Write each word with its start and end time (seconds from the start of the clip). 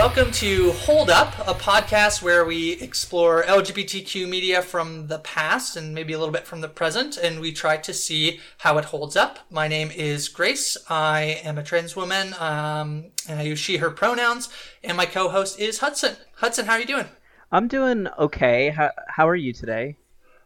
welcome 0.00 0.32
to 0.32 0.72
Hold 0.72 1.10
Up, 1.10 1.38
a 1.40 1.52
podcast 1.52 2.22
where 2.22 2.46
we 2.46 2.72
explore 2.72 3.42
LGBTQ 3.42 4.26
media 4.26 4.62
from 4.62 5.08
the 5.08 5.18
past 5.18 5.76
and 5.76 5.94
maybe 5.94 6.14
a 6.14 6.18
little 6.18 6.32
bit 6.32 6.46
from 6.46 6.62
the 6.62 6.68
present, 6.68 7.18
and 7.18 7.38
we 7.38 7.52
try 7.52 7.76
to 7.76 7.92
see 7.92 8.40
how 8.56 8.78
it 8.78 8.86
holds 8.86 9.14
up. 9.14 9.40
My 9.50 9.68
name 9.68 9.90
is 9.90 10.30
Grace. 10.30 10.78
I 10.88 11.42
am 11.44 11.58
a 11.58 11.62
trans 11.62 11.96
woman, 11.96 12.32
um, 12.40 13.10
and 13.28 13.40
I 13.40 13.42
use 13.42 13.58
she, 13.58 13.76
her 13.76 13.90
pronouns, 13.90 14.48
and 14.82 14.96
my 14.96 15.04
co 15.04 15.28
host 15.28 15.60
is 15.60 15.80
Hudson. 15.80 16.16
Hudson, 16.36 16.64
how 16.64 16.72
are 16.72 16.80
you 16.80 16.86
doing? 16.86 17.08
I'm 17.52 17.68
doing 17.68 18.08
okay. 18.18 18.70
How, 18.70 18.92
how 19.06 19.28
are 19.28 19.36
you 19.36 19.52
today? 19.52 19.98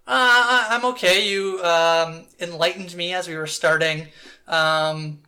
Uh, 0.04 0.66
I'm 0.68 0.84
okay. 0.86 1.30
You 1.30 1.62
um, 1.62 2.24
enlightened 2.40 2.96
me 2.96 3.14
as 3.14 3.28
we 3.28 3.36
were 3.36 3.46
starting. 3.46 4.08
Um, 4.48 5.20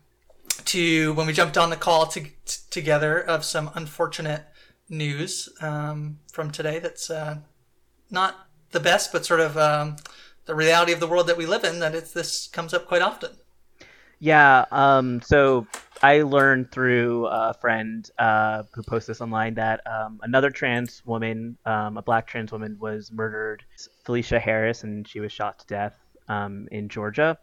to 0.65 1.13
when 1.15 1.27
we 1.27 1.33
jumped 1.33 1.57
on 1.57 1.71
the 1.71 1.77
call 1.77 2.07
to, 2.07 2.21
t- 2.21 2.31
together 2.71 3.21
of 3.21 3.45
some 3.45 3.71
unfortunate 3.75 4.45
news 4.89 5.49
um, 5.61 6.19
from 6.33 6.51
today 6.51 6.79
that's 6.79 7.11
uh, 7.11 7.39
not 8.11 8.49
the 8.71 8.81
best, 8.81 9.13
but 9.13 9.27
sort 9.27 9.41
of 9.41 9.57
um, 9.57 9.97
the 10.47 10.55
reality 10.55 10.93
of 10.93 11.01
the 11.01 11.07
world 11.07 11.27
that 11.27 11.37
we 11.37 11.47
live 11.47 11.65
in. 11.65 11.81
That 11.81 11.95
it's 11.95 12.13
this 12.13 12.49
comes 12.49 12.75
up 12.75 12.87
quite 12.87 13.03
often. 13.03 13.33
Yeah. 14.19 14.65
Um, 14.71 15.21
so 15.23 15.67
I 16.03 16.23
learned 16.23 16.73
through 16.73 17.27
a 17.27 17.55
friend 17.55 18.09
uh, 18.19 18.63
who 18.73 18.83
posted 18.83 19.15
this 19.15 19.21
online 19.21 19.55
that 19.55 19.81
um, 19.87 20.21
another 20.23 20.51
trans 20.51 21.03
woman, 21.05 21.59
um, 21.67 21.97
a 21.97 22.03
black 22.03 22.27
trans 22.27 22.53
woman, 22.53 22.79
was 22.81 23.13
murdered. 23.13 23.65
Felicia 24.05 24.39
Harris, 24.39 24.85
and 24.85 25.07
she 25.07 25.21
was 25.21 25.33
shot 25.33 25.59
to 25.59 25.67
death 25.67 25.99
um, 26.29 26.69
in 26.71 26.89
Georgia. 26.89 27.39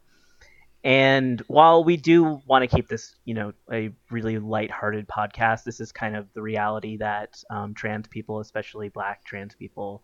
And 0.83 1.41
while 1.47 1.85
we 1.85 1.95
do 1.95 2.41
want 2.45 2.69
to 2.69 2.75
keep 2.75 2.89
this, 2.89 3.15
you 3.23 3.33
know, 3.33 3.53
a 3.71 3.91
really 4.11 4.37
light-hearted 4.37 5.07
podcast, 5.07 5.63
this 5.63 5.79
is 5.79 5.93
kind 5.93 6.15
of 6.15 6.27
the 6.33 6.41
reality 6.41 6.97
that 6.97 7.41
um, 7.49 7.73
trans 7.73 8.07
people, 8.07 8.41
especially 8.41 8.89
Black 8.89 9.23
trans 9.23 9.55
people, 9.55 10.03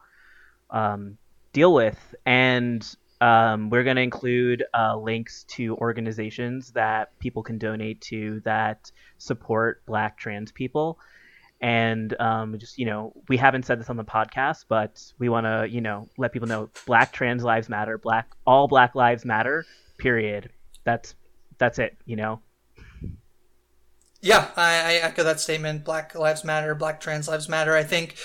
um, 0.70 1.18
deal 1.52 1.74
with. 1.74 2.16
And 2.26 2.88
um, 3.20 3.70
we're 3.70 3.84
going 3.84 3.98
to 3.98 4.02
include 4.02 4.64
uh, 4.74 4.96
links 4.96 5.44
to 5.50 5.76
organizations 5.78 6.72
that 6.72 7.20
people 7.20 7.44
can 7.44 7.58
donate 7.58 8.00
to 8.04 8.42
that 8.46 8.90
support 9.18 9.86
Black 9.86 10.18
trans 10.18 10.54
people. 10.54 10.98
And 11.60 12.18
um, 12.22 12.58
just 12.58 12.78
you 12.78 12.86
know, 12.86 13.12
we 13.28 13.36
haven't 13.36 13.66
said 13.66 13.82
this 13.82 13.90
on 13.90 13.98
the 13.98 14.06
podcast, 14.06 14.64
but 14.70 15.04
we 15.20 15.28
want 15.28 15.46
to 15.46 15.68
you 15.70 15.82
know 15.82 16.08
let 16.18 16.32
people 16.32 16.48
know 16.48 16.70
Black 16.86 17.12
trans 17.12 17.44
lives 17.44 17.68
matter. 17.68 17.98
Black 17.98 18.30
all 18.48 18.70
Black 18.70 18.96
lives 18.96 19.26
matter. 19.26 19.66
Period 19.98 20.50
that's 20.90 21.16
that's 21.58 21.80
it. 21.80 21.98
You 22.06 22.16
know. 22.16 22.42
Yeah, 24.22 24.50
I, 24.58 24.72
I 24.74 24.94
echo 24.96 25.24
that 25.24 25.40
statement. 25.40 25.86
Black 25.86 26.14
lives 26.14 26.44
matter. 26.44 26.76
Black 26.76 27.00
trans 27.00 27.30
lives 27.30 27.48
matter. 27.48 27.74
I 27.76 27.84
think, 27.84 28.18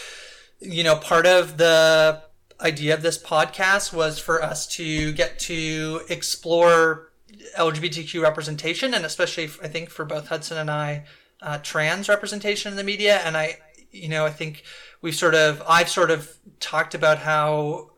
you 0.58 0.82
know, 0.82 0.96
part 0.96 1.24
of 1.24 1.56
the 1.56 2.22
idea 2.60 2.94
of 2.94 3.02
this 3.02 3.16
podcast 3.16 3.92
was 3.92 4.18
for 4.18 4.42
us 4.42 4.66
to 4.74 5.12
get 5.12 5.38
to 5.40 6.00
explore 6.08 7.12
LGBTQ 7.56 8.20
representation, 8.22 8.92
and 8.92 9.04
especially, 9.04 9.44
I 9.62 9.68
think, 9.68 9.88
for 9.88 10.04
both 10.04 10.26
Hudson 10.26 10.58
and 10.58 10.70
I, 10.70 11.04
uh, 11.40 11.58
trans 11.58 12.08
representation 12.08 12.72
in 12.72 12.76
the 12.76 12.84
media. 12.84 13.18
And 13.18 13.36
I, 13.36 13.58
you 13.92 14.08
know, 14.08 14.26
I 14.26 14.30
think 14.30 14.64
we've 15.00 15.14
sort 15.14 15.36
of, 15.36 15.62
I've 15.68 15.88
sort 15.88 16.10
of 16.10 16.38
talked 16.58 16.96
about 16.96 17.18
how 17.18 17.90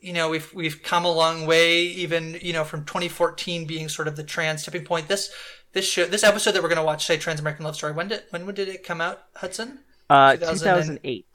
you 0.00 0.12
know 0.12 0.28
we've 0.28 0.52
we've 0.54 0.82
come 0.82 1.04
a 1.04 1.12
long 1.12 1.46
way 1.46 1.82
even 1.82 2.38
you 2.42 2.52
know 2.52 2.64
from 2.64 2.84
2014 2.84 3.66
being 3.66 3.88
sort 3.88 4.08
of 4.08 4.16
the 4.16 4.24
trans 4.24 4.64
tipping 4.64 4.84
point. 4.84 5.08
This 5.08 5.30
this 5.72 5.86
show 5.86 6.06
this 6.06 6.24
episode 6.24 6.52
that 6.52 6.62
we're 6.62 6.68
going 6.68 6.78
to 6.78 6.84
watch 6.84 7.06
say 7.06 7.16
trans 7.16 7.40
american 7.40 7.64
love 7.64 7.76
story 7.76 7.92
when 7.92 8.08
did 8.08 8.22
when 8.30 8.46
did 8.54 8.68
it 8.68 8.84
come 8.84 9.00
out 9.00 9.22
hudson? 9.36 9.80
Uh 10.08 10.36
2008 10.36 11.26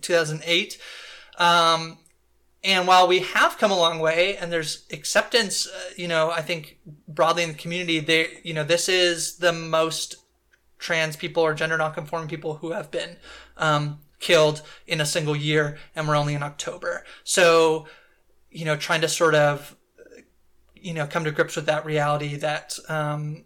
2008 0.00 0.78
um 1.38 1.98
and 2.62 2.86
while 2.86 3.08
we 3.08 3.20
have 3.20 3.56
come 3.56 3.70
a 3.70 3.76
long 3.76 3.98
way 3.98 4.36
and 4.36 4.52
there's 4.52 4.84
acceptance 4.92 5.66
uh, 5.66 5.90
you 5.96 6.06
know 6.06 6.30
i 6.30 6.42
think 6.42 6.78
broadly 7.08 7.42
in 7.42 7.50
the 7.50 7.58
community 7.58 7.98
they 7.98 8.40
you 8.44 8.52
know 8.52 8.64
this 8.64 8.88
is 8.88 9.36
the 9.38 9.52
most 9.52 10.16
trans 10.78 11.16
people 11.16 11.42
or 11.42 11.54
gender 11.54 11.78
nonconforming 11.78 12.28
people 12.28 12.56
who 12.56 12.72
have 12.72 12.90
been 12.90 13.16
um, 13.56 14.00
killed 14.18 14.62
in 14.86 15.00
a 15.00 15.06
single 15.06 15.36
year 15.36 15.78
and 15.94 16.08
we're 16.08 16.16
only 16.16 16.34
in 16.34 16.42
october. 16.42 17.04
So 17.24 17.86
you 18.50 18.64
know, 18.64 18.76
trying 18.76 19.00
to 19.00 19.08
sort 19.08 19.34
of, 19.34 19.76
you 20.74 20.94
know, 20.94 21.06
come 21.06 21.24
to 21.24 21.30
grips 21.30 21.56
with 21.56 21.66
that 21.66 21.84
reality 21.84 22.36
that, 22.36 22.78
um, 22.88 23.44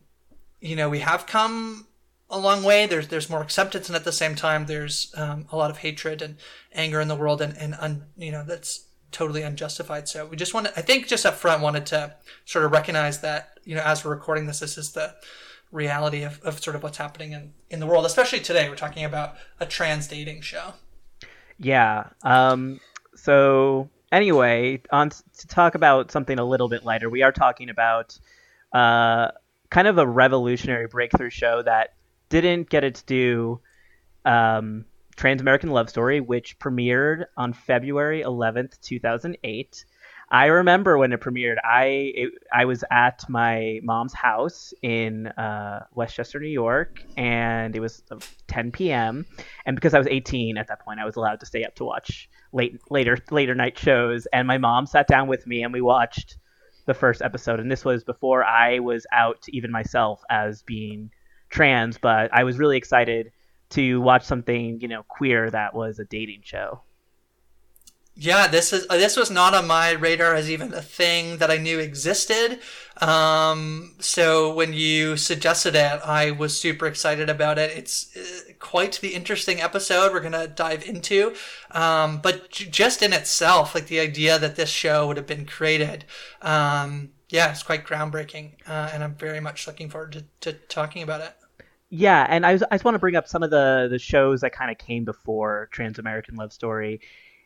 you 0.60 0.76
know, 0.76 0.88
we 0.88 1.00
have 1.00 1.26
come 1.26 1.86
a 2.30 2.38
long 2.38 2.62
way. 2.62 2.86
There's 2.86 3.08
there's 3.08 3.30
more 3.30 3.42
acceptance, 3.42 3.88
and 3.88 3.96
at 3.96 4.04
the 4.04 4.12
same 4.12 4.34
time, 4.34 4.66
there's 4.66 5.12
um, 5.16 5.46
a 5.52 5.56
lot 5.56 5.70
of 5.70 5.78
hatred 5.78 6.22
and 6.22 6.36
anger 6.72 7.00
in 7.00 7.08
the 7.08 7.16
world, 7.16 7.40
and 7.40 7.56
and 7.56 7.74
un, 7.74 8.04
you 8.16 8.32
know 8.32 8.44
that's 8.44 8.86
totally 9.12 9.42
unjustified. 9.42 10.08
So 10.08 10.26
we 10.26 10.36
just 10.36 10.54
want 10.54 10.66
to, 10.66 10.76
I 10.76 10.82
think, 10.82 11.06
just 11.06 11.24
up 11.24 11.34
front, 11.34 11.62
wanted 11.62 11.86
to 11.86 12.16
sort 12.44 12.64
of 12.64 12.72
recognize 12.72 13.20
that, 13.20 13.60
you 13.64 13.76
know, 13.76 13.82
as 13.82 14.04
we're 14.04 14.10
recording 14.10 14.46
this, 14.46 14.58
this 14.58 14.76
is 14.76 14.90
the 14.90 15.14
reality 15.70 16.24
of, 16.24 16.40
of 16.42 16.60
sort 16.60 16.74
of 16.74 16.82
what's 16.82 16.98
happening 16.98 17.32
in 17.32 17.52
in 17.70 17.80
the 17.80 17.86
world, 17.86 18.04
especially 18.06 18.40
today. 18.40 18.68
We're 18.68 18.74
talking 18.74 19.04
about 19.04 19.36
a 19.60 19.66
trans 19.66 20.08
dating 20.08 20.40
show. 20.40 20.74
Yeah. 21.58 22.08
Um. 22.22 22.80
So 23.14 23.88
anyway, 24.14 24.80
on 24.90 25.10
to 25.10 25.46
talk 25.48 25.74
about 25.74 26.10
something 26.10 26.38
a 26.38 26.44
little 26.44 26.68
bit 26.68 26.84
lighter, 26.84 27.10
we 27.10 27.22
are 27.22 27.32
talking 27.32 27.68
about 27.68 28.18
uh, 28.72 29.28
kind 29.70 29.88
of 29.88 29.98
a 29.98 30.06
revolutionary 30.06 30.86
breakthrough 30.86 31.30
show 31.30 31.62
that 31.62 31.94
didn't 32.28 32.70
get 32.70 32.84
its 32.84 33.02
due. 33.02 33.60
Um, 34.24 34.86
Trans 35.16 35.40
American 35.40 35.70
Love 35.70 35.88
Story, 35.90 36.20
which 36.20 36.58
premiered 36.58 37.26
on 37.36 37.52
February 37.52 38.22
11th, 38.22 38.80
2008. 38.80 39.84
I 40.34 40.46
remember 40.46 40.98
when 40.98 41.12
it 41.12 41.20
premiered. 41.20 41.58
I 41.62 41.84
it, 42.12 42.30
I 42.52 42.64
was 42.64 42.82
at 42.90 43.22
my 43.28 43.78
mom's 43.84 44.12
house 44.12 44.74
in 44.82 45.28
uh, 45.28 45.86
Westchester, 45.94 46.40
New 46.40 46.48
York, 46.48 47.00
and 47.16 47.76
it 47.76 47.78
was 47.78 48.02
10 48.48 48.72
p.m. 48.72 49.26
And 49.64 49.76
because 49.76 49.94
I 49.94 49.98
was 49.98 50.08
18 50.08 50.58
at 50.58 50.66
that 50.66 50.80
point, 50.80 50.98
I 50.98 51.04
was 51.04 51.14
allowed 51.14 51.38
to 51.38 51.46
stay 51.46 51.62
up 51.62 51.76
to 51.76 51.84
watch 51.84 52.28
late 52.52 52.80
later 52.90 53.16
later 53.30 53.54
night 53.54 53.78
shows. 53.78 54.26
And 54.32 54.48
my 54.48 54.58
mom 54.58 54.86
sat 54.86 55.06
down 55.06 55.28
with 55.28 55.46
me, 55.46 55.62
and 55.62 55.72
we 55.72 55.80
watched 55.80 56.36
the 56.86 56.94
first 56.94 57.22
episode. 57.22 57.60
And 57.60 57.70
this 57.70 57.84
was 57.84 58.02
before 58.02 58.42
I 58.42 58.80
was 58.80 59.06
out 59.12 59.44
even 59.50 59.70
myself 59.70 60.20
as 60.28 60.62
being 60.62 61.12
trans, 61.48 61.96
but 61.96 62.34
I 62.34 62.42
was 62.42 62.58
really 62.58 62.76
excited 62.76 63.30
to 63.70 64.00
watch 64.00 64.24
something 64.24 64.80
you 64.80 64.88
know 64.88 65.04
queer 65.04 65.48
that 65.48 65.76
was 65.76 66.00
a 66.00 66.04
dating 66.04 66.40
show. 66.42 66.80
Yeah, 68.16 68.46
this 68.46 68.72
is 68.72 68.86
uh, 68.88 68.96
this 68.96 69.16
was 69.16 69.28
not 69.28 69.54
on 69.54 69.66
my 69.66 69.90
radar 69.90 70.34
as 70.36 70.48
even 70.48 70.72
a 70.72 70.80
thing 70.80 71.38
that 71.38 71.50
I 71.50 71.56
knew 71.56 71.80
existed. 71.80 72.60
Um, 73.00 73.96
so 73.98 74.54
when 74.54 74.72
you 74.72 75.16
suggested 75.16 75.74
it, 75.74 76.00
I 76.04 76.30
was 76.30 76.56
super 76.56 76.86
excited 76.86 77.28
about 77.28 77.58
it. 77.58 77.76
It's 77.76 78.16
uh, 78.16 78.52
quite 78.60 79.00
the 79.00 79.14
interesting 79.14 79.60
episode 79.60 80.12
we're 80.12 80.20
gonna 80.20 80.46
dive 80.46 80.84
into. 80.84 81.34
Um, 81.72 82.20
but 82.22 82.50
j- 82.50 82.66
just 82.70 83.02
in 83.02 83.12
itself, 83.12 83.74
like 83.74 83.88
the 83.88 83.98
idea 83.98 84.38
that 84.38 84.54
this 84.54 84.70
show 84.70 85.08
would 85.08 85.16
have 85.16 85.26
been 85.26 85.44
created, 85.44 86.04
um, 86.40 87.10
yeah, 87.30 87.50
it's 87.50 87.64
quite 87.64 87.84
groundbreaking, 87.84 88.52
uh, 88.68 88.90
and 88.92 89.02
I'm 89.02 89.16
very 89.16 89.40
much 89.40 89.66
looking 89.66 89.90
forward 89.90 90.12
to, 90.12 90.24
to 90.42 90.52
talking 90.68 91.02
about 91.02 91.20
it. 91.20 91.34
Yeah, 91.90 92.26
and 92.28 92.46
I, 92.46 92.52
was, 92.52 92.62
I 92.70 92.76
just 92.76 92.84
want 92.84 92.94
to 92.94 93.00
bring 93.00 93.16
up 93.16 93.26
some 93.26 93.42
of 93.42 93.50
the 93.50 93.88
the 93.90 93.98
shows 93.98 94.40
that 94.42 94.52
kind 94.52 94.70
of 94.70 94.78
came 94.78 95.04
before 95.04 95.68
Trans 95.72 95.98
American 95.98 96.36
Love 96.36 96.52
Story 96.52 97.00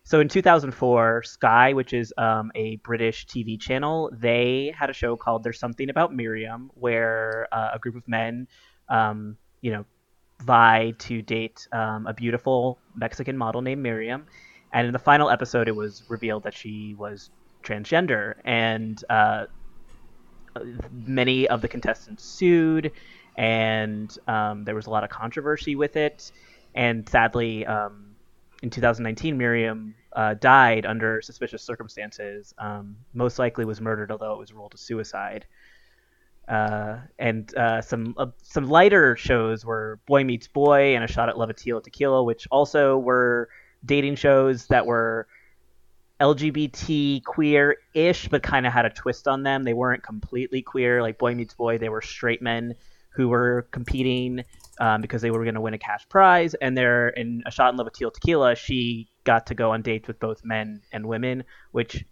so 0.08 0.20
in 0.20 0.28
2004, 0.28 1.22
Sky, 1.22 1.74
which 1.74 1.92
is 1.92 2.14
um, 2.16 2.50
a 2.54 2.76
British 2.76 3.26
TV 3.26 3.60
channel, 3.60 4.10
they 4.10 4.72
had 4.74 4.88
a 4.88 4.94
show 4.94 5.16
called 5.16 5.44
"There's 5.44 5.58
Something 5.58 5.90
About 5.90 6.14
Miriam," 6.14 6.70
where 6.72 7.46
uh, 7.52 7.72
a 7.74 7.78
group 7.78 7.94
of 7.94 8.08
men, 8.08 8.48
um, 8.88 9.36
you 9.60 9.70
know, 9.70 9.84
vie 10.40 10.94
to 11.00 11.20
date 11.20 11.68
um, 11.72 12.06
a 12.06 12.14
beautiful 12.14 12.78
Mexican 12.96 13.36
model 13.36 13.60
named 13.60 13.82
Miriam. 13.82 14.24
And 14.72 14.86
in 14.86 14.94
the 14.94 14.98
final 14.98 15.28
episode, 15.28 15.68
it 15.68 15.76
was 15.76 16.02
revealed 16.08 16.44
that 16.44 16.54
she 16.54 16.94
was 16.98 17.28
transgender, 17.62 18.36
and 18.46 19.04
uh, 19.10 19.44
many 20.90 21.46
of 21.48 21.60
the 21.60 21.68
contestants 21.68 22.24
sued, 22.24 22.92
and 23.36 24.16
um, 24.26 24.64
there 24.64 24.74
was 24.74 24.86
a 24.86 24.90
lot 24.90 25.04
of 25.04 25.10
controversy 25.10 25.76
with 25.76 25.96
it. 25.96 26.32
And 26.74 27.06
sadly, 27.06 27.66
um, 27.66 28.07
in 28.62 28.70
2019, 28.70 29.38
Miriam 29.38 29.94
uh, 30.12 30.34
died 30.34 30.84
under 30.84 31.22
suspicious 31.22 31.62
circumstances. 31.62 32.54
Um, 32.58 32.96
most 33.14 33.38
likely 33.38 33.64
was 33.64 33.80
murdered, 33.80 34.10
although 34.10 34.32
it 34.32 34.38
was 34.38 34.52
ruled 34.52 34.74
a 34.74 34.78
suicide. 34.78 35.46
Uh, 36.48 36.98
and 37.18 37.54
uh, 37.56 37.80
some 37.82 38.14
uh, 38.16 38.26
some 38.42 38.68
lighter 38.68 39.16
shows 39.16 39.64
were 39.64 40.00
Boy 40.06 40.24
Meets 40.24 40.48
Boy 40.48 40.94
and 40.94 41.04
A 41.04 41.06
Shot 41.06 41.28
at 41.28 41.36
Love-A-Tila 41.36 41.82
Tequila, 41.82 42.24
which 42.24 42.48
also 42.50 42.96
were 42.98 43.50
dating 43.84 44.16
shows 44.16 44.66
that 44.68 44.86
were 44.86 45.28
LGBT 46.20 47.22
queer-ish, 47.22 48.28
but 48.28 48.42
kind 48.42 48.66
of 48.66 48.72
had 48.72 48.86
a 48.86 48.90
twist 48.90 49.28
on 49.28 49.42
them. 49.42 49.62
They 49.62 49.74
weren't 49.74 50.02
completely 50.02 50.62
queer. 50.62 51.02
Like 51.02 51.18
Boy 51.18 51.34
Meets 51.34 51.54
Boy, 51.54 51.78
they 51.78 51.90
were 51.90 52.02
straight 52.02 52.42
men 52.42 52.74
who 53.18 53.28
were 53.28 53.66
competing 53.72 54.44
um, 54.78 55.00
because 55.00 55.20
they 55.22 55.32
were 55.32 55.42
going 55.42 55.56
to 55.56 55.60
win 55.60 55.74
a 55.74 55.78
cash 55.78 56.08
prize. 56.08 56.54
And 56.54 56.78
they're 56.78 57.08
in 57.08 57.42
A 57.46 57.50
Shot 57.50 57.70
in 57.72 57.76
Love 57.76 57.86
with 57.86 57.94
Tila 57.94 58.14
Tequila, 58.14 58.54
she 58.54 59.08
got 59.24 59.48
to 59.48 59.56
go 59.56 59.72
on 59.72 59.82
dates 59.82 60.06
with 60.06 60.20
both 60.20 60.44
men 60.44 60.82
and 60.92 61.04
women, 61.04 61.42
which 61.72 62.04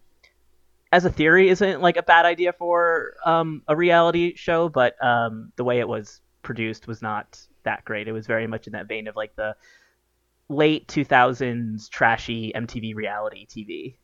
as 0.90 1.04
a 1.04 1.10
theory 1.10 1.48
isn't 1.48 1.80
like 1.80 1.96
a 1.96 2.02
bad 2.02 2.26
idea 2.26 2.52
for 2.52 3.14
um, 3.24 3.62
a 3.68 3.76
reality 3.76 4.34
show, 4.34 4.68
but 4.68 5.00
um, 5.02 5.52
the 5.54 5.62
way 5.62 5.78
it 5.78 5.86
was 5.86 6.20
produced 6.42 6.88
was 6.88 7.00
not 7.00 7.40
that 7.62 7.84
great. 7.84 8.08
It 8.08 8.12
was 8.12 8.26
very 8.26 8.48
much 8.48 8.66
in 8.66 8.72
that 8.72 8.88
vein 8.88 9.06
of 9.06 9.14
like 9.14 9.36
the 9.36 9.54
late 10.48 10.88
2000s 10.88 11.88
trashy 11.88 12.52
MTV 12.52 12.96
reality 12.96 13.46
TV. 13.46 13.94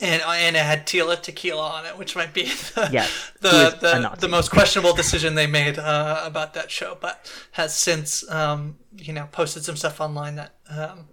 And, 0.00 0.22
and 0.22 0.56
it 0.56 0.62
had 0.62 0.86
Tila 0.86 1.20
Tequila 1.20 1.62
on 1.62 1.86
it, 1.86 1.98
which 1.98 2.16
might 2.16 2.32
be 2.32 2.44
the 2.44 2.88
Yes, 2.90 3.32
the, 3.40 3.76
the, 3.80 4.16
the 4.18 4.28
most 4.28 4.50
questionable 4.50 4.94
decision 4.94 5.34
they 5.34 5.46
made 5.46 5.78
uh, 5.78 6.22
about 6.24 6.54
that 6.54 6.70
show, 6.70 6.96
but 7.00 7.30
has 7.52 7.74
since 7.74 8.28
um, 8.30 8.78
you 8.96 9.12
know 9.12 9.28
posted 9.30 9.64
some 9.64 9.76
stuff 9.76 10.00
online 10.00 10.36
that 10.36 10.54
um, 10.70 11.08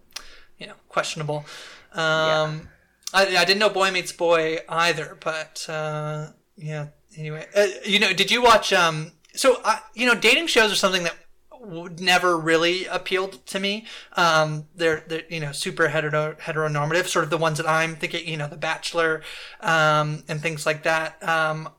you 0.58 0.68
know 0.68 0.74
questionable. 0.88 1.46
Um, 1.94 2.70
I, 3.14 3.38
I 3.38 3.46
didn't 3.46 3.60
know 3.60 3.70
Boy 3.70 3.92
Meets 3.92 4.12
Boy 4.12 4.60
either, 4.70 5.18
but 5.20 5.66
uh, 5.70 6.28
yeah. 6.56 6.88
Anyway, 7.18 7.46
uh, 7.56 7.68
you 7.84 8.00
know, 8.00 8.14
did 8.14 8.30
you 8.30 8.42
watch? 8.42 8.72
Um, 8.72 9.12
so 9.34 9.60
uh, 9.64 9.80
you 9.94 10.06
know, 10.06 10.16
dating 10.16 10.48
shows 10.48 10.72
are 10.72 10.76
something 10.76 11.04
that 11.04 11.16
never 12.00 12.38
really 12.38 12.86
appealed 12.86 13.46
to 13.48 13.60
me. 13.60 13.86
Um, 14.14 14.68
they're, 14.76 15.04
they're 15.08 15.24
you 15.30 15.40
know 15.40 15.52
super 15.52 15.88
hetero, 15.88 16.36
heteronormative, 16.36 17.08
sort 17.08 17.24
of 17.24 17.30
the 17.30 17.38
ones 17.38 17.58
that 17.58 17.70
I'm 17.70 17.96
thinking. 17.96 18.28
You 18.28 18.38
know, 18.38 18.48
The 18.48 18.58
Bachelor, 18.58 19.22
um, 19.62 20.24
and 20.28 20.42
things 20.42 20.66
like 20.66 20.84
that. 20.84 21.22
Um, 21.28 21.70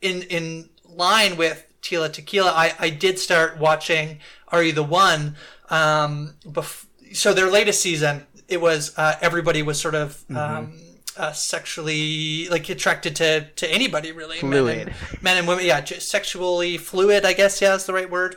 in 0.00 0.22
in 0.22 0.70
line 0.84 1.36
with 1.36 1.66
Tila 1.82 2.12
Tequila, 2.12 2.50
I, 2.50 2.74
I 2.78 2.90
did 2.90 3.18
start 3.18 3.58
watching 3.58 4.18
Are 4.48 4.62
You 4.62 4.72
the 4.72 4.82
One? 4.82 5.36
Um, 5.70 6.34
bef- 6.44 6.86
so 7.12 7.32
their 7.32 7.50
latest 7.50 7.80
season, 7.80 8.26
it 8.48 8.60
was 8.60 8.96
uh, 8.98 9.16
everybody 9.20 9.62
was 9.62 9.80
sort 9.80 9.94
of 9.94 10.24
um, 10.34 10.80
uh, 11.16 11.32
sexually 11.32 12.48
like 12.48 12.68
attracted 12.68 13.16
to 13.16 13.48
to 13.56 13.70
anybody 13.70 14.12
really, 14.12 14.42
men 14.42 14.66
and, 14.80 14.94
men 15.22 15.36
and 15.36 15.48
women. 15.48 15.64
Yeah, 15.64 15.80
just 15.80 16.08
sexually 16.08 16.76
fluid. 16.78 17.24
I 17.24 17.32
guess 17.32 17.60
yeah, 17.60 17.74
is 17.74 17.86
the 17.86 17.92
right 17.92 18.10
word. 18.10 18.36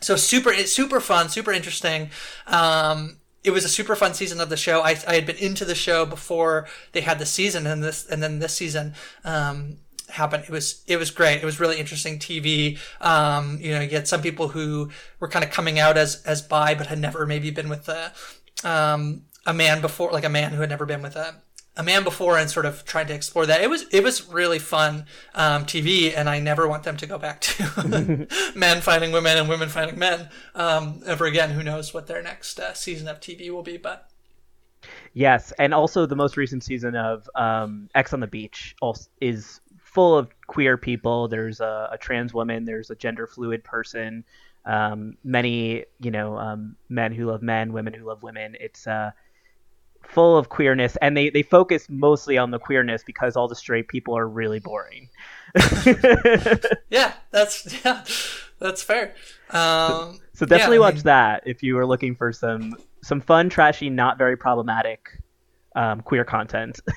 So 0.00 0.16
super, 0.16 0.50
it's 0.50 0.72
super 0.72 1.00
fun, 1.00 1.28
super 1.28 1.52
interesting. 1.52 2.10
Um, 2.46 3.18
it 3.44 3.50
was 3.50 3.64
a 3.64 3.68
super 3.68 3.96
fun 3.96 4.14
season 4.14 4.40
of 4.40 4.48
the 4.48 4.56
show. 4.56 4.80
I, 4.80 4.96
I 5.06 5.14
had 5.14 5.26
been 5.26 5.36
into 5.36 5.64
the 5.64 5.74
show 5.74 6.04
before 6.04 6.66
they 6.92 7.00
had 7.00 7.18
the 7.18 7.26
season, 7.26 7.66
and 7.66 7.82
this 7.82 8.06
and 8.06 8.22
then 8.22 8.40
this 8.40 8.54
season 8.54 8.94
um, 9.24 9.78
happened. 10.08 10.44
It 10.44 10.50
was 10.50 10.82
it 10.86 10.96
was 10.96 11.10
great. 11.10 11.40
It 11.42 11.44
was 11.44 11.60
really 11.60 11.78
interesting 11.78 12.18
TV. 12.18 12.78
Um, 13.00 13.58
you 13.60 13.70
know, 13.72 13.80
you 13.80 13.90
had 13.90 14.08
some 14.08 14.22
people 14.22 14.48
who 14.48 14.90
were 15.20 15.28
kind 15.28 15.44
of 15.44 15.50
coming 15.50 15.78
out 15.78 15.96
as 15.96 16.22
as 16.24 16.42
bi, 16.42 16.74
but 16.74 16.88
had 16.88 16.98
never 16.98 17.26
maybe 17.26 17.50
been 17.50 17.68
with 17.68 17.88
a 17.88 18.12
um, 18.64 19.22
a 19.46 19.54
man 19.54 19.80
before, 19.80 20.12
like 20.12 20.24
a 20.24 20.28
man 20.28 20.52
who 20.52 20.60
had 20.60 20.70
never 20.70 20.84
been 20.84 21.02
with 21.02 21.16
a 21.16 21.36
a 21.78 21.82
man 21.84 22.02
before, 22.02 22.36
and 22.36 22.50
sort 22.50 22.66
of 22.66 22.84
tried 22.84 23.08
to 23.08 23.14
explore 23.14 23.46
that. 23.46 23.62
It 23.62 23.70
was 23.70 23.86
it 23.90 24.02
was 24.02 24.28
really 24.28 24.58
fun 24.58 25.06
um, 25.34 25.64
TV, 25.64 26.12
and 26.14 26.28
I 26.28 26.40
never 26.40 26.68
want 26.68 26.82
them 26.82 26.96
to 26.98 27.06
go 27.06 27.18
back 27.18 27.40
to 27.42 28.26
men 28.56 28.80
fighting 28.80 29.12
women 29.12 29.38
and 29.38 29.48
women 29.48 29.68
fighting 29.68 29.98
men 29.98 30.28
um, 30.54 31.00
ever 31.06 31.24
again. 31.24 31.50
Who 31.50 31.62
knows 31.62 31.94
what 31.94 32.08
their 32.08 32.20
next 32.20 32.58
uh, 32.58 32.74
season 32.74 33.08
of 33.08 33.20
TV 33.20 33.50
will 33.50 33.62
be, 33.62 33.78
but. 33.78 34.10
Yes, 35.12 35.52
and 35.58 35.74
also 35.74 36.06
the 36.06 36.14
most 36.14 36.36
recent 36.36 36.62
season 36.62 36.94
of 36.94 37.28
um, 37.34 37.88
Ex 37.94 38.12
on 38.12 38.20
the 38.20 38.26
Beach 38.26 38.76
is 39.20 39.60
full 39.80 40.16
of 40.16 40.28
queer 40.46 40.76
people. 40.76 41.26
There's 41.26 41.60
a, 41.60 41.88
a 41.92 41.98
trans 41.98 42.32
woman. 42.32 42.64
There's 42.64 42.90
a 42.90 42.94
gender 42.94 43.26
fluid 43.26 43.64
person. 43.64 44.24
Um, 44.64 45.16
many, 45.24 45.84
you 45.98 46.10
know, 46.10 46.36
um, 46.38 46.76
men 46.88 47.12
who 47.12 47.26
love 47.26 47.42
men, 47.42 47.72
women 47.72 47.94
who 47.94 48.04
love 48.04 48.22
women. 48.22 48.56
It's 48.60 48.86
uh, 48.86 49.10
full 50.02 50.36
of 50.36 50.48
queerness, 50.48 50.96
and 51.02 51.16
they 51.16 51.30
they 51.30 51.42
focus 51.42 51.86
mostly 51.88 52.38
on 52.38 52.50
the 52.50 52.58
queerness 52.58 53.02
because 53.04 53.36
all 53.36 53.48
the 53.48 53.54
straight 53.56 53.88
people 53.88 54.16
are 54.16 54.28
really 54.28 54.60
boring. 54.60 55.08
Yeah, 56.90 57.14
that's 57.30 57.84
yeah, 57.84 58.04
that's 58.58 58.82
fair. 58.82 59.14
Um, 59.50 60.20
So 60.32 60.46
definitely 60.46 60.76
yeah, 60.76 60.82
I 60.82 60.86
watch 60.86 60.94
mean, 60.96 61.02
that 61.04 61.42
if 61.46 61.62
you 61.62 61.78
are 61.78 61.86
looking 61.86 62.14
for 62.14 62.32
some 62.32 62.76
some 63.02 63.20
fun, 63.20 63.48
trashy, 63.48 63.90
not 63.90 64.18
very 64.18 64.36
problematic 64.36 65.18
um, 65.76 66.00
queer 66.00 66.24
content. 66.24 66.80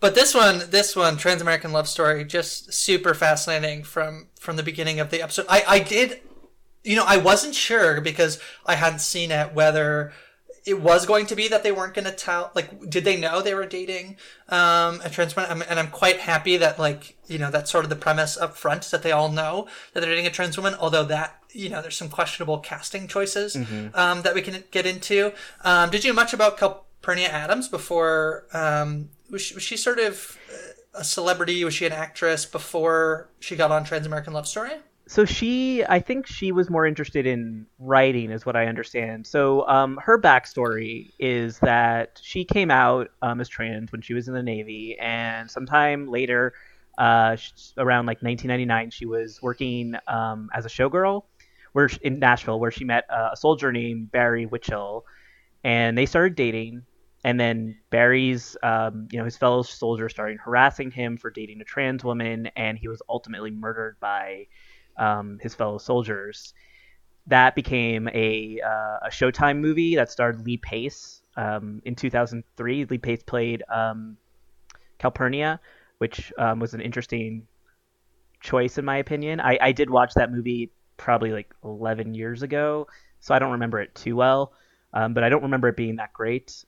But 0.00 0.14
this 0.14 0.34
one, 0.34 0.62
this 0.70 0.96
one, 0.96 1.16
Trans 1.18 1.42
American 1.42 1.72
Love 1.72 1.86
Story, 1.88 2.24
just 2.24 2.72
super 2.72 3.12
fascinating 3.14 3.84
from 3.84 4.28
from 4.38 4.56
the 4.56 4.62
beginning 4.62 4.98
of 4.98 5.10
the 5.10 5.22
episode. 5.22 5.46
I 5.48 5.62
I 5.66 5.78
did, 5.80 6.20
you 6.82 6.96
know, 6.96 7.04
I 7.06 7.18
wasn't 7.18 7.54
sure 7.54 8.00
because 8.00 8.40
I 8.64 8.76
hadn't 8.76 9.00
seen 9.00 9.30
it 9.30 9.52
whether 9.52 10.12
it 10.66 10.80
was 10.80 11.06
going 11.06 11.26
to 11.26 11.34
be 11.36 11.48
that 11.48 11.62
they 11.62 11.72
weren't 11.72 11.94
going 11.94 12.04
to 12.04 12.12
tell. 12.12 12.50
Like, 12.54 12.88
did 12.90 13.04
they 13.04 13.16
know 13.18 13.40
they 13.40 13.54
were 13.54 13.66
dating 13.66 14.16
um, 14.48 15.00
a 15.04 15.08
trans 15.10 15.34
woman? 15.36 15.50
I'm- 15.50 15.64
And 15.68 15.78
I'm 15.78 15.88
quite 15.88 16.20
happy 16.20 16.56
that 16.58 16.78
like 16.78 17.16
you 17.26 17.38
know 17.38 17.50
that's 17.50 17.70
sort 17.70 17.84
of 17.84 17.90
the 17.90 17.96
premise 17.96 18.36
up 18.36 18.56
front 18.56 18.82
that 18.90 19.02
they 19.02 19.12
all 19.12 19.30
know 19.30 19.66
that 19.92 20.00
they're 20.00 20.10
dating 20.10 20.26
a 20.26 20.30
trans 20.30 20.56
woman. 20.56 20.74
Although 20.78 21.04
that 21.04 21.36
you 21.52 21.68
know 21.68 21.80
there's 21.82 21.96
some 21.96 22.08
questionable 22.08 22.58
casting 22.58 23.08
choices 23.08 23.56
um, 23.94 24.22
that 24.22 24.34
we 24.34 24.42
can 24.42 24.62
get 24.70 24.86
into. 24.86 25.32
Um, 25.64 25.90
did 25.90 26.04
you 26.04 26.10
know 26.10 26.16
much 26.16 26.32
about 26.34 26.58
Calpurnia 26.58 27.28
Addams 27.28 27.68
before? 27.68 28.46
Um, 28.52 29.10
was 29.30 29.42
she, 29.42 29.54
was 29.54 29.62
she 29.62 29.76
sort 29.76 29.98
of 29.98 30.36
a 30.94 31.04
celebrity? 31.04 31.64
Was 31.64 31.72
she 31.74 31.86
an 31.86 31.92
actress 31.92 32.44
before 32.44 33.30
she 33.38 33.54
got 33.56 33.70
on 33.70 33.84
Trans 33.84 34.06
American 34.06 34.32
Love 34.32 34.46
Story? 34.48 34.72
So 35.10 35.24
she, 35.24 35.84
I 35.84 35.98
think 35.98 36.28
she 36.28 36.52
was 36.52 36.70
more 36.70 36.86
interested 36.86 37.26
in 37.26 37.66
writing, 37.80 38.30
is 38.30 38.46
what 38.46 38.54
I 38.54 38.66
understand. 38.66 39.26
So 39.26 39.66
um, 39.66 39.98
her 40.00 40.20
backstory 40.20 41.10
is 41.18 41.58
that 41.58 42.20
she 42.22 42.44
came 42.44 42.70
out 42.70 43.08
um, 43.20 43.40
as 43.40 43.48
trans 43.48 43.90
when 43.90 44.02
she 44.02 44.14
was 44.14 44.28
in 44.28 44.34
the 44.34 44.42
Navy, 44.44 44.96
and 45.00 45.50
sometime 45.50 46.06
later, 46.06 46.52
uh, 46.96 47.36
around 47.76 48.06
like 48.06 48.22
1999, 48.22 48.90
she 48.90 49.04
was 49.04 49.42
working 49.42 49.96
um, 50.06 50.48
as 50.54 50.64
a 50.64 50.68
showgirl, 50.68 51.24
where 51.72 51.88
sh- 51.88 51.98
in 52.02 52.20
Nashville, 52.20 52.60
where 52.60 52.70
she 52.70 52.84
met 52.84 53.04
uh, 53.10 53.30
a 53.32 53.36
soldier 53.36 53.72
named 53.72 54.12
Barry 54.12 54.46
Winchell, 54.46 55.04
and 55.64 55.98
they 55.98 56.06
started 56.06 56.36
dating. 56.36 56.84
And 57.24 57.38
then 57.38 57.78
Barry's, 57.90 58.56
um, 58.62 59.08
you 59.10 59.18
know, 59.18 59.24
his 59.24 59.36
fellow 59.36 59.62
soldiers 59.62 60.12
started 60.12 60.38
harassing 60.38 60.92
him 60.92 61.16
for 61.16 61.30
dating 61.30 61.60
a 61.60 61.64
trans 61.64 62.04
woman, 62.04 62.48
and 62.54 62.78
he 62.78 62.86
was 62.86 63.02
ultimately 63.08 63.50
murdered 63.50 63.96
by 63.98 64.46
um, 65.00 65.38
his 65.42 65.54
fellow 65.54 65.78
soldiers. 65.78 66.54
That 67.26 67.54
became 67.54 68.08
a, 68.08 68.60
uh, 68.64 69.06
a 69.06 69.10
Showtime 69.10 69.58
movie 69.58 69.96
that 69.96 70.10
starred 70.10 70.44
Lee 70.44 70.58
Pace 70.58 71.22
um, 71.36 71.82
in 71.84 71.96
2003. 71.96 72.84
Lee 72.84 72.98
Pace 72.98 73.22
played 73.24 73.62
um, 73.72 74.16
Calpurnia, 74.98 75.60
which 75.98 76.32
um, 76.38 76.60
was 76.60 76.74
an 76.74 76.80
interesting 76.80 77.46
choice 78.40 78.78
in 78.78 78.84
my 78.84 78.98
opinion. 78.98 79.40
I, 79.40 79.58
I 79.60 79.72
did 79.72 79.90
watch 79.90 80.14
that 80.14 80.30
movie 80.32 80.70
probably 80.96 81.32
like 81.32 81.54
11 81.64 82.14
years 82.14 82.42
ago, 82.42 82.86
so 83.20 83.34
I 83.34 83.38
don't 83.38 83.52
remember 83.52 83.80
it 83.80 83.94
too 83.94 84.16
well, 84.16 84.52
um, 84.92 85.14
but 85.14 85.24
I 85.24 85.28
don't 85.28 85.42
remember 85.42 85.68
it 85.68 85.76
being 85.76 85.96
that 85.96 86.12
great. 86.12 86.64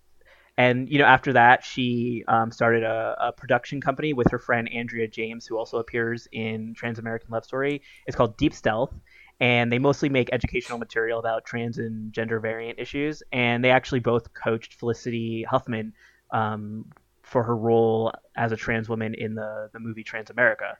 And 0.58 0.88
you 0.90 0.98
know, 0.98 1.04
after 1.06 1.32
that, 1.32 1.64
she 1.64 2.24
um, 2.28 2.50
started 2.50 2.82
a, 2.82 3.16
a 3.20 3.32
production 3.32 3.80
company 3.80 4.12
with 4.12 4.30
her 4.30 4.38
friend 4.38 4.68
Andrea 4.72 5.08
James, 5.08 5.46
who 5.46 5.56
also 5.56 5.78
appears 5.78 6.28
in 6.30 6.74
Trans 6.74 6.98
American 6.98 7.30
Love 7.30 7.44
Story. 7.44 7.82
It's 8.06 8.16
called 8.16 8.36
Deep 8.36 8.52
Stealth, 8.52 8.92
and 9.40 9.72
they 9.72 9.78
mostly 9.78 10.08
make 10.10 10.28
educational 10.30 10.78
material 10.78 11.18
about 11.18 11.46
trans 11.46 11.78
and 11.78 12.12
gender 12.12 12.38
variant 12.38 12.78
issues. 12.78 13.22
And 13.32 13.64
they 13.64 13.70
actually 13.70 14.00
both 14.00 14.34
coached 14.34 14.74
Felicity 14.74 15.42
Huffman 15.42 15.94
um, 16.30 16.84
for 17.22 17.42
her 17.42 17.56
role 17.56 18.12
as 18.36 18.52
a 18.52 18.56
trans 18.56 18.88
woman 18.88 19.14
in 19.14 19.34
the 19.34 19.70
the 19.72 19.80
movie 19.80 20.04
Transamerica. 20.04 20.76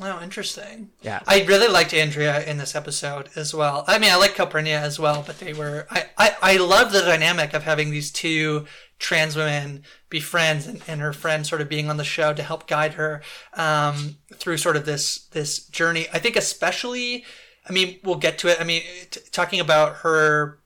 Oh, 0.00 0.22
interesting. 0.22 0.90
Yeah. 1.02 1.20
I 1.26 1.44
really 1.44 1.66
liked 1.68 1.92
Andrea 1.92 2.44
in 2.44 2.58
this 2.58 2.74
episode 2.74 3.30
as 3.34 3.52
well. 3.54 3.84
I 3.86 3.98
mean, 3.98 4.10
I 4.10 4.16
like 4.16 4.34
Calpurnia 4.34 4.78
as 4.78 4.98
well, 4.98 5.24
but 5.26 5.40
they 5.40 5.52
were. 5.52 5.86
I, 5.90 6.06
I, 6.16 6.36
I 6.42 6.56
love 6.58 6.92
the 6.92 7.00
dynamic 7.00 7.52
of 7.54 7.64
having 7.64 7.90
these 7.90 8.12
two 8.12 8.66
trans 8.98 9.36
women 9.36 9.82
be 10.08 10.20
friends 10.20 10.66
and, 10.66 10.82
and 10.86 11.00
her 11.00 11.12
friend 11.12 11.46
sort 11.46 11.60
of 11.60 11.68
being 11.68 11.88
on 11.88 11.96
the 11.96 12.04
show 12.04 12.32
to 12.32 12.42
help 12.42 12.66
guide 12.66 12.94
her 12.94 13.22
um, 13.54 14.16
through 14.34 14.58
sort 14.58 14.76
of 14.76 14.84
this 14.84 15.26
this 15.28 15.66
journey. 15.66 16.06
I 16.12 16.18
think 16.18 16.36
especially. 16.36 17.24
I 17.68 17.72
mean, 17.72 17.98
we'll 18.02 18.16
get 18.16 18.38
to 18.38 18.48
it. 18.48 18.58
I 18.60 18.64
mean, 18.64 18.82
t- 19.10 19.20
talking 19.30 19.60
about 19.60 19.96
her 19.96 20.58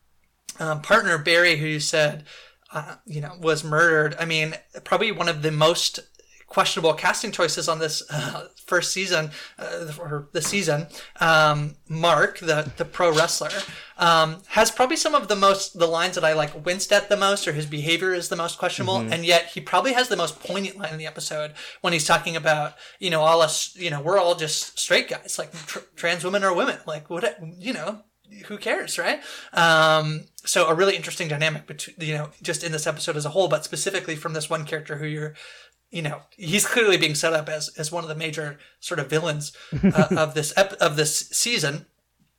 um, 0.60 0.82
partner 0.82 1.18
Barry, 1.18 1.56
who 1.56 1.66
you 1.66 1.80
said, 1.80 2.24
uh, 2.72 2.96
you 3.04 3.20
know, 3.20 3.36
was 3.40 3.64
murdered. 3.64 4.14
I 4.20 4.24
mean, 4.24 4.54
probably 4.84 5.10
one 5.10 5.28
of 5.28 5.42
the 5.42 5.50
most 5.50 5.98
questionable 6.52 6.92
casting 6.94 7.32
choices 7.32 7.68
on 7.68 7.78
this 7.78 8.02
uh, 8.10 8.48
first 8.66 8.92
season 8.92 9.30
uh, 9.58 9.90
or 9.98 10.28
the 10.32 10.42
season. 10.42 10.86
Um, 11.20 11.76
Mark, 11.88 12.38
the 12.38 12.70
the 12.76 12.84
pro 12.84 13.10
wrestler, 13.12 13.50
um, 13.98 14.42
has 14.48 14.70
probably 14.70 14.96
some 14.96 15.14
of 15.14 15.28
the 15.28 15.36
most 15.36 15.78
the 15.78 15.86
lines 15.86 16.14
that 16.16 16.24
I 16.24 16.32
like 16.34 16.64
winced 16.66 16.92
at 16.92 17.08
the 17.08 17.16
most, 17.16 17.48
or 17.48 17.52
his 17.52 17.66
behavior 17.66 18.12
is 18.14 18.28
the 18.28 18.36
most 18.36 18.58
questionable, 18.58 18.98
Mm-hmm. 18.98 19.12
and 19.12 19.24
yet 19.24 19.46
he 19.54 19.60
probably 19.60 19.94
has 19.94 20.08
the 20.08 20.16
most 20.16 20.40
poignant 20.40 20.76
line 20.78 20.92
in 20.92 20.98
the 20.98 21.06
episode 21.06 21.52
when 21.80 21.92
he's 21.92 22.06
talking 22.06 22.36
about 22.36 22.74
you 22.98 23.10
know 23.10 23.22
all 23.22 23.40
us 23.42 23.74
you 23.76 23.90
know 23.90 24.00
we're 24.02 24.18
all 24.18 24.34
just 24.34 24.78
straight 24.78 25.08
guys 25.08 25.38
like 25.38 25.50
tr- 25.66 25.88
trans 25.96 26.22
women 26.24 26.44
are 26.44 26.54
women 26.54 26.78
like 26.86 27.08
what 27.10 27.24
you 27.58 27.72
know 27.72 28.02
who 28.46 28.56
cares, 28.56 28.98
right? 28.98 29.20
Um, 29.52 30.24
so 30.44 30.66
a 30.66 30.74
really 30.74 30.96
interesting 30.96 31.28
dynamic 31.28 31.66
between 31.66 31.96
you 31.98 32.14
know 32.14 32.30
just 32.42 32.64
in 32.64 32.72
this 32.72 32.86
episode 32.86 33.16
as 33.16 33.26
a 33.26 33.30
whole, 33.30 33.48
but 33.48 33.64
specifically 33.64 34.16
from 34.16 34.32
this 34.32 34.48
one 34.48 34.64
character 34.64 34.96
who 34.96 35.06
you're, 35.06 35.34
you 35.92 36.02
know, 36.02 36.22
he's 36.36 36.66
clearly 36.66 36.96
being 36.96 37.14
set 37.14 37.34
up 37.34 37.48
as 37.48 37.68
as 37.78 37.92
one 37.92 38.02
of 38.02 38.08
the 38.08 38.16
major 38.16 38.58
sort 38.80 38.98
of 38.98 39.10
villains 39.10 39.52
uh, 39.84 40.08
of 40.16 40.34
this 40.34 40.52
ep- 40.56 40.72
of 40.80 40.96
this 40.96 41.28
season. 41.28 41.86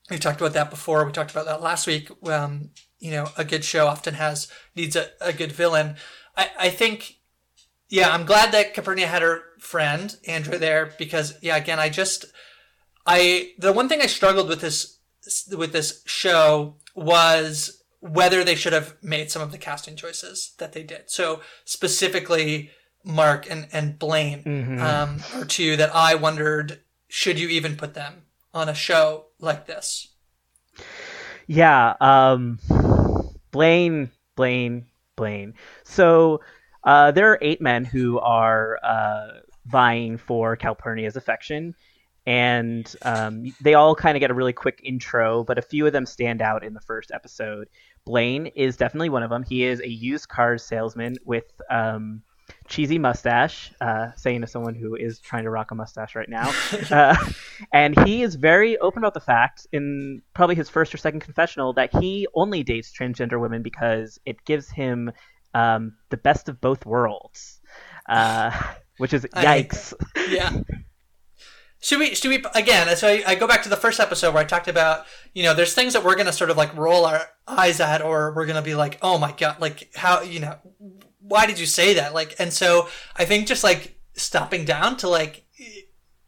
We 0.09 0.17
talked 0.17 0.41
about 0.41 0.53
that 0.53 0.69
before. 0.69 1.05
We 1.05 1.13
talked 1.13 1.31
about 1.31 1.45
that 1.45 1.61
last 1.61 1.87
week. 1.87 2.09
Um, 2.27 2.71
you 2.99 3.11
know, 3.11 3.29
a 3.37 3.45
good 3.45 3.63
show 3.63 3.87
often 3.87 4.15
has 4.15 4.51
needs 4.75 4.95
a, 4.95 5.09
a 5.21 5.31
good 5.31 5.51
villain. 5.51 5.95
I, 6.35 6.49
I 6.59 6.69
think, 6.69 7.19
yeah, 7.89 8.09
I'm 8.09 8.25
glad 8.25 8.51
that 8.51 8.73
Calpurnia 8.73 9.07
had 9.07 9.21
her 9.21 9.43
friend 9.59 10.15
Andrea 10.27 10.57
there 10.57 10.93
because, 10.97 11.35
yeah, 11.41 11.55
again, 11.55 11.79
I 11.79 11.89
just, 11.89 12.25
I 13.05 13.51
the 13.59 13.71
one 13.71 13.87
thing 13.87 14.01
I 14.01 14.07
struggled 14.07 14.49
with 14.49 14.61
this 14.61 14.97
with 15.55 15.73
this 15.73 16.01
show 16.05 16.75
was 16.95 17.83
whether 17.99 18.43
they 18.43 18.55
should 18.55 18.73
have 18.73 18.95
made 19.01 19.31
some 19.31 19.41
of 19.41 19.51
the 19.51 19.57
casting 19.57 19.95
choices 19.95 20.53
that 20.57 20.73
they 20.73 20.83
did. 20.83 21.03
So 21.09 21.39
specifically, 21.65 22.71
Mark 23.03 23.49
and 23.49 23.67
and 23.71 23.99
Blaine 23.99 24.79
um, 24.79 25.19
are 25.35 25.45
two 25.45 25.75
that 25.77 25.93
I 25.93 26.15
wondered 26.15 26.79
should 27.07 27.39
you 27.39 27.47
even 27.49 27.75
put 27.75 27.93
them 27.93 28.23
on 28.53 28.69
a 28.69 28.73
show 28.73 29.25
like 29.39 29.65
this. 29.67 30.09
Yeah, 31.47 31.93
um, 31.99 32.59
Blaine, 33.51 34.11
Blaine, 34.35 34.85
Blaine. 35.15 35.53
So 35.83 36.41
uh, 36.83 37.11
there 37.11 37.31
are 37.31 37.39
eight 37.41 37.61
men 37.61 37.85
who 37.85 38.19
are 38.19 38.79
uh, 38.83 39.27
vying 39.65 40.17
for 40.17 40.55
Calpurnia's 40.55 41.15
affection, 41.15 41.75
and 42.25 42.93
um, 43.01 43.53
they 43.61 43.73
all 43.73 43.95
kind 43.95 44.15
of 44.15 44.21
get 44.21 44.31
a 44.31 44.33
really 44.33 44.53
quick 44.53 44.79
intro, 44.83 45.43
but 45.43 45.57
a 45.57 45.61
few 45.61 45.85
of 45.85 45.93
them 45.93 46.05
stand 46.05 46.41
out 46.41 46.63
in 46.63 46.73
the 46.73 46.81
first 46.81 47.11
episode. 47.11 47.67
Blaine 48.05 48.47
is 48.47 48.77
definitely 48.77 49.09
one 49.09 49.23
of 49.23 49.29
them. 49.29 49.43
He 49.43 49.63
is 49.63 49.79
a 49.81 49.89
used 49.89 50.29
car 50.29 50.57
salesman 50.57 51.17
with 51.25 51.51
um, 51.69 52.21
cheesy 52.67 52.97
mustache, 52.97 53.71
uh, 53.81 54.11
saying 54.15 54.41
to 54.41 54.47
someone 54.47 54.75
who 54.75 54.95
is 54.95 55.19
trying 55.19 55.43
to 55.43 55.49
rock 55.49 55.71
a 55.71 55.75
mustache 55.75 56.15
right 56.15 56.29
now. 56.29 56.51
uh, 56.91 57.15
and 57.71 57.97
he 58.05 58.23
is 58.23 58.35
very 58.35 58.77
open 58.77 58.99
about 58.99 59.13
the 59.13 59.19
fact, 59.19 59.67
in 59.71 60.21
probably 60.33 60.55
his 60.55 60.69
first 60.69 60.93
or 60.93 60.97
second 60.97 61.19
confessional, 61.19 61.73
that 61.73 61.95
he 61.95 62.27
only 62.33 62.63
dates 62.63 62.91
transgender 62.91 63.39
women 63.39 63.61
because 63.61 64.19
it 64.25 64.43
gives 64.45 64.69
him 64.69 65.11
um, 65.53 65.93
the 66.09 66.17
best 66.17 66.49
of 66.49 66.59
both 66.61 66.85
worlds. 66.85 67.59
Uh, 68.07 68.51
which 68.97 69.13
is 69.13 69.27
I 69.33 69.63
yikes. 69.63 69.93
yeah. 70.29 70.51
Should 71.83 71.99
we? 71.99 72.15
Should 72.15 72.29
we 72.29 72.45
again? 72.55 72.95
So 72.95 73.09
I, 73.09 73.23
I 73.27 73.35
go 73.35 73.45
back 73.45 73.63
to 73.63 73.69
the 73.69 73.75
first 73.75 73.99
episode 73.99 74.33
where 74.33 74.41
I 74.41 74.45
talked 74.45 74.69
about 74.69 75.05
you 75.33 75.43
know 75.43 75.53
there's 75.53 75.73
things 75.73 75.91
that 75.91 76.03
we're 76.05 76.15
gonna 76.15 76.31
sort 76.31 76.49
of 76.49 76.55
like 76.55 76.73
roll 76.77 77.05
our 77.05 77.27
eyes 77.45 77.81
at, 77.81 78.01
or 78.01 78.33
we're 78.33 78.45
gonna 78.45 78.61
be 78.61 78.73
like, 78.73 78.99
oh 79.01 79.17
my 79.17 79.33
god, 79.33 79.59
like 79.59 79.91
how 79.93 80.21
you 80.21 80.39
know 80.39 80.55
why 81.27 81.45
did 81.45 81.59
you 81.59 81.65
say 81.65 81.93
that? 81.95 82.13
Like, 82.13 82.35
and 82.39 82.51
so 82.53 82.87
I 83.15 83.25
think 83.25 83.47
just 83.47 83.63
like 83.63 83.97
stopping 84.13 84.65
down 84.65 84.97
to 84.97 85.09
like 85.09 85.45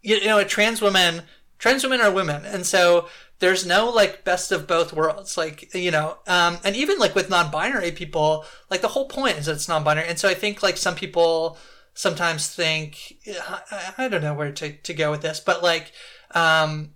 you, 0.01 0.15
you 0.17 0.25
know 0.25 0.39
a 0.39 0.45
trans 0.45 0.81
woman, 0.81 1.23
trans 1.59 1.83
women 1.83 2.01
are 2.01 2.11
women, 2.11 2.45
and 2.45 2.65
so 2.65 3.07
there's 3.39 3.65
no 3.65 3.89
like 3.89 4.23
best 4.23 4.51
of 4.51 4.65
both 4.65 4.93
worlds 4.93 5.37
like 5.37 5.75
you 5.75 5.91
know 5.91 6.17
um, 6.25 6.57
and 6.63 6.73
even 6.73 6.97
like 6.97 7.13
with 7.13 7.29
non-binary 7.29 7.91
people 7.91 8.45
like 8.71 8.79
the 8.79 8.87
whole 8.87 9.09
point 9.09 9.37
is 9.37 9.45
that 9.45 9.51
it's 9.51 9.67
non-binary 9.67 10.07
and 10.07 10.17
so 10.17 10.29
i 10.29 10.33
think 10.33 10.63
like 10.63 10.77
some 10.77 10.95
people 10.95 11.57
sometimes 11.95 12.53
think 12.53 13.17
I, 13.27 13.93
I 13.97 14.07
don't 14.07 14.21
know 14.21 14.35
where 14.35 14.51
to, 14.51 14.73
to 14.73 14.93
go 14.93 15.09
with 15.09 15.21
this, 15.21 15.39
but 15.39 15.63
like 15.63 15.91
um 16.35 16.91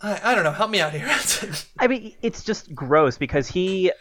I, 0.00 0.20
I 0.22 0.34
don't 0.34 0.44
know, 0.44 0.52
help 0.52 0.70
me 0.70 0.80
out 0.80 0.92
here. 0.92 1.08
I 1.78 1.88
mean, 1.88 2.14
it's 2.22 2.44
just 2.44 2.74
gross 2.74 3.18
because 3.18 3.46
he 3.46 3.92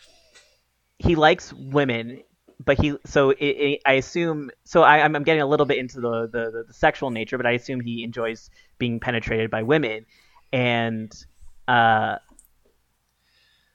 he 0.98 1.16
likes 1.16 1.54
women, 1.54 2.24
but 2.64 2.80
he 2.80 2.96
so 3.06 3.32
it, 3.32 3.46
it, 3.46 3.82
I 3.86 3.94
assume 3.94 4.50
so 4.64 4.82
I, 4.82 5.00
I'm 5.00 5.16
I'm 5.16 5.24
getting 5.24 5.42
a 5.42 5.48
little 5.48 5.66
bit 5.66 5.78
into 5.78 6.02
the, 6.02 6.28
the 6.28 6.52
the 6.52 6.64
the 6.68 6.74
sexual 6.74 7.12
nature, 7.12 7.38
but 7.38 7.46
I 7.46 7.52
assume 7.52 7.80
he 7.80 8.04
enjoys 8.04 8.50
being 8.78 9.00
penetrated 9.00 9.52
by 9.52 9.64
women, 9.64 10.06
and 10.52 11.14
uh, 11.68 12.18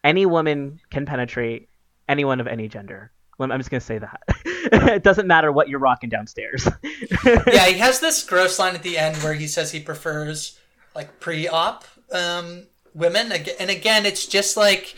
any 0.03 0.27
woman 0.27 0.81
can 0.91 1.07
penetrate 1.07 1.69
anyone 2.09 2.41
of 2.41 2.47
any 2.47 2.69
gender. 2.69 3.13
I'm 3.41 3.59
just 3.59 3.71
gonna 3.71 3.81
say 3.81 3.99
that 3.99 4.23
it 4.45 5.03
doesn't 5.03 5.27
matter 5.27 5.51
what 5.51 5.69
you're 5.69 5.81
rocking 5.81 6.11
downstairs. 6.11 6.69
yeah, 7.25 7.67
he 7.67 7.79
has 7.79 7.99
this 7.99 8.23
gross 8.23 8.59
line 8.59 8.75
at 8.75 8.85
the 8.85 8.97
end 8.97 9.17
where 9.17 9.35
he 9.35 9.49
says 9.49 9.73
he 9.73 9.81
prefers 9.81 10.61
like 10.95 11.19
pre-op 11.19 11.85
um, 12.13 12.67
women, 12.95 13.33
and 13.33 13.71
again, 13.71 14.07
it's 14.07 14.27
just 14.27 14.57
like 14.57 14.95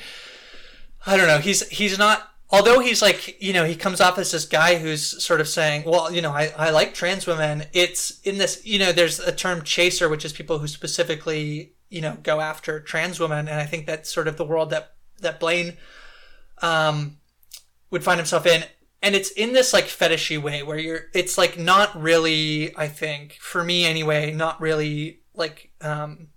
I 1.07 1.17
don't 1.17 1.27
know. 1.27 1.39
He's 1.39 1.67
he's 1.69 1.99
not. 1.99 2.31
Although 2.55 2.79
he's 2.79 3.03
like, 3.03 3.43
you 3.43 3.53
know, 3.53 3.65
he 3.65 3.75
comes 3.75 4.01
off 4.01 4.17
as 4.17 4.31
this 4.31 4.45
guy 4.45 4.77
who's 4.77 5.21
sort 5.21 5.41
of 5.41 5.49
saying, 5.49 5.83
well, 5.85 6.13
you 6.13 6.23
know, 6.23 6.31
I, 6.31 6.53
I 6.57 6.71
like 6.71 6.95
trans 6.95 7.27
women. 7.27 7.65
It's 7.73 8.21
in 8.21 8.39
this, 8.39 8.65
you 8.65 8.79
know, 8.79 8.93
there's 8.93 9.19
a 9.19 9.33
term 9.33 9.63
chaser, 9.63 10.09
which 10.09 10.25
is 10.25 10.33
people 10.33 10.61
who 10.61 10.69
specifically, 10.69 11.73
you 11.91 12.01
know, 12.01 12.17
go 12.23 12.41
after 12.41 12.79
trans 12.79 13.19
women. 13.19 13.49
And 13.49 13.61
I 13.61 13.67
think 13.67 13.87
that's 13.87 14.09
sort 14.09 14.29
of 14.29 14.37
the 14.37 14.45
world 14.45 14.71
that, 14.71 14.95
that 15.19 15.41
Blaine, 15.41 15.79
um, 16.63 17.17
would 17.91 18.05
find 18.05 18.21
himself 18.21 18.47
in. 18.47 18.63
And 19.03 19.17
it's 19.17 19.33
in 19.33 19.53
this 19.53 19.73
like 19.73 19.87
fetishy 19.87 20.41
way 20.41 20.63
where 20.63 20.79
you're, 20.79 21.07
it's 21.13 21.37
like 21.37 21.59
not 21.59 22.01
really, 22.01 22.73
I 22.77 22.87
think, 22.87 23.33
for 23.41 23.65
me 23.65 23.85
anyway, 23.85 24.33
not 24.33 24.61
really 24.61 25.23
like, 25.35 25.73
um, 25.81 26.29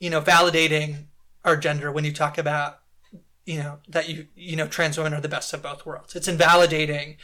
you 0.00 0.10
know, 0.10 0.20
validating 0.20 1.04
our 1.44 1.56
gender 1.56 1.92
when 1.92 2.04
you 2.04 2.12
talk 2.12 2.38
about, 2.38 2.80
you 3.44 3.58
know, 3.58 3.78
that 3.88 4.08
you, 4.08 4.26
you 4.34 4.56
know, 4.56 4.66
trans 4.66 4.96
women 4.96 5.14
are 5.14 5.20
the 5.20 5.28
best 5.28 5.52
of 5.52 5.62
both 5.62 5.84
worlds. 5.84 6.14
It's 6.14 6.28
invalidating, 6.28 7.16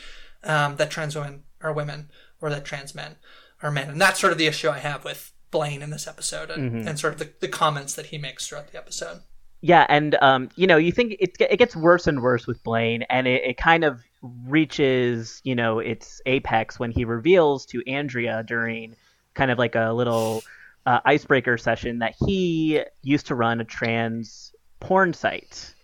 um, 0.45 0.77
that 0.77 0.91
trans 0.91 1.15
women 1.15 1.45
are 1.61 1.73
women 1.73 2.11
or 2.41 2.51
that 2.51 2.65
trans 2.65 2.95
men 2.95 3.17
are 3.63 3.71
men. 3.71 3.91
And 3.91 4.01
that's 4.01 4.21
sort 4.21 4.33
of 4.33 4.39
the 4.39 4.47
issue 4.47 4.69
I 4.69 4.79
have 4.79 5.05
with 5.05 5.33
Blaine 5.51 5.83
in 5.83 5.91
this 5.91 6.07
episode 6.07 6.51
and, 6.51 6.89
and 6.89 6.99
sort 6.99 7.15
of 7.15 7.19
the, 7.19 7.33
the 7.41 7.49
comments 7.49 7.95
that 7.95 8.07
he 8.07 8.19
makes 8.19 8.47
throughout 8.47 8.71
the 8.71 8.79
episode. 8.79 9.23
Yeah, 9.61 9.87
and 9.89 10.17
um, 10.21 10.51
you 10.55 10.67
know, 10.67 10.77
you 10.77 10.93
think 10.93 11.17
it 11.19 11.37
it 11.41 11.59
gets 11.59 11.75
worse 11.75 12.07
and 12.07 12.23
worse 12.23 12.47
with 12.47 12.63
Blaine, 12.63 13.03
and 13.11 13.27
it, 13.27 13.43
it 13.43 13.57
kind 13.57 13.83
of 13.83 14.01
reaches 14.47 15.41
you 15.43 15.55
know 15.55 15.81
its 15.81 16.21
apex 16.27 16.79
when 16.79 16.93
he 16.93 17.05
reveals 17.05 17.67
to 17.67 17.83
Andrea 17.91 18.45
during 18.47 18.95
kind 19.35 19.51
of 19.51 19.59
like 19.59 19.75
a 19.75 19.93
little 19.93 20.43
uh, 20.87 21.01
icebreaker 21.05 21.59
session 21.59 21.99
that 21.99 22.15
he 22.25 22.83
used 23.03 23.27
to 23.27 23.35
run 23.35 23.61
a 23.61 23.65
trans 23.65 24.55
porn 24.79 25.13
site, 25.13 25.75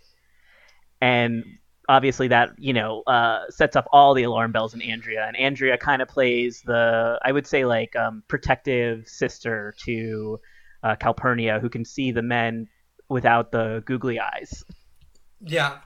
and 1.04 1.44
obviously 1.88 2.28
that 2.28 2.50
you 2.58 2.72
know 2.72 3.02
uh, 3.06 3.42
sets 3.50 3.76
up 3.76 3.86
all 3.92 4.14
the 4.14 4.22
alarm 4.22 4.52
bells 4.52 4.74
in 4.74 4.82
Andrea, 4.82 5.24
and 5.26 5.36
Andrea 5.36 5.76
kind 5.76 6.00
of 6.00 6.08
plays 6.08 6.62
the 6.64 7.18
I 7.22 7.32
would 7.32 7.46
say 7.46 7.64
like 7.64 7.94
um, 7.96 8.22
protective 8.28 9.06
sister 9.06 9.74
to 9.84 10.40
uh, 10.84 10.94
Calpurnia, 10.96 11.58
who 11.60 11.68
can 11.68 11.84
see 11.84 12.12
the 12.12 12.22
men 12.22 12.68
without 13.08 13.50
the 13.50 13.82
googly 13.86 14.20
eyes. 14.20 14.62
Yeah. 15.40 15.78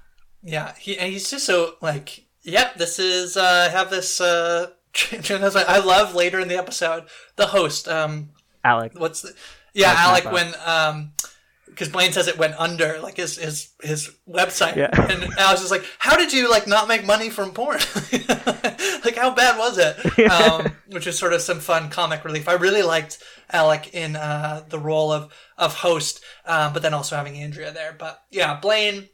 Yeah. 0.43 0.75
He, 0.75 0.99
and 0.99 1.13
he's 1.13 1.31
just 1.31 1.47
so 1.47 1.77
like, 1.81 2.25
yep, 2.43 2.75
this 2.77 2.99
is, 2.99 3.37
uh, 3.37 3.69
I 3.69 3.71
have 3.71 3.91
this, 3.91 4.21
uh, 4.21 4.71
I 5.13 5.79
love 5.79 6.15
later 6.15 6.41
in 6.41 6.49
the 6.49 6.59
episode, 6.59 7.05
the 7.37 7.47
host, 7.47 7.89
um, 7.89 8.31
Alec. 8.65 8.93
what's 8.97 9.23
the, 9.23 9.35
yeah, 9.73 9.95
Alec 9.97 10.27
Alec, 10.27 10.35
when, 10.35 10.55
um, 10.67 11.13
because 11.79 11.93
Blaine 11.93 12.11
says 12.11 12.27
it 12.27 12.37
went 12.37 12.59
under, 12.59 12.99
like 13.01 13.17
his 13.17 13.39
his 13.39 13.69
his 13.81 14.11
website, 14.29 14.75
Yeah. 14.75 14.91
and 15.11 15.33
I 15.39 15.53
was 15.53 15.61
just 15.61 15.71
like, 15.71 15.85
"How 16.01 16.17
did 16.17 16.33
you 16.33 16.51
like 16.51 16.67
not 16.67 16.89
make 16.89 17.07
money 17.07 17.31
from 17.31 17.53
porn? 17.53 17.79
like, 19.05 19.15
how 19.15 19.33
bad 19.33 19.57
was 19.57 19.79
it?" 19.79 19.97
Um, 20.29 20.73
which 20.89 21.07
is 21.07 21.17
sort 21.17 21.33
of 21.33 21.41
some 21.41 21.61
fun 21.61 21.89
comic 21.91 22.25
relief. 22.25 22.49
I 22.49 22.55
really 22.55 22.83
liked 22.83 23.23
Alec 23.53 23.95
in 23.95 24.17
uh, 24.17 24.65
the 24.69 24.79
role 24.79 25.13
of 25.13 25.33
of 25.57 25.75
host, 25.75 26.21
um, 26.45 26.73
but 26.73 26.83
then 26.83 26.95
also 26.95 27.15
having 27.15 27.37
Andrea 27.37 27.71
there. 27.71 27.95
But 27.97 28.21
yeah, 28.31 28.59
Blaine, 28.59 29.09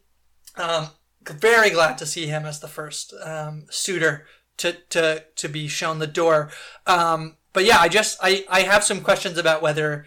um, 0.56 0.88
very 1.22 1.70
glad 1.70 1.98
to 1.98 2.06
see 2.06 2.26
him 2.26 2.46
as 2.46 2.60
the 2.60 2.68
first 2.68 3.12
um, 3.22 3.66
suitor 3.68 4.26
to 4.56 4.72
to 4.90 5.24
to 5.36 5.48
be 5.48 5.68
shown 5.68 5.98
the 5.98 6.06
door. 6.06 6.50
Um, 6.86 7.36
but 7.52 7.64
yeah, 7.64 7.78
I 7.78 7.88
just 7.88 8.18
I 8.22 8.46
I 8.48 8.60
have 8.62 8.84
some 8.84 9.02
questions 9.02 9.36
about 9.36 9.60
whether 9.62 10.06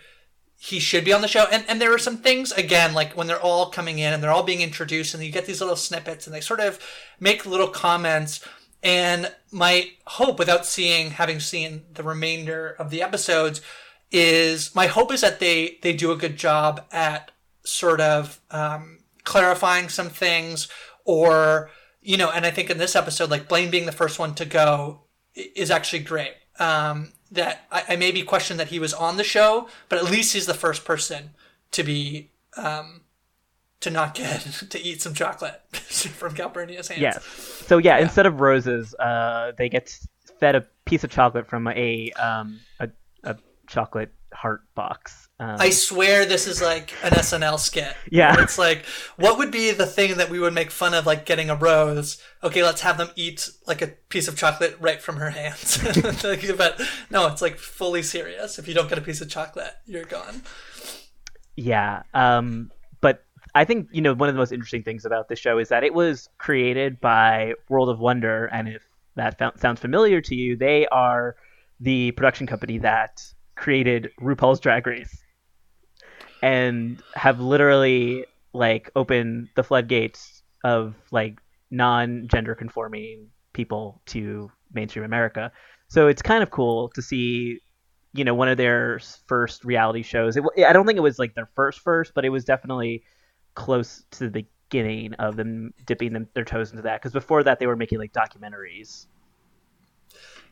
he 0.59 0.79
should 0.79 1.05
be 1.05 1.13
on 1.13 1.21
the 1.21 1.27
show. 1.27 1.45
And 1.51 1.63
and 1.67 1.79
there 1.79 1.93
are 1.93 1.99
some 1.99 2.17
things 2.17 2.51
again, 2.51 2.93
like 2.93 3.13
when 3.13 3.27
they're 3.27 3.39
all 3.39 3.69
coming 3.69 3.99
in 3.99 4.11
and 4.13 4.21
they're 4.21 4.31
all 4.31 4.43
being 4.43 4.61
introduced, 4.61 5.13
and 5.13 5.23
you 5.23 5.31
get 5.31 5.45
these 5.45 5.61
little 5.61 5.75
snippets, 5.75 6.25
and 6.25 6.35
they 6.35 6.41
sort 6.41 6.59
of 6.59 6.79
make 7.19 7.45
little 7.45 7.67
comments. 7.67 8.43
and 8.83 9.31
my 9.51 9.91
hope, 10.05 10.39
without 10.39 10.65
seeing, 10.65 11.11
having 11.11 11.39
seen 11.39 11.83
the 11.93 12.03
remainder 12.03 12.75
of 12.79 12.89
the 12.89 13.01
episodes, 13.01 13.61
is 14.11 14.73
my 14.75 14.87
hope 14.87 15.11
is 15.11 15.21
that 15.21 15.39
they 15.39 15.77
they 15.81 15.93
do 15.93 16.11
a 16.11 16.15
good 16.15 16.37
job 16.37 16.85
at 16.91 17.31
sort 17.63 17.99
of 17.99 18.39
um, 18.51 18.99
clarifying 19.23 19.89
some 19.89 20.09
things, 20.09 20.67
or 21.05 21.69
you 22.01 22.17
know, 22.17 22.29
and 22.31 22.45
I 22.45 22.51
think 22.51 22.69
in 22.69 22.77
this 22.77 22.95
episode, 22.95 23.29
like 23.29 23.49
Blaine 23.49 23.71
being 23.71 23.85
the 23.85 23.91
first 23.91 24.19
one 24.19 24.33
to 24.35 24.45
go 24.45 25.01
is 25.35 25.71
actually 25.71 26.03
great. 26.03 26.33
Um, 26.59 27.11
that 27.31 27.65
I, 27.71 27.83
I 27.89 27.95
maybe 27.95 28.23
question 28.23 28.57
that 28.57 28.67
he 28.67 28.79
was 28.79 28.93
on 28.93 29.17
the 29.17 29.23
show, 29.23 29.67
but 29.89 29.99
at 29.99 30.05
least 30.05 30.33
he's 30.33 30.45
the 30.45 30.53
first 30.53 30.85
person 30.85 31.31
to 31.71 31.83
be 31.83 32.29
um, 32.55 33.01
to 33.81 33.89
not 33.89 34.13
get 34.15 34.41
to 34.69 34.81
eat 34.81 35.01
some 35.01 35.13
chocolate 35.13 35.61
from 35.71 36.35
Calpurnia's 36.35 36.87
hands. 36.87 37.01
Yes. 37.01 37.23
So 37.25 37.77
yeah, 37.77 37.97
yeah, 37.97 38.03
instead 38.03 38.25
of 38.25 38.39
roses, 38.39 38.93
uh, 38.95 39.51
they 39.57 39.69
get 39.69 39.97
fed 40.39 40.55
a 40.55 40.65
piece 40.85 41.03
of 41.03 41.09
chocolate 41.09 41.47
from 41.47 41.67
a 41.67 42.11
um, 42.13 42.59
a, 42.79 42.89
a 43.23 43.37
chocolate 43.67 44.13
heart 44.37 44.61
box. 44.75 45.29
Um, 45.39 45.57
I 45.59 45.71
swear 45.71 46.25
this 46.25 46.45
is 46.45 46.61
like 46.61 46.93
an 47.03 47.11
SNL 47.11 47.59
skit. 47.59 47.95
Yeah. 48.11 48.39
It's 48.39 48.59
like, 48.59 48.85
what 49.15 49.39
would 49.39 49.49
be 49.49 49.71
the 49.71 49.87
thing 49.87 50.17
that 50.17 50.29
we 50.29 50.39
would 50.39 50.53
make 50.53 50.69
fun 50.69 50.93
of, 50.93 51.07
like 51.07 51.25
getting 51.25 51.49
a 51.49 51.55
rose? 51.55 52.21
Okay, 52.43 52.63
let's 52.63 52.81
have 52.81 52.99
them 52.99 53.09
eat 53.15 53.49
like 53.65 53.81
a 53.81 53.87
piece 53.87 54.27
of 54.27 54.37
chocolate 54.37 54.77
right 54.79 55.01
from 55.01 55.17
her 55.17 55.31
hands. 55.31 55.77
but 56.57 56.81
no, 57.09 57.27
it's 57.27 57.41
like 57.41 57.57
fully 57.57 58.03
serious. 58.03 58.59
If 58.59 58.67
you 58.67 58.75
don't 58.75 58.87
get 58.87 58.99
a 58.99 59.01
piece 59.01 59.21
of 59.21 59.29
chocolate, 59.29 59.73
you're 59.87 60.05
gone. 60.05 60.43
Yeah. 61.55 62.03
Um, 62.13 62.71
but 63.01 63.25
I 63.55 63.65
think, 63.65 63.89
you 63.91 64.01
know, 64.01 64.13
one 64.13 64.29
of 64.29 64.35
the 64.35 64.39
most 64.39 64.51
interesting 64.51 64.83
things 64.83 65.03
about 65.03 65.29
this 65.29 65.39
show 65.39 65.57
is 65.57 65.69
that 65.69 65.83
it 65.83 65.95
was 65.95 66.29
created 66.37 67.01
by 67.01 67.53
World 67.69 67.89
of 67.89 67.99
Wonder. 67.99 68.45
And 68.45 68.67
if 68.67 68.83
that 69.15 69.59
sounds 69.59 69.79
familiar 69.79 70.21
to 70.21 70.35
you, 70.35 70.55
they 70.55 70.85
are 70.87 71.35
the 71.79 72.11
production 72.11 72.45
company 72.45 72.77
that 72.79 73.23
created 73.57 74.11
RuPaul's 74.21 74.59
Drag 74.59 74.85
Race 74.87 75.21
and 76.41 77.01
have 77.15 77.39
literally 77.39 78.25
like 78.53 78.91
opened 78.95 79.49
the 79.55 79.63
floodgates 79.63 80.43
of 80.63 80.95
like 81.11 81.39
non-gender 81.71 82.55
conforming 82.55 83.27
people 83.53 84.01
to 84.05 84.51
mainstream 84.73 85.03
America. 85.03 85.51
So 85.89 86.07
it's 86.07 86.21
kind 86.21 86.43
of 86.43 86.51
cool 86.51 86.89
to 86.89 87.01
see, 87.01 87.59
you 88.13 88.23
know, 88.23 88.33
one 88.33 88.47
of 88.47 88.57
their 88.57 88.99
first 89.27 89.65
reality 89.65 90.03
shows. 90.03 90.37
It, 90.37 90.43
I 90.65 90.73
don't 90.73 90.85
think 90.85 90.97
it 90.97 91.01
was 91.01 91.19
like 91.19 91.35
their 91.35 91.49
first 91.55 91.79
first, 91.81 92.13
but 92.13 92.25
it 92.25 92.29
was 92.29 92.45
definitely 92.45 93.03
close 93.55 94.03
to 94.11 94.29
the 94.29 94.45
beginning 94.69 95.13
of 95.15 95.35
them 95.35 95.73
dipping 95.85 96.13
them, 96.13 96.27
their 96.33 96.45
toes 96.45 96.71
into 96.71 96.83
that. 96.83 97.01
Because 97.01 97.13
before 97.13 97.43
that, 97.43 97.59
they 97.59 97.67
were 97.67 97.75
making 97.75 97.99
like 97.99 98.13
documentaries. 98.13 99.07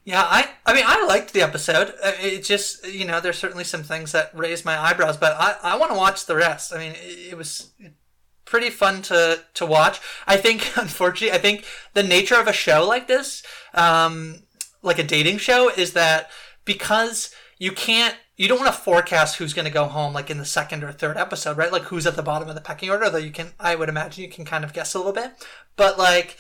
Yeah, 0.05 0.21
I 0.21 0.50
I 0.67 0.74
mean 0.75 0.83
I 0.85 1.03
liked 1.07 1.33
the 1.33 1.41
episode. 1.41 1.89
Uh, 2.01 2.12
it 2.21 2.43
just 2.43 2.88
you 2.88 3.05
know 3.05 3.19
there's 3.19 3.39
certainly 3.39 3.63
some 3.63 3.81
things 3.81 4.12
that 4.12 4.29
raised 4.38 4.63
my 4.63 4.79
eyebrows, 4.79 5.17
but 5.17 5.35
I 5.38 5.55
I 5.63 5.77
want 5.77 5.91
to 5.91 5.97
watch 5.97 6.27
the 6.27 6.35
rest. 6.35 6.71
I 6.71 6.77
mean 6.77 6.93
it, 6.95 7.35
was 7.35 7.71
pretty 8.45 8.69
fun 8.69 9.01
to 9.03 9.43
to 9.55 9.65
watch. 9.65 10.00
I 10.27 10.38
think 10.38 10.71
unfortunately 10.77 11.35
I 11.35 11.41
think 11.41 11.65
the 11.93 12.03
nature 12.03 12.35
of 12.35 12.47
a 12.47 12.53
show 12.53 12.85
like 12.88 13.07
this, 13.07 13.41
um, 13.74 14.43
like 14.83 15.00
a 15.00 15.03
dating 15.03 15.39
show, 15.39 15.69
is 15.69 15.93
that 15.93 16.29
because 16.65 17.33
you 17.57 17.71
can't 17.71 18.15
you 18.38 18.47
don't 18.47 18.59
want 18.59 18.71
to 18.71 18.79
forecast 18.79 19.38
who's 19.38 19.55
going 19.55 19.65
to 19.65 19.71
go 19.71 19.85
home 19.85 20.13
like 20.13 20.29
in 20.29 20.38
the 20.38 20.45
second 20.45 20.83
or 20.83 20.91
third 20.91 21.17
episode, 21.17 21.57
right? 21.57 21.71
Like 21.71 21.83
who's 21.83 22.05
at 22.05 22.15
the 22.15 22.21
bottom 22.21 22.47
of 22.47 22.53
the 22.53 22.62
pecking 22.62 22.91
order. 22.91 23.09
Though 23.09 23.17
you 23.17 23.31
can, 23.31 23.53
I 23.59 23.75
would 23.75 23.89
imagine 23.89 24.24
you 24.24 24.29
can 24.29 24.45
kind 24.45 24.63
of 24.63 24.74
guess 24.74 24.93
a 24.93 25.00
little 25.00 25.13
bit, 25.13 25.31
but 25.77 25.97
like 25.97 26.38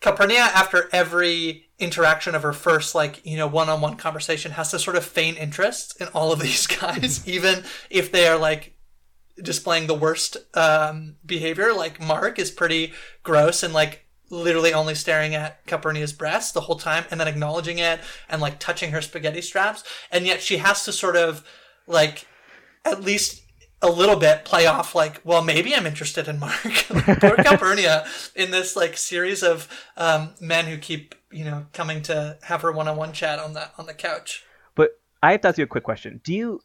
Calpurnia, 0.00 0.38
after 0.54 0.88
every 0.92 1.68
interaction 1.78 2.34
of 2.34 2.42
her 2.42 2.52
first, 2.52 2.94
like, 2.94 3.24
you 3.24 3.36
know, 3.36 3.46
one 3.46 3.68
on 3.68 3.80
one 3.80 3.96
conversation, 3.96 4.52
has 4.52 4.70
to 4.70 4.78
sort 4.78 4.96
of 4.96 5.04
feign 5.04 5.34
interest 5.36 6.00
in 6.00 6.08
all 6.08 6.32
of 6.32 6.40
these 6.40 6.66
guys, 6.80 7.26
even 7.28 7.64
if 7.90 8.12
they 8.12 8.26
are 8.28 8.38
like 8.38 8.76
displaying 9.42 9.86
the 9.86 9.94
worst 9.94 10.36
um, 10.54 11.16
behavior. 11.24 11.72
Like, 11.72 12.00
Mark 12.00 12.38
is 12.38 12.50
pretty 12.50 12.92
gross 13.22 13.62
and 13.62 13.74
like 13.74 14.04
literally 14.30 14.74
only 14.74 14.94
staring 14.94 15.34
at 15.34 15.64
Calpurnia's 15.66 16.12
breast 16.12 16.54
the 16.54 16.60
whole 16.60 16.76
time 16.76 17.04
and 17.10 17.18
then 17.18 17.28
acknowledging 17.28 17.78
it 17.78 18.00
and 18.28 18.42
like 18.42 18.58
touching 18.58 18.92
her 18.92 19.00
spaghetti 19.00 19.40
straps. 19.40 19.84
And 20.12 20.26
yet 20.26 20.42
she 20.42 20.58
has 20.58 20.84
to 20.84 20.92
sort 20.92 21.16
of 21.16 21.44
like 21.86 22.26
at 22.84 23.02
least 23.02 23.42
a 23.80 23.88
little 23.88 24.16
bit 24.16 24.44
play 24.44 24.66
off 24.66 24.94
like, 24.94 25.20
well, 25.24 25.42
maybe 25.42 25.74
I'm 25.74 25.86
interested 25.86 26.28
in 26.28 26.38
Mark 26.38 26.64
or 27.22 27.36
Calpurnia 27.42 28.06
in 28.34 28.50
this 28.50 28.74
like 28.76 28.96
series 28.96 29.42
of 29.42 29.68
um, 29.96 30.34
men 30.40 30.66
who 30.66 30.78
keep 30.78 31.14
you 31.30 31.44
know 31.44 31.66
coming 31.72 32.02
to 32.02 32.38
have 32.42 32.62
her 32.62 32.72
one-on-one 32.72 33.12
chat 33.12 33.38
on 33.38 33.54
the 33.54 33.70
on 33.78 33.86
the 33.86 33.94
couch. 33.94 34.44
But 34.74 34.98
I 35.22 35.32
have 35.32 35.42
to 35.42 35.48
ask 35.48 35.58
you 35.58 35.64
a 35.64 35.68
quick 35.68 35.84
question. 35.84 36.20
Do 36.24 36.34
you 36.34 36.60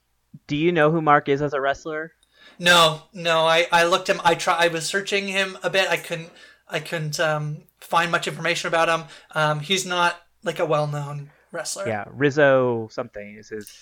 do 0.47 0.55
you 0.55 0.71
know 0.71 0.91
who 0.91 1.01
Mark 1.01 1.29
is 1.29 1.41
as 1.41 1.53
a 1.53 1.61
wrestler? 1.61 2.13
No, 2.59 3.03
no. 3.13 3.45
I 3.45 3.67
I 3.71 3.85
looked 3.85 4.09
him. 4.09 4.19
I 4.23 4.35
try. 4.35 4.55
I 4.57 4.67
was 4.67 4.85
searching 4.85 5.27
him 5.27 5.57
a 5.63 5.69
bit. 5.69 5.89
I 5.89 5.97
couldn't. 5.97 6.29
I 6.67 6.79
couldn't 6.79 7.19
um, 7.19 7.63
find 7.79 8.11
much 8.11 8.27
information 8.27 8.67
about 8.67 8.89
him. 8.89 9.07
Um, 9.35 9.59
he's 9.59 9.85
not 9.85 10.19
like 10.43 10.59
a 10.59 10.65
well-known 10.65 11.29
wrestler. 11.51 11.87
Yeah, 11.87 12.05
Rizzo 12.11 12.87
something 12.91 13.35
is 13.37 13.49
his 13.49 13.77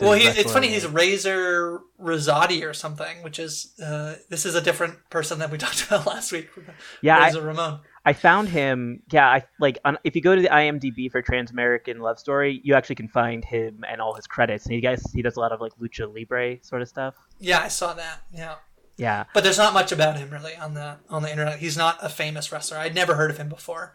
well, 0.00 0.12
he's, 0.12 0.36
it's 0.38 0.52
funny. 0.52 0.68
He's 0.68 0.86
Razor 0.86 1.80
Rosati 2.00 2.66
or 2.66 2.72
something, 2.72 3.22
which 3.22 3.38
is 3.38 3.78
uh, 3.82 4.16
this 4.30 4.46
is 4.46 4.54
a 4.54 4.60
different 4.60 4.98
person 5.10 5.40
that 5.40 5.50
we 5.50 5.58
talked 5.64 5.86
about 5.86 6.06
last 6.06 6.32
week. 6.32 6.48
Yeah, 7.02 7.22
Razor 7.24 7.42
I, 7.42 7.44
Ramon. 7.44 7.80
I 8.06 8.12
found 8.14 8.48
him. 8.48 9.02
Yeah, 9.10 9.28
I 9.28 9.44
like 9.60 9.78
on, 9.84 9.98
if 10.04 10.16
you 10.16 10.22
go 10.22 10.34
to 10.34 10.40
the 10.40 10.48
IMDb 10.48 11.10
for 11.10 11.20
Trans 11.22 11.50
American 11.50 12.00
Love 12.00 12.18
Story, 12.18 12.60
you 12.64 12.74
actually 12.74 12.96
can 12.96 13.08
find 13.08 13.44
him 13.44 13.84
and 13.88 14.00
all 14.00 14.14
his 14.14 14.26
credits. 14.26 14.64
And 14.64 14.74
he 14.74 14.80
guys 14.80 15.02
he 15.14 15.22
does 15.22 15.36
a 15.36 15.40
lot 15.40 15.52
of 15.52 15.60
like 15.60 15.72
lucha 15.80 16.12
libre 16.12 16.62
sort 16.62 16.80
of 16.80 16.88
stuff. 16.88 17.14
Yeah, 17.38 17.60
I 17.60 17.68
saw 17.68 17.92
that. 17.94 18.22
Yeah. 18.32 18.56
Yeah. 18.96 19.24
But 19.34 19.42
there's 19.44 19.58
not 19.58 19.74
much 19.74 19.92
about 19.92 20.18
him 20.18 20.30
really 20.30 20.54
on 20.56 20.74
the 20.74 20.96
on 21.10 21.22
the 21.22 21.30
internet. 21.30 21.58
He's 21.58 21.76
not 21.76 21.98
a 22.00 22.08
famous 22.08 22.50
wrestler. 22.52 22.78
I'd 22.78 22.94
never 22.94 23.16
heard 23.16 23.30
of 23.30 23.38
him 23.38 23.48
before. 23.48 23.94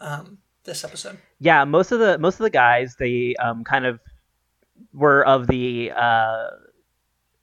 Um, 0.00 0.38
this 0.64 0.84
episode. 0.84 1.18
Yeah, 1.40 1.64
most 1.64 1.92
of 1.92 1.98
the 1.98 2.18
most 2.18 2.34
of 2.34 2.44
the 2.44 2.50
guys 2.50 2.96
they 2.98 3.34
um, 3.36 3.64
kind 3.64 3.86
of 3.86 4.00
were 4.92 5.24
of 5.26 5.46
the 5.46 5.92
uh, 5.94 6.48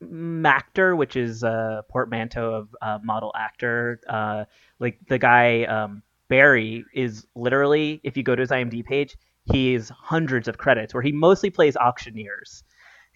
MACTOR, 0.01 0.95
which 0.95 1.15
is 1.15 1.43
a 1.43 1.83
portmanteau 1.89 2.53
of 2.53 2.75
uh, 2.81 2.99
model 3.03 3.31
actor. 3.35 3.99
Uh, 4.07 4.45
like 4.79 4.99
the 5.07 5.17
guy 5.17 5.63
um, 5.63 6.01
Barry 6.27 6.85
is 6.93 7.25
literally, 7.35 7.99
if 8.03 8.15
you 8.15 8.23
go 8.23 8.35
to 8.35 8.41
his 8.41 8.51
IMDb 8.51 8.85
page, 8.85 9.17
he 9.51 9.71
he's 9.71 9.89
hundreds 9.89 10.47
of 10.47 10.57
credits 10.57 10.93
where 10.93 11.03
he 11.03 11.11
mostly 11.11 11.49
plays 11.49 11.75
auctioneers. 11.75 12.63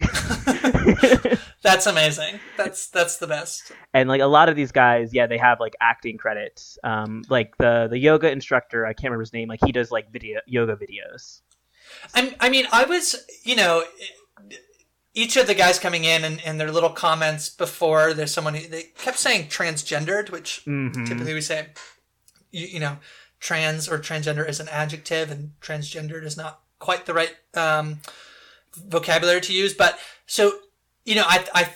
that's 1.62 1.86
amazing. 1.86 2.40
That's 2.56 2.88
that's 2.88 3.18
the 3.18 3.26
best. 3.26 3.72
And 3.92 4.08
like 4.08 4.20
a 4.20 4.26
lot 4.26 4.48
of 4.48 4.56
these 4.56 4.72
guys, 4.72 5.14
yeah, 5.14 5.26
they 5.26 5.38
have 5.38 5.60
like 5.60 5.74
acting 5.80 6.18
credits. 6.18 6.78
Um, 6.82 7.22
like 7.28 7.56
the 7.58 7.86
the 7.88 7.98
yoga 7.98 8.30
instructor, 8.30 8.84
I 8.84 8.92
can't 8.92 9.04
remember 9.04 9.22
his 9.22 9.32
name. 9.32 9.48
Like 9.48 9.60
he 9.64 9.72
does 9.72 9.90
like 9.90 10.10
video 10.10 10.40
yoga 10.46 10.76
videos. 10.76 11.40
I, 12.14 12.34
I 12.40 12.48
mean, 12.48 12.66
I 12.72 12.84
was, 12.84 13.16
you 13.42 13.56
know, 13.56 13.84
each 15.14 15.36
of 15.36 15.46
the 15.46 15.54
guys 15.54 15.78
coming 15.78 16.04
in 16.04 16.24
and, 16.24 16.40
and 16.44 16.60
their 16.60 16.72
little 16.72 16.90
comments 16.90 17.48
before 17.48 18.14
there's 18.14 18.32
someone 18.32 18.54
who 18.54 18.68
they 18.68 18.82
kept 18.98 19.18
saying 19.18 19.48
transgendered, 19.48 20.30
which 20.30 20.62
mm-hmm. 20.66 21.04
typically 21.04 21.34
we 21.34 21.40
say, 21.40 21.68
you, 22.50 22.66
you, 22.66 22.80
know, 22.80 22.98
trans 23.38 23.88
or 23.88 23.98
transgender 23.98 24.48
is 24.48 24.58
an 24.58 24.68
adjective 24.68 25.30
and 25.30 25.52
transgendered 25.60 26.24
is 26.24 26.36
not 26.36 26.60
quite 26.80 27.06
the 27.06 27.14
right 27.14 27.34
um, 27.54 28.00
vocabulary 28.74 29.40
to 29.40 29.52
use. 29.52 29.72
But 29.72 29.98
so, 30.26 30.58
you 31.04 31.14
know, 31.14 31.24
I, 31.26 31.46
I 31.54 31.68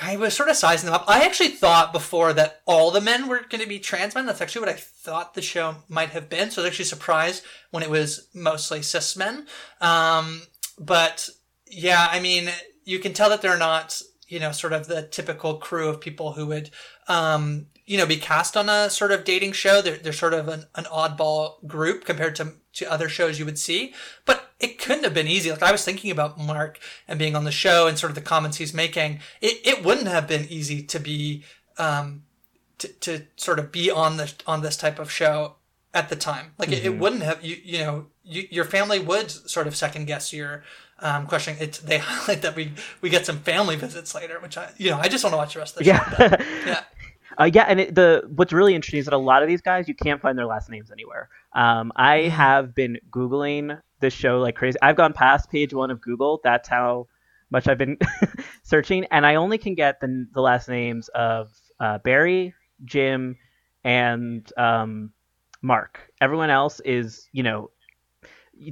I 0.00 0.16
was 0.16 0.34
sort 0.34 0.50
of 0.50 0.56
sizing 0.56 0.86
them 0.86 0.94
up. 0.94 1.04
I 1.08 1.24
actually 1.24 1.48
thought 1.48 1.92
before 1.92 2.32
that 2.34 2.60
all 2.66 2.90
the 2.90 3.00
men 3.00 3.28
were 3.28 3.40
going 3.48 3.62
to 3.62 3.68
be 3.68 3.78
trans 3.78 4.14
men. 4.14 4.26
That's 4.26 4.42
actually 4.42 4.60
what 4.60 4.74
I 4.74 4.74
thought 4.74 5.34
the 5.34 5.42
show 5.42 5.76
might 5.88 6.10
have 6.10 6.28
been. 6.28 6.50
So 6.50 6.60
I 6.60 6.64
was 6.64 6.72
actually 6.72 6.84
surprised 6.86 7.44
when 7.70 7.82
it 7.82 7.88
was 7.88 8.28
mostly 8.34 8.82
cis 8.82 9.16
men. 9.16 9.46
Um, 9.80 10.42
but 10.78 11.30
yeah, 11.66 12.08
I 12.10 12.20
mean, 12.20 12.50
you 12.84 12.98
can 12.98 13.14
tell 13.14 13.30
that 13.30 13.40
they're 13.40 13.56
not, 13.56 14.00
you 14.28 14.38
know, 14.38 14.52
sort 14.52 14.74
of 14.74 14.86
the 14.86 15.02
typical 15.02 15.56
crew 15.56 15.88
of 15.88 16.00
people 16.00 16.32
who 16.32 16.46
would, 16.46 16.70
um, 17.08 17.66
you 17.86 17.96
know, 17.96 18.06
be 18.06 18.16
cast 18.16 18.56
on 18.56 18.68
a 18.68 18.90
sort 18.90 19.12
of 19.12 19.24
dating 19.24 19.52
show. 19.52 19.80
They're, 19.80 19.96
they're 19.96 20.12
sort 20.12 20.34
of 20.34 20.48
an, 20.48 20.66
an 20.74 20.84
oddball 20.84 21.66
group 21.66 22.04
compared 22.04 22.36
to, 22.36 22.52
to 22.74 22.92
other 22.92 23.08
shows 23.08 23.38
you 23.38 23.46
would 23.46 23.58
see. 23.58 23.94
But 24.26 24.45
it 24.58 24.78
couldn't 24.78 25.04
have 25.04 25.14
been 25.14 25.28
easy. 25.28 25.50
Like 25.50 25.62
I 25.62 25.72
was 25.72 25.84
thinking 25.84 26.10
about 26.10 26.38
Mark 26.38 26.78
and 27.06 27.18
being 27.18 27.36
on 27.36 27.44
the 27.44 27.52
show 27.52 27.86
and 27.86 27.98
sort 27.98 28.10
of 28.10 28.14
the 28.14 28.22
comments 28.22 28.56
he's 28.56 28.72
making. 28.72 29.20
It, 29.40 29.60
it 29.64 29.84
wouldn't 29.84 30.08
have 30.08 30.26
been 30.26 30.46
easy 30.48 30.82
to 30.82 30.98
be 30.98 31.44
um, 31.78 32.22
to, 32.78 32.88
to 32.88 33.26
sort 33.36 33.58
of 33.58 33.70
be 33.70 33.90
on 33.90 34.16
the 34.16 34.32
on 34.46 34.62
this 34.62 34.76
type 34.76 34.98
of 34.98 35.10
show 35.10 35.56
at 35.92 36.08
the 36.08 36.16
time. 36.16 36.52
Like 36.58 36.68
mm-hmm. 36.68 36.78
it, 36.78 36.84
it, 36.84 36.90
mm-hmm. 36.90 37.00
wouldn't 37.00 37.22
have 37.22 37.44
you 37.44 37.56
you 37.62 37.78
know 37.78 38.06
you, 38.24 38.46
your 38.50 38.64
family 38.64 38.98
would 38.98 39.30
sort 39.30 39.66
of 39.66 39.76
second 39.76 40.06
guess 40.06 40.32
your 40.32 40.64
um, 41.00 41.26
question. 41.26 41.56
It 41.60 41.80
they 41.84 41.98
highlight 42.02 42.42
that 42.42 42.56
we 42.56 42.72
we 43.02 43.10
get 43.10 43.26
some 43.26 43.38
family 43.40 43.76
visits 43.76 44.14
later, 44.14 44.40
which 44.40 44.56
I 44.56 44.70
you 44.78 44.90
know 44.90 44.98
I 44.98 45.08
just 45.08 45.22
want 45.22 45.34
to 45.34 45.38
watch 45.38 45.54
the 45.54 45.60
rest 45.60 45.76
of 45.76 45.80
the 45.80 45.84
yeah. 45.84 46.16
show. 46.16 46.36
yeah. 46.66 46.84
Uh, 47.38 47.50
yeah, 47.52 47.64
and 47.68 47.80
it, 47.80 47.94
the 47.94 48.22
what's 48.34 48.52
really 48.52 48.74
interesting 48.74 48.98
is 48.98 49.04
that 49.04 49.12
a 49.12 49.18
lot 49.18 49.42
of 49.42 49.48
these 49.48 49.60
guys 49.60 49.88
you 49.88 49.94
can't 49.94 50.22
find 50.22 50.38
their 50.38 50.46
last 50.46 50.70
names 50.70 50.90
anywhere. 50.90 51.28
Um, 51.52 51.92
I 51.94 52.20
Mhm. 52.20 52.30
have 52.30 52.74
been 52.74 52.98
googling 53.10 53.78
this 54.00 54.14
show 54.14 54.40
like 54.40 54.56
crazy. 54.56 54.78
I've 54.82 54.96
gone 54.96 55.12
past 55.12 55.50
page 55.50 55.72
one 55.74 55.90
of 55.90 56.00
Google. 56.00 56.40
That's 56.44 56.68
how 56.68 57.06
much 57.50 57.68
I've 57.68 57.78
been 57.78 57.98
searching, 58.62 59.04
and 59.10 59.24
I 59.26 59.36
only 59.36 59.58
can 59.58 59.74
get 59.74 60.00
the 60.00 60.26
the 60.32 60.40
last 60.40 60.68
names 60.68 61.08
of 61.08 61.50
uh, 61.80 61.98
Barry, 61.98 62.54
Jim, 62.84 63.36
and 63.84 64.50
um, 64.56 65.12
Mark. 65.62 66.00
Everyone 66.20 66.50
else 66.50 66.80
is 66.80 67.28
you 67.32 67.42
know 67.42 67.70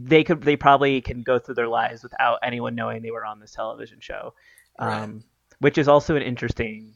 they 0.01 0.25
could 0.25 0.43
they 0.43 0.57
probably 0.57 1.01
can 1.01 1.23
go 1.23 1.39
through 1.39 1.55
their 1.55 1.69
lives 1.69 2.03
without 2.03 2.39
anyone 2.43 2.75
knowing 2.75 3.03
they 3.03 3.11
were 3.11 3.25
on 3.25 3.41
this 3.41 3.53
television 3.53 3.99
show, 4.01 4.35
Right. 4.81 5.03
um, 5.03 5.25
which 5.61 5.79
is 5.79 5.89
also 5.89 6.17
an 6.17 6.23
interesting 6.23 6.95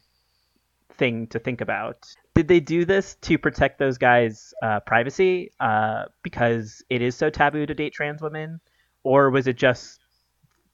thing 0.94 1.26
to 1.28 1.38
think 1.38 1.60
about. 1.60 2.06
Did 2.38 2.46
they 2.46 2.60
do 2.60 2.84
this 2.84 3.16
to 3.22 3.36
protect 3.36 3.80
those 3.80 3.98
guys' 3.98 4.54
uh, 4.62 4.78
privacy 4.78 5.50
uh, 5.58 6.04
because 6.22 6.84
it 6.88 7.02
is 7.02 7.16
so 7.16 7.30
taboo 7.30 7.66
to 7.66 7.74
date 7.74 7.92
trans 7.92 8.22
women, 8.22 8.60
or 9.02 9.28
was 9.30 9.48
it 9.48 9.56
just 9.56 9.98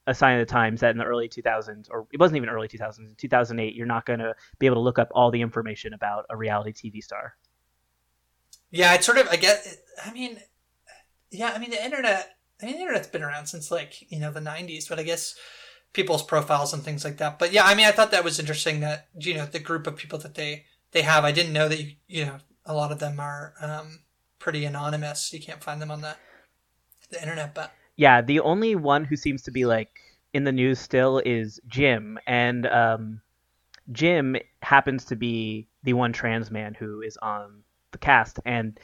a 0.05 0.13
sign 0.13 0.39
of 0.39 0.47
the 0.47 0.51
times 0.51 0.81
that 0.81 0.91
in 0.91 0.99
the 0.99 1.05
early 1.05 1.27
2000s, 1.27 1.87
or 1.89 2.05
it 2.13 2.19
wasn't 2.19 2.37
even 2.37 2.49
early 2.49 2.67
2000s, 2.67 2.99
in 2.99 3.15
2008, 3.17 3.73
you're 3.73 3.87
not 3.87 4.05
going 4.05 4.19
to 4.19 4.35
be 4.59 4.67
able 4.67 4.75
to 4.75 4.81
look 4.81 4.99
up 4.99 5.09
all 5.15 5.31
the 5.31 5.41
information 5.41 5.95
about 5.95 6.27
a 6.29 6.37
reality 6.37 6.71
TV 6.71 7.01
star? 7.01 7.35
Yeah, 8.69 8.93
it's 8.93 9.07
sort 9.07 9.17
of. 9.17 9.27
I 9.29 9.37
guess. 9.37 9.75
I 10.05 10.13
mean, 10.13 10.37
yeah. 11.31 11.51
I 11.55 11.57
mean, 11.57 11.71
the 11.71 11.83
internet. 11.83 12.37
I 12.61 12.67
mean, 12.67 12.75
the 12.75 12.81
internet's 12.81 13.07
been 13.07 13.23
around 13.23 13.47
since 13.47 13.71
like 13.71 14.11
you 14.11 14.19
know 14.19 14.29
the 14.29 14.39
'90s, 14.39 14.87
but 14.87 14.99
I 14.99 15.03
guess 15.03 15.33
people's 15.93 16.21
profiles 16.21 16.75
and 16.75 16.83
things 16.83 17.03
like 17.03 17.17
that. 17.17 17.39
But 17.39 17.51
yeah, 17.51 17.65
I 17.65 17.73
mean, 17.73 17.87
I 17.87 17.91
thought 17.91 18.11
that 18.11 18.23
was 18.23 18.39
interesting 18.39 18.81
that 18.81 19.07
you 19.19 19.33
know 19.33 19.47
the 19.47 19.57
group 19.57 19.87
of 19.87 19.95
people 19.95 20.19
that 20.19 20.35
they 20.35 20.65
they 20.95 21.01
have. 21.01 21.25
I 21.25 21.33
didn't 21.33 21.53
know 21.53 21.67
that 21.67 21.79
you 21.79 21.91
you 22.07 22.25
know 22.25 22.37
a 22.65 22.73
lot 22.73 22.91
of 22.91 22.99
them 22.99 23.19
are 23.19 23.53
um, 23.61 23.99
pretty 24.39 24.65
anonymous. 24.65 25.31
You 25.33 25.41
can't 25.41 25.61
find 25.61 25.79
them 25.79 25.91
on 25.91 26.01
the 26.01 26.15
the 27.09 27.21
internet, 27.21 27.53
but 27.53 27.71
Yeah, 27.97 28.21
the 28.21 28.39
only 28.39 28.75
one 28.75 29.03
who 29.05 29.15
seems 29.15 29.43
to 29.43 29.51
be 29.51 29.65
like 29.65 29.99
in 30.33 30.45
the 30.45 30.51
news 30.51 30.79
still 30.79 31.21
is 31.23 31.59
Jim, 31.67 32.17
and 32.25 32.65
um, 32.67 33.21
Jim 33.91 34.37
happens 34.61 35.05
to 35.05 35.15
be 35.15 35.67
the 35.83 35.93
one 35.93 36.13
trans 36.13 36.49
man 36.49 36.73
who 36.73 37.01
is 37.01 37.17
on 37.17 37.61
the 37.91 37.97
cast, 37.97 38.39
and 38.45 38.79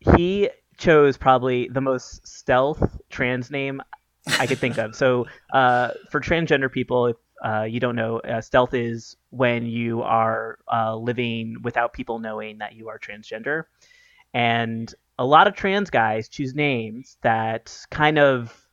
he 0.00 0.50
chose 0.78 1.16
probably 1.16 1.68
the 1.68 1.80
most 1.80 2.26
stealth 2.26 2.98
trans 3.08 3.52
name 3.52 3.80
I 4.38 4.46
could 4.46 4.58
think 4.58 4.78
of. 4.78 4.96
So 4.96 5.26
uh, 5.52 5.90
for 6.10 6.20
transgender 6.20 6.70
people, 6.72 7.14
uh, 7.44 7.62
you 7.62 7.80
don't 7.80 7.96
know, 7.96 8.18
uh, 8.20 8.40
stealth 8.40 8.74
is 8.74 9.16
when 9.30 9.66
you 9.66 10.02
are 10.02 10.58
uh, 10.72 10.94
living 10.94 11.56
without 11.62 11.92
people 11.92 12.18
knowing 12.18 12.58
that 12.58 12.74
you 12.74 12.88
are 12.88 12.98
transgender. 12.98 13.64
And 14.34 14.94
a 15.18 15.24
lot 15.24 15.46
of 15.46 15.54
trans 15.54 15.90
guys 15.90 16.28
choose 16.28 16.54
names 16.54 17.16
that 17.22 17.76
kind 17.90 18.18
of 18.18 18.66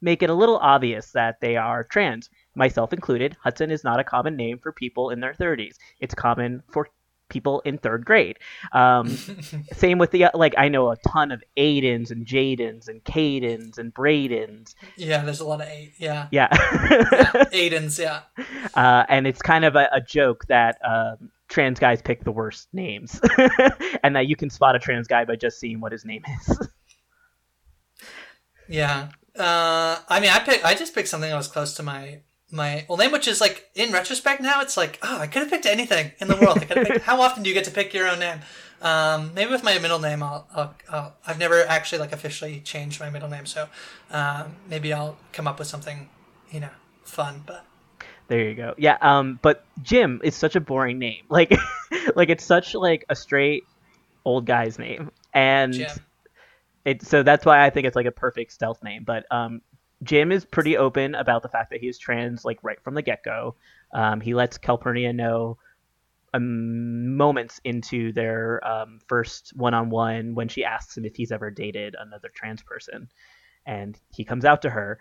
make 0.00 0.22
it 0.22 0.30
a 0.30 0.34
little 0.34 0.58
obvious 0.58 1.12
that 1.12 1.40
they 1.40 1.56
are 1.56 1.84
trans, 1.84 2.30
myself 2.54 2.92
included. 2.92 3.36
Hudson 3.42 3.70
is 3.70 3.84
not 3.84 4.00
a 4.00 4.04
common 4.04 4.36
name 4.36 4.58
for 4.58 4.72
people 4.72 5.10
in 5.10 5.20
their 5.20 5.34
30s. 5.34 5.76
It's 6.00 6.14
common 6.14 6.62
for 6.70 6.88
people 7.28 7.60
in 7.60 7.78
third 7.78 8.04
grade. 8.04 8.38
Um, 8.72 9.08
same 9.72 9.98
with 9.98 10.10
the 10.10 10.26
like 10.34 10.54
I 10.56 10.68
know 10.68 10.90
a 10.90 10.96
ton 11.08 11.32
of 11.32 11.42
Aidens 11.56 12.10
and 12.10 12.26
Jadens 12.26 12.88
and 12.88 13.02
Cadens 13.04 13.78
and 13.78 13.92
Bradens. 13.94 14.74
yeah, 14.96 15.24
there's 15.24 15.40
a 15.40 15.46
lot 15.46 15.60
of 15.60 15.68
eight. 15.68 15.94
Yeah, 15.98 16.28
Yeah. 16.32 16.48
Aidens. 17.52 17.98
Yeah, 17.98 18.20
uh, 18.74 19.04
and 19.08 19.26
it's 19.26 19.42
kind 19.42 19.64
of 19.64 19.76
a, 19.76 19.88
a 19.92 20.00
joke 20.00 20.46
that 20.46 20.78
um, 20.84 21.30
trans 21.48 21.78
guys 21.78 22.02
pick 22.02 22.24
the 22.24 22.32
worst 22.32 22.68
names, 22.72 23.20
and 24.02 24.14
that 24.16 24.26
you 24.26 24.36
can 24.36 24.50
spot 24.50 24.76
a 24.76 24.78
trans 24.78 25.06
guy 25.06 25.24
by 25.24 25.36
just 25.36 25.58
seeing 25.58 25.80
what 25.80 25.92
his 25.92 26.04
name 26.04 26.22
is. 26.40 26.58
yeah. 28.68 29.08
Uh, 29.38 29.98
I 30.08 30.20
mean, 30.20 30.30
I 30.30 30.38
pick. 30.40 30.64
I 30.64 30.74
just 30.74 30.94
picked 30.94 31.08
something 31.08 31.28
that 31.28 31.36
was 31.36 31.48
close 31.48 31.74
to 31.74 31.82
my 31.82 32.20
my 32.50 32.86
old 32.88 33.00
name, 33.00 33.12
which 33.12 33.26
is 33.26 33.40
like 33.40 33.70
in 33.74 33.92
retrospect 33.92 34.40
now, 34.40 34.60
it's 34.60 34.76
like, 34.76 34.98
oh, 35.02 35.18
I 35.18 35.26
could 35.26 35.42
have 35.42 35.50
picked 35.50 35.66
anything 35.66 36.12
in 36.18 36.28
the 36.28 36.36
world. 36.36 36.58
I 36.58 36.64
could 36.64 36.76
have 36.76 36.86
picked. 36.86 37.04
How 37.04 37.20
often 37.20 37.42
do 37.42 37.48
you 37.48 37.54
get 37.54 37.64
to 37.64 37.70
pick 37.70 37.92
your 37.92 38.08
own 38.08 38.20
name? 38.20 38.40
Um, 38.82 39.32
maybe 39.34 39.50
with 39.50 39.64
my 39.64 39.78
middle 39.78 39.98
name, 39.98 40.22
I'll, 40.22 40.46
I'll, 40.54 40.74
I'll. 40.90 41.14
I've 41.26 41.38
never 41.38 41.64
actually 41.66 41.98
like 41.98 42.12
officially 42.12 42.60
changed 42.60 43.00
my 43.00 43.10
middle 43.10 43.28
name, 43.28 43.46
so 43.46 43.68
um, 44.10 44.56
maybe 44.68 44.92
I'll 44.92 45.16
come 45.32 45.46
up 45.46 45.58
with 45.58 45.68
something, 45.68 46.08
you 46.50 46.60
know, 46.60 46.70
fun. 47.02 47.42
But 47.46 47.64
There 48.28 48.48
you 48.48 48.54
go. 48.54 48.74
Yeah. 48.76 48.98
Um. 49.00 49.38
But 49.42 49.64
Jim 49.82 50.20
is 50.22 50.34
such 50.34 50.56
a 50.56 50.60
boring 50.60 50.98
name. 50.98 51.24
Like, 51.30 51.52
like 52.14 52.28
it's 52.28 52.44
such 52.44 52.74
like 52.74 53.04
a 53.08 53.16
straight 53.16 53.64
old 54.24 54.46
guy's 54.46 54.78
name, 54.78 55.10
and 55.32 55.86
it. 56.84 57.02
So 57.02 57.22
that's 57.22 57.44
why 57.44 57.64
I 57.64 57.70
think 57.70 57.86
it's 57.86 57.96
like 57.96 58.06
a 58.06 58.12
perfect 58.12 58.52
stealth 58.52 58.82
name. 58.84 59.04
But 59.04 59.24
um, 59.30 59.62
Jim 60.02 60.30
is 60.30 60.44
pretty 60.44 60.76
open 60.76 61.14
about 61.14 61.42
the 61.42 61.48
fact 61.48 61.70
that 61.70 61.80
he's 61.80 61.98
trans, 61.98 62.44
like 62.44 62.62
right 62.62 62.80
from 62.82 62.94
the 62.94 63.02
get 63.02 63.22
go. 63.22 63.54
Um, 63.94 64.20
he 64.20 64.34
lets 64.34 64.58
Calpurnia 64.58 65.12
know 65.12 65.58
um, 66.34 67.16
moments 67.16 67.60
into 67.64 68.12
their 68.12 68.66
um, 68.66 69.00
first 69.06 69.52
one 69.56 69.74
on 69.74 69.90
one 69.90 70.34
when 70.34 70.48
she 70.48 70.64
asks 70.64 70.96
him 70.96 71.04
if 71.04 71.16
he's 71.16 71.32
ever 71.32 71.50
dated 71.50 71.96
another 71.98 72.30
trans 72.34 72.62
person, 72.62 73.08
and 73.64 73.98
he 74.12 74.24
comes 74.24 74.44
out 74.44 74.62
to 74.62 74.70
her. 74.70 74.98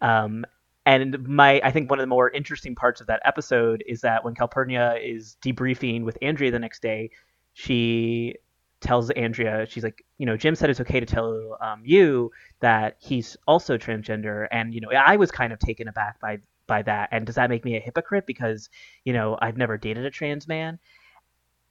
Um, 0.00 0.44
and 0.86 1.28
my, 1.28 1.60
I 1.62 1.70
think 1.70 1.90
one 1.90 2.00
of 2.00 2.02
the 2.02 2.08
more 2.08 2.30
interesting 2.30 2.74
parts 2.74 3.00
of 3.00 3.06
that 3.08 3.22
episode 3.24 3.84
is 3.86 4.00
that 4.00 4.24
when 4.24 4.34
Calpurnia 4.34 4.94
is 4.94 5.36
debriefing 5.42 6.04
with 6.04 6.18
Andrea 6.22 6.50
the 6.50 6.58
next 6.58 6.82
day, 6.82 7.10
she 7.52 8.36
tells 8.80 9.10
Andrea, 9.10 9.66
she's 9.66 9.84
like, 9.84 10.04
you 10.18 10.26
know, 10.26 10.36
Jim 10.36 10.54
said 10.54 10.70
it's 10.70 10.80
okay 10.80 11.00
to 11.00 11.06
tell 11.06 11.56
um, 11.60 11.82
you 11.84 12.30
that 12.60 12.96
he's 12.98 13.36
also 13.46 13.76
transgender, 13.76 14.46
and 14.50 14.74
you 14.74 14.80
know, 14.80 14.90
I 14.90 15.16
was 15.16 15.30
kind 15.30 15.52
of 15.52 15.58
taken 15.58 15.88
aback 15.88 16.20
by 16.20 16.38
by 16.66 16.82
that. 16.82 17.08
And 17.12 17.26
does 17.26 17.34
that 17.34 17.50
make 17.50 17.64
me 17.64 17.76
a 17.76 17.80
hypocrite 17.80 18.26
because 18.26 18.70
you 19.04 19.12
know 19.12 19.38
I've 19.40 19.56
never 19.56 19.76
dated 19.76 20.04
a 20.06 20.10
trans 20.10 20.48
man? 20.48 20.78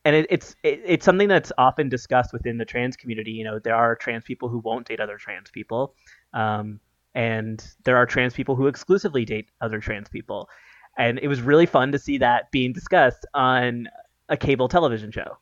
And 0.06 0.16
it, 0.16 0.28
it's 0.30 0.56
it, 0.64 0.82
it's 0.86 1.06
something 1.06 1.28
that's 1.28 1.52
often 1.58 1.90
discussed 1.90 2.32
within 2.34 2.58
the 2.58 2.66
trans 2.66 2.96
community. 2.96 3.32
You 3.32 3.44
know, 3.44 3.60
there 3.60 3.76
are 3.76 3.96
trans 3.96 4.24
people 4.24 4.50
who 4.50 4.60
won't 4.60 4.88
date 4.88 5.00
other 5.00 5.18
trans 5.18 5.50
people, 5.50 5.96
um, 6.34 6.80
and 7.16 7.64
there 7.86 7.98
are 7.98 8.06
trans 8.06 8.34
people 8.34 8.56
who 8.56 8.68
exclusively 8.68 9.26
date 9.26 9.50
other 9.62 9.80
trans 9.80 10.10
people. 10.10 10.50
And 10.98 11.18
it 11.20 11.28
was 11.28 11.42
really 11.42 11.66
fun 11.66 11.92
to 11.94 12.00
see 12.00 12.18
that 12.18 12.52
being 12.52 12.74
discussed 12.74 13.26
on 13.34 13.88
a 14.28 14.36
cable 14.36 14.68
television 14.68 15.12
show. 15.12 15.38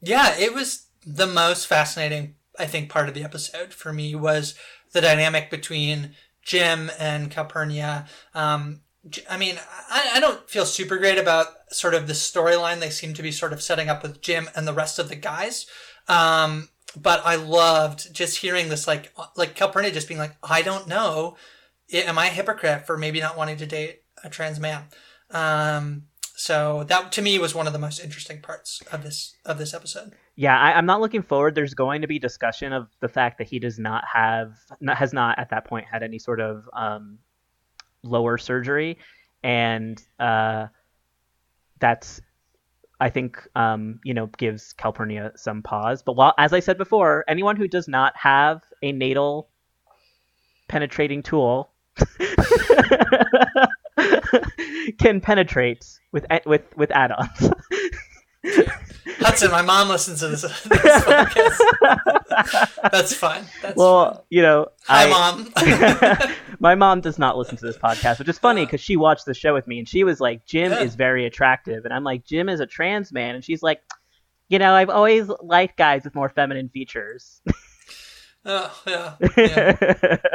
Yeah, 0.00 0.36
it 0.38 0.54
was 0.54 0.86
the 1.06 1.26
most 1.26 1.66
fascinating, 1.66 2.34
I 2.58 2.66
think, 2.66 2.90
part 2.90 3.08
of 3.08 3.14
the 3.14 3.24
episode 3.24 3.72
for 3.74 3.92
me 3.92 4.14
was 4.14 4.54
the 4.92 5.00
dynamic 5.00 5.50
between 5.50 6.14
Jim 6.42 6.90
and 6.98 7.30
Calpurnia. 7.30 8.06
Um, 8.34 8.80
I 9.28 9.36
mean, 9.36 9.56
I, 9.90 10.12
I 10.14 10.20
don't 10.20 10.48
feel 10.48 10.64
super 10.64 10.96
great 10.96 11.18
about 11.18 11.48
sort 11.70 11.94
of 11.94 12.06
the 12.06 12.12
storyline 12.14 12.80
they 12.80 12.90
seem 12.90 13.14
to 13.14 13.22
be 13.22 13.32
sort 13.32 13.52
of 13.52 13.62
setting 13.62 13.88
up 13.88 14.02
with 14.02 14.20
Jim 14.20 14.48
and 14.54 14.66
the 14.66 14.72
rest 14.72 14.98
of 14.98 15.08
the 15.08 15.16
guys. 15.16 15.66
Um, 16.08 16.68
but 16.96 17.22
I 17.24 17.36
loved 17.36 18.14
just 18.14 18.38
hearing 18.38 18.68
this, 18.68 18.86
like, 18.86 19.12
like 19.36 19.54
Calpurnia 19.54 19.90
just 19.90 20.08
being 20.08 20.20
like, 20.20 20.36
I 20.42 20.62
don't 20.62 20.86
know, 20.86 21.36
am 21.92 22.18
I 22.18 22.26
a 22.26 22.30
hypocrite 22.30 22.86
for 22.86 22.96
maybe 22.96 23.20
not 23.20 23.36
wanting 23.36 23.56
to 23.58 23.66
date 23.66 24.02
a 24.22 24.30
trans 24.30 24.60
man? 24.60 24.84
Um, 25.30 26.04
so 26.36 26.84
that 26.88 27.12
to 27.12 27.22
me 27.22 27.38
was 27.38 27.54
one 27.54 27.66
of 27.66 27.72
the 27.72 27.78
most 27.78 28.00
interesting 28.00 28.40
parts 28.40 28.82
of 28.90 29.02
this 29.02 29.36
of 29.44 29.58
this 29.58 29.72
episode. 29.72 30.14
Yeah, 30.36 30.58
I, 30.58 30.72
I'm 30.72 30.86
not 30.86 31.00
looking 31.00 31.22
forward. 31.22 31.54
There's 31.54 31.74
going 31.74 32.02
to 32.02 32.08
be 32.08 32.18
discussion 32.18 32.72
of 32.72 32.88
the 33.00 33.08
fact 33.08 33.38
that 33.38 33.46
he 33.46 33.60
does 33.60 33.78
not 33.78 34.04
have, 34.12 34.56
not, 34.80 34.96
has 34.96 35.12
not 35.12 35.38
at 35.38 35.50
that 35.50 35.64
point 35.64 35.86
had 35.90 36.02
any 36.02 36.18
sort 36.18 36.40
of 36.40 36.68
um, 36.72 37.18
lower 38.02 38.36
surgery, 38.36 38.98
and 39.44 40.02
uh, 40.18 40.66
that's, 41.78 42.20
I 42.98 43.10
think, 43.10 43.46
um, 43.54 44.00
you 44.02 44.12
know, 44.12 44.26
gives 44.38 44.72
Calpurnia 44.72 45.32
some 45.36 45.62
pause. 45.62 46.02
But 46.02 46.16
while, 46.16 46.34
as 46.36 46.52
I 46.52 46.58
said 46.58 46.78
before, 46.78 47.24
anyone 47.28 47.56
who 47.56 47.68
does 47.68 47.86
not 47.86 48.16
have 48.16 48.60
a 48.82 48.90
natal 48.90 49.50
penetrating 50.66 51.22
tool 51.22 51.70
can 54.98 55.20
penetrate 55.20 55.86
with 56.12 56.26
with 56.46 56.62
with 56.76 56.90
add-ons. 56.92 57.50
Hudson, 59.18 59.50
my 59.50 59.62
mom 59.62 59.88
listens 59.88 60.20
to 60.20 60.28
this, 60.28 60.42
this 60.42 61.04
podcast. 61.04 61.58
That's 62.92 63.14
fine. 63.14 63.44
That's 63.62 63.76
well, 63.76 64.14
fine. 64.14 64.22
you 64.30 64.42
know, 64.42 64.68
Hi, 64.86 65.06
I- 65.06 65.10
mom. 65.10 66.34
my 66.60 66.74
mom 66.74 67.00
does 67.00 67.18
not 67.18 67.38
listen 67.38 67.56
to 67.56 67.64
this 67.64 67.78
podcast, 67.78 68.18
which 68.18 68.28
is 68.28 68.38
funny 68.38 68.66
because 68.66 68.80
she 68.80 68.96
watched 68.96 69.24
the 69.24 69.32
show 69.34 69.54
with 69.54 69.66
me 69.66 69.78
and 69.78 69.88
she 69.88 70.04
was 70.04 70.20
like, 70.20 70.44
Jim 70.44 70.72
Yeah. 70.72 70.80
is 70.82 70.94
very 70.94 71.24
attractive. 71.26 71.84
And 71.84 71.94
I'm 71.94 72.04
like, 72.04 72.24
Jim 72.24 72.48
is 72.50 72.60
a 72.60 72.66
trans 72.66 73.12
man. 73.12 73.34
And 73.34 73.42
she's 73.44 73.62
like, 73.62 73.80
you 74.48 74.58
know, 74.58 74.74
I've 74.74 74.90
always 74.90 75.28
liked 75.42 75.78
guys 75.78 76.04
with 76.04 76.14
more 76.14 76.28
feminine 76.28 76.68
features. 76.68 77.40
Oh, 78.46 78.82
yeah, 78.86 79.14
yeah. 79.36 80.16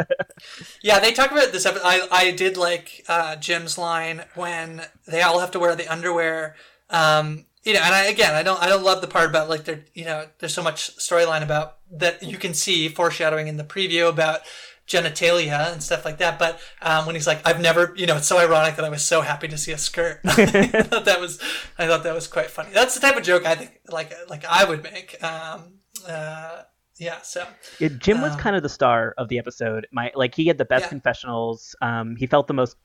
Yeah, 0.82 1.00
they 1.00 1.12
talk 1.12 1.32
about 1.32 1.52
this. 1.52 1.66
epi- 1.66 1.80
I 1.84 2.08
I 2.12 2.32
did 2.32 2.56
like 2.58 3.04
uh, 3.10 3.36
Jim's 3.36 3.78
line 3.78 4.24
when 4.36 4.84
they 5.08 5.22
all 5.22 5.40
have 5.40 5.52
to 5.52 5.60
wear 5.60 5.76
the 5.76 5.88
underwear, 5.88 6.56
um, 6.90 7.46
you 7.64 7.74
know, 7.74 7.82
and 7.82 7.94
I, 7.94 8.06
again, 8.06 8.36
I 8.36 8.44
don't, 8.44 8.62
I 8.62 8.68
don't 8.68 8.84
love 8.84 9.02
the 9.02 9.08
part 9.08 9.30
about 9.30 9.50
like 9.50 9.66
there, 9.66 9.84
you 9.94 10.06
know, 10.06 10.28
there's 10.40 10.54
so 10.54 10.64
much 10.64 10.96
storyline 10.98 11.44
about 11.44 11.78
that 11.92 12.24
you 12.24 12.38
can 12.38 12.54
see 12.54 12.88
foreshadowing 12.88 13.48
in 13.48 13.58
the 13.58 13.64
preview 13.66 14.08
about 14.10 14.42
genitalia 14.88 15.72
and 15.72 15.84
stuff 15.84 16.06
like 16.06 16.18
that. 16.20 16.40
But 16.40 16.60
um, 16.82 17.06
when 17.06 17.16
he's 17.16 17.28
like, 17.28 17.46
"I've 17.46 17.60
never," 17.62 17.94
you 17.96 18.08
know, 18.08 18.16
it's 18.18 18.28
so 18.28 18.38
ironic 18.40 18.76
that 18.78 18.86
I 18.86 18.90
was 18.90 19.04
so 19.04 19.22
happy 19.22 19.48
to 19.50 19.58
see 19.58 19.72
a 19.72 19.78
skirt. 19.78 20.22
I 20.26 20.46
thought 20.84 21.06
that 21.06 21.20
was, 21.20 21.40
I 21.78 21.86
thought 21.86 22.04
that 22.04 22.16
was 22.16 22.28
quite 22.28 22.50
funny. 22.50 22.72
That's 22.74 22.96
the 22.96 23.02
type 23.02 23.18
of 23.18 23.24
joke 23.24 23.46
I 23.46 23.56
think, 23.56 23.72
like, 23.90 24.14
like 24.30 24.46
I 24.46 24.64
would 24.64 24.84
make. 24.84 25.22
Um, 25.24 25.74
uh, 26.08 26.64
yeah. 27.00 27.22
So 27.22 27.48
Yeah, 27.80 27.90
Jim 27.98 28.22
was 28.22 28.34
Um, 28.34 28.40
kind 28.40 28.56
of 28.56 28.62
the 28.64 28.70
star 28.70 29.14
of 29.18 29.28
the 29.30 29.40
episode. 29.40 29.88
My 29.92 30.12
like 30.16 30.36
he 30.36 30.46
had 30.48 30.58
the 30.58 30.66
best 30.66 30.84
Yeah. 30.86 30.90
confessionals. 30.90 31.76
Um, 31.82 32.16
he 32.16 32.28
felt 32.28 32.48
the 32.48 32.54
most. 32.54 32.78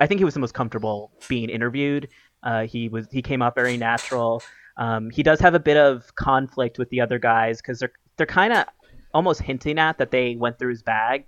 I 0.00 0.06
think 0.06 0.18
he 0.20 0.24
was 0.24 0.34
the 0.34 0.40
most 0.40 0.54
comfortable 0.54 1.12
being 1.28 1.48
interviewed. 1.48 2.08
Uh, 2.42 2.62
he 2.66 2.88
was 2.88 3.06
he 3.10 3.22
came 3.22 3.40
off 3.42 3.54
very 3.54 3.76
natural. 3.76 4.42
Um, 4.76 5.10
he 5.10 5.22
does 5.22 5.38
have 5.40 5.54
a 5.54 5.60
bit 5.60 5.76
of 5.76 6.14
conflict 6.16 6.78
with 6.78 6.88
the 6.90 7.00
other 7.00 7.18
guys 7.18 7.60
because 7.62 7.78
they're 7.78 7.92
they're 8.16 8.26
kind 8.26 8.52
of 8.52 8.64
almost 9.14 9.42
hinting 9.42 9.78
at 9.78 9.98
that 9.98 10.10
they 10.10 10.36
went 10.36 10.58
through 10.58 10.70
his 10.70 10.82
bag 10.82 11.26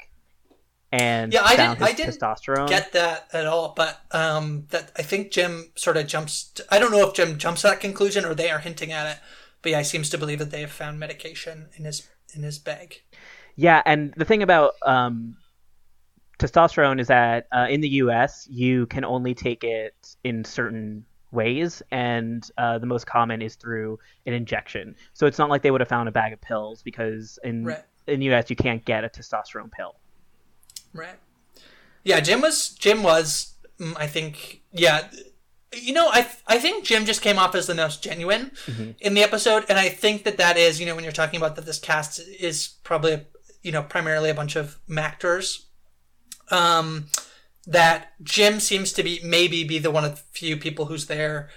and 0.93 1.33
Yeah, 1.33 1.43
I 1.45 1.57
didn't- 1.57 1.83
I 1.83 1.93
didn't 1.93 2.19
testosterone. 2.19 2.69
get 2.69 2.93
that 2.93 3.29
at 3.33 3.47
all. 3.47 3.75
But 3.77 4.01
um, 4.13 4.67
that 4.71 4.93
I 4.97 5.03
think 5.03 5.31
Jim 5.33 5.73
sort 5.77 5.97
of 5.97 6.07
jumps. 6.07 6.45
To, 6.55 6.65
I 6.71 6.79
don't 6.79 6.93
know 6.93 7.07
if 7.09 7.15
Jim 7.15 7.37
jumps 7.39 7.63
to 7.63 7.69
that 7.69 7.81
conclusion 7.81 8.25
or 8.25 8.35
they 8.35 8.51
are 8.51 8.61
hinting 8.61 8.93
at 8.93 9.07
it. 9.17 9.23
But 9.63 9.73
yeah, 9.73 9.79
he 9.79 9.85
seems 9.85 10.09
to 10.11 10.19
believe 10.19 10.39
that 10.39 10.51
they 10.51 10.61
have 10.61 10.71
found 10.73 10.99
medication 11.01 11.69
in 11.77 11.85
his 11.85 12.09
in 12.35 12.43
his 12.43 12.59
bag. 12.59 13.01
Yeah, 13.57 13.83
and 13.87 14.13
the 14.17 14.25
thing 14.25 14.43
about 14.43 14.75
um, 14.83 15.37
testosterone 16.39 17.01
is 17.01 17.07
that 17.09 17.47
uh, 17.53 17.67
in 17.71 17.81
the 17.81 17.89
U.S. 17.91 18.47
you 18.51 18.87
can 18.87 19.05
only 19.05 19.35
take 19.35 19.63
it 19.65 20.17
in 20.25 20.45
certain 20.45 21.05
ways, 21.31 21.83
and 21.91 22.49
uh, 22.59 22.79
the 22.79 22.87
most 22.87 23.07
common 23.07 23.43
is 23.43 23.55
through 23.57 23.99
an 24.27 24.33
injection. 24.33 24.95
So 25.13 25.27
it's 25.27 25.39
not 25.39 25.51
like 25.51 25.63
they 25.63 25.71
would 25.71 25.81
have 25.81 25.89
found 25.89 26.09
a 26.09 26.13
bag 26.13 26.33
of 26.33 26.41
pills 26.41 26.83
because 26.83 27.39
in 27.45 27.65
Right. 27.65 27.83
in 28.07 28.21
the 28.21 28.27
U.S. 28.27 28.51
you 28.51 28.57
can't 28.57 28.85
get 28.85 29.05
a 29.05 29.09
testosterone 29.09 29.71
pill. 29.71 29.97
Right. 30.93 31.17
Yeah, 32.05 32.21
Jim 32.21 32.41
was 32.41 32.71
Jim 32.71 33.03
was 33.03 33.55
mm, 33.81 33.95
I 33.97 34.07
think 34.07 34.63
yeah 34.73 35.09
you 35.81 35.93
know 35.93 36.09
I 36.09 36.27
I 36.47 36.59
think 36.59 36.85
Jim 36.85 37.05
just 37.05 37.23
came 37.23 37.39
off 37.39 37.55
as 37.55 37.67
the 37.67 37.75
most 37.75 38.03
genuine 38.03 38.53
in 39.01 39.15
the 39.15 39.23
episode 39.23 39.65
and 39.69 39.79
I 39.79 39.89
think 39.89 40.25
that 40.25 40.39
that 40.39 40.57
is 40.57 40.81
you 40.81 40.87
know 40.87 40.95
when 40.95 41.05
you're 41.05 41.13
talking 41.13 41.39
about 41.39 41.57
that 41.57 41.67
this 41.67 41.79
cast 41.79 42.21
is 42.41 42.69
probably 42.83 43.27
you 43.63 43.73
know 43.73 43.83
primarily 43.83 44.31
a 44.31 44.35
bunch 44.35 44.57
of 44.57 44.79
actors 44.97 45.67
um 46.51 47.07
that 47.67 48.13
Jim 48.23 48.61
seems 48.61 48.93
to 48.93 49.03
be 49.03 49.21
maybe 49.25 49.65
be 49.65 49.79
the 49.79 49.91
one 49.91 50.05
of 50.05 50.13
the 50.13 50.23
few 50.33 50.57
people 50.57 50.87
who's 50.87 51.07
there 51.07 51.49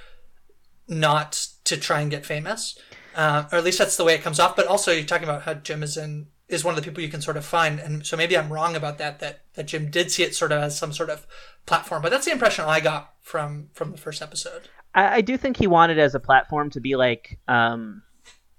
not 0.87 1.47
to 1.65 1.75
try 1.75 1.99
and 1.99 2.09
get 2.09 2.25
famous 2.25 2.77
uh, 3.17 3.45
or 3.51 3.57
at 3.57 3.63
least 3.63 3.79
that's 3.79 3.97
the 3.97 4.05
way 4.05 4.13
it 4.13 4.21
comes 4.21 4.39
off. 4.39 4.55
But 4.55 4.67
also, 4.67 4.91
you're 4.91 5.03
talking 5.03 5.27
about 5.27 5.41
how 5.41 5.55
Jim 5.55 5.81
is 5.81 5.97
in 5.97 6.27
is 6.49 6.63
one 6.63 6.73
of 6.73 6.81
the 6.81 6.81
people 6.87 7.03
you 7.03 7.09
can 7.09 7.21
sort 7.21 7.37
of 7.37 7.45
find, 7.45 7.79
and 7.79 8.05
so 8.05 8.15
maybe 8.15 8.37
I'm 8.37 8.51
wrong 8.51 8.75
about 8.75 8.97
that. 8.99 9.19
That 9.19 9.41
that 9.55 9.67
Jim 9.67 9.89
did 9.89 10.11
see 10.11 10.23
it 10.23 10.35
sort 10.35 10.51
of 10.51 10.61
as 10.63 10.77
some 10.77 10.93
sort 10.93 11.09
of 11.09 11.27
platform, 11.65 12.01
but 12.01 12.09
that's 12.09 12.25
the 12.25 12.31
impression 12.31 12.65
I 12.65 12.79
got 12.79 13.13
from 13.21 13.69
from 13.73 13.91
the 13.91 13.97
first 13.97 14.21
episode. 14.21 14.69
I, 14.95 15.15
I 15.15 15.21
do 15.21 15.37
think 15.37 15.57
he 15.57 15.67
wanted 15.67 15.99
as 15.99 16.15
a 16.15 16.19
platform 16.19 16.69
to 16.71 16.79
be 16.79 16.95
like 16.95 17.37
um, 17.47 18.01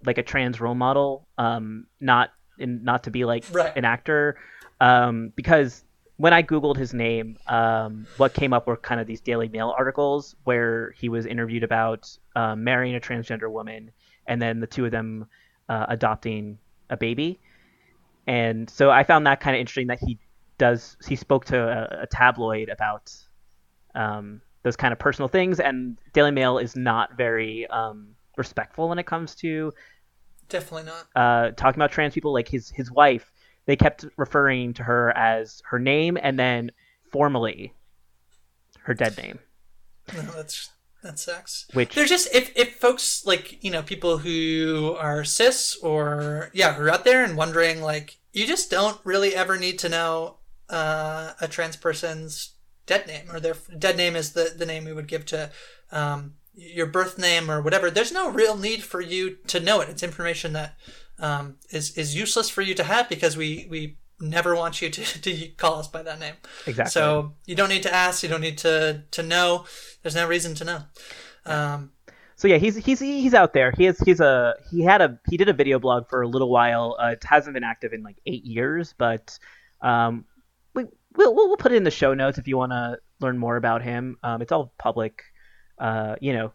like 0.05 0.19
a 0.19 0.23
trans 0.23 0.61
role 0.61 0.75
model, 0.75 1.27
um, 1.39 1.87
not 2.01 2.31
in, 2.59 2.85
not 2.85 3.05
to 3.05 3.11
be 3.11 3.25
like 3.25 3.45
Right. 3.53 3.73
an 3.77 3.85
actor, 3.85 4.37
um, 4.81 5.33
because 5.35 5.85
when 6.17 6.33
I 6.33 6.43
googled 6.43 6.77
his 6.77 6.93
name, 6.93 7.39
um, 7.47 8.07
what 8.17 8.35
came 8.35 8.53
up 8.53 8.67
were 8.67 8.77
kind 8.77 9.01
of 9.01 9.07
these 9.07 9.21
Daily 9.21 9.49
Mail 9.49 9.73
articles 9.79 10.35
where 10.45 10.91
he 10.99 11.09
was 11.09 11.27
interviewed 11.27 11.63
about 11.63 12.11
um, 12.35 12.65
marrying 12.65 12.97
a 12.97 13.01
transgender 13.01 13.51
woman, 13.51 13.93
and 14.27 14.43
then 14.43 14.59
the 14.61 14.67
two 14.67 14.85
of 14.85 14.91
them 14.91 15.27
uh, 15.69 15.87
adopting 15.89 16.59
a 16.91 16.97
baby, 16.97 17.39
and 18.29 18.69
so 18.69 18.91
I 18.91 19.03
found 19.03 19.27
that 19.27 19.41
kind 19.41 19.57
of 19.57 19.61
interesting 19.61 19.89
that 19.89 19.99
he 20.01 20.19
does 20.59 20.97
he 21.09 21.17
spoke 21.17 21.47
to 21.47 21.59
a, 21.59 22.03
a 22.03 22.07
tabloid 22.07 22.69
about 22.69 23.13
um, 23.95 24.43
those 24.63 24.77
kind 24.77 24.93
of 24.93 24.99
personal 24.99 25.29
things, 25.29 25.59
and 25.61 25.99
Daily 26.13 26.31
Mail 26.31 26.59
is 26.59 26.77
not 26.77 27.17
very 27.17 27.67
um, 27.69 28.15
respectful 28.37 28.89
when 28.89 28.99
it 28.99 29.07
comes 29.07 29.35
to 29.37 29.73
Definitely 30.49 30.85
not. 30.85 31.07
uh, 31.17 31.51
talking 31.53 31.79
about 31.79 31.91
trans 31.91 32.13
people. 32.15 32.33
Like 32.33 32.49
his 32.49 32.71
his 32.71 32.91
wife, 32.91 33.33
they 33.67 33.77
kept 33.77 34.05
referring 34.17 34.75
to 34.75 34.83
her 34.83 35.17
as 35.17 35.63
her 35.71 35.79
name 35.79 36.19
and 36.23 36.39
then 36.39 36.71
formally 37.11 37.73
her 38.83 38.93
dead 38.95 39.17
name, 39.17 39.39
No, 40.15 40.21
that's 40.37 40.71
that 41.03 41.19
sucks. 41.19 41.67
which 41.73 41.95
They're 41.95 42.07
just 42.07 42.35
if 42.35 42.53
if 42.57 42.77
folks 42.77 43.25
like 43.25 43.63
you 43.63 43.71
know 43.71 43.83
people 43.83 44.19
who 44.19 44.97
are 44.99 45.25
cis 45.25 45.77
or 45.83 46.51
yeah 46.53 46.75
who 46.75 46.85
are 46.85 46.91
out 46.91 47.05
there 47.05 47.25
and 47.25 47.37
wondering 47.37 47.83
like 47.83 48.19
you 48.33 48.47
just 48.47 48.71
don't 48.71 49.01
really 49.05 49.35
ever 49.35 49.57
need 49.57 49.79
to 49.81 49.89
know 49.89 50.39
uh, 50.69 51.33
a 51.41 51.49
trans 51.49 51.77
person's 51.77 52.55
dead 52.87 53.07
name 53.07 53.31
or 53.31 53.41
their 53.41 53.57
dead 53.79 53.97
name 53.97 54.17
is 54.17 54.33
the 54.33 54.53
the 54.57 54.67
name 54.67 54.85
we 54.85 54.93
would 54.93 55.09
give 55.09 55.25
to 55.27 55.51
um, 55.93 56.35
your 56.55 56.87
birth 56.87 57.19
name 57.19 57.51
or 57.51 57.63
whatever. 57.63 57.91
There's 57.91 58.13
no 58.13 58.31
real 58.31 58.57
need 58.57 58.83
for 58.83 59.01
you 59.01 59.37
to 59.47 59.61
know 59.61 59.81
it. 59.81 59.89
It's 59.89 60.03
information 60.03 60.53
that 60.55 60.77
um, 61.19 61.57
is 61.71 61.97
is 61.97 62.17
useless 62.17 62.49
for 62.49 62.63
you 62.63 62.75
to 62.75 62.85
have 62.85 63.09
because 63.09 63.37
we 63.37 63.67
we 63.71 63.99
never 64.21 64.55
want 64.55 64.83
you 64.83 64.91
to, 64.91 65.03
to 65.23 65.49
call 65.57 65.79
us 65.79 65.89
by 65.89 66.03
that 66.03 66.19
name. 66.19 66.35
exactly. 66.67 66.91
So 66.91 67.35
you 67.47 67.55
don't 67.55 67.69
need 67.69 67.83
to 67.85 67.95
ask. 67.95 68.23
You 68.23 68.29
don't 68.29 68.41
need 68.41 68.59
to 68.59 69.05
to 69.11 69.23
know. 69.23 69.65
There's 70.03 70.15
no 70.15 70.27
reason 70.27 70.55
to 70.57 70.65
know. 70.65 70.83
Um, 71.47 71.93
so 72.37 72.47
yeah, 72.47 72.59
he's 72.59 72.77
he's 72.77 73.01
he's 73.01 73.35
out 73.35 73.53
there. 73.53 73.73
He 73.77 73.85
has 73.85 73.99
he's 73.99 74.21
a 74.21 74.55
he 74.71 74.83
had 74.83 75.01
a 75.01 75.19
he 75.29 75.37
did 75.37 75.49
a 75.49 75.53
video 75.53 75.79
blog 75.79 76.09
for 76.09 76.23
a 76.23 76.29
little 76.29 76.51
while. 76.51 76.97
Uh, 77.01 77.09
it 77.09 77.25
hasn't 77.25 77.55
been 77.55 77.65
active 77.65 77.93
in 77.93 78.03
like 78.03 78.17
eight 78.27 78.45
years, 78.45 78.95
but 78.97 79.37
um, 79.81 80.25
we 80.73 80.85
we'll 81.17 81.35
we'll 81.35 81.57
put 81.57 81.73
it 81.73 81.77
in 81.77 81.85
the 81.85 81.91
show 81.91 82.15
notes 82.15 82.39
if 82.39 82.47
you 82.47 82.57
want 82.57 82.71
to 82.73 82.99
learn 83.21 83.39
more 83.39 83.57
about 83.57 83.83
him. 83.83 84.19
Um, 84.23 84.41
it's 84.41 84.53
all 84.53 84.73
public, 84.79 85.23
uh, 85.79 86.15
you 86.21 86.33
know, 86.33 86.53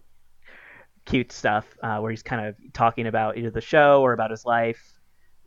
cute 1.05 1.33
stuff 1.33 1.65
uh, 1.83 1.99
where 1.99 2.11
he's 2.11 2.23
kind 2.23 2.47
of 2.47 2.55
talking 2.71 3.07
about 3.07 3.37
either 3.37 3.49
the 3.49 3.59
show 3.59 4.01
or 4.01 4.13
about 4.13 4.31
his 4.31 4.45
life. 4.45 4.81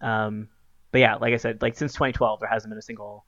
Um, 0.03 0.49
but 0.97 1.01
yeah, 1.01 1.17
like 1.17 1.35
I 1.35 1.37
said, 1.37 1.61
like 1.61 1.77
since 1.77 1.93
2012, 1.93 2.41
there 2.41 2.49
hasn't 2.49 2.71
been 2.71 2.79
a 2.79 2.81
single 2.81 3.27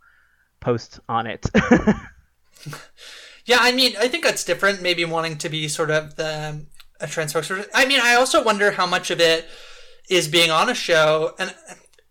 post 0.59 1.00
on 1.07 1.26
it. 1.26 1.44
yeah, 3.44 3.59
I 3.61 3.72
mean, 3.72 3.92
I 3.98 4.09
think 4.09 4.24
that's 4.24 4.42
different. 4.42 4.81
Maybe 4.81 5.04
wanting 5.04 5.37
to 5.37 5.50
be 5.50 5.68
sort 5.68 5.90
of 5.90 6.16
the 6.16 6.64
a 6.98 7.07
trans 7.07 7.35
person. 7.35 7.66
I 7.74 7.85
mean, 7.85 8.00
I 8.02 8.14
also 8.14 8.42
wonder 8.42 8.70
how 8.70 8.87
much 8.87 9.11
of 9.11 9.20
it 9.20 9.44
is 10.09 10.28
being 10.28 10.50
on 10.50 10.70
a 10.70 10.74
show, 10.74 11.35
and 11.38 11.54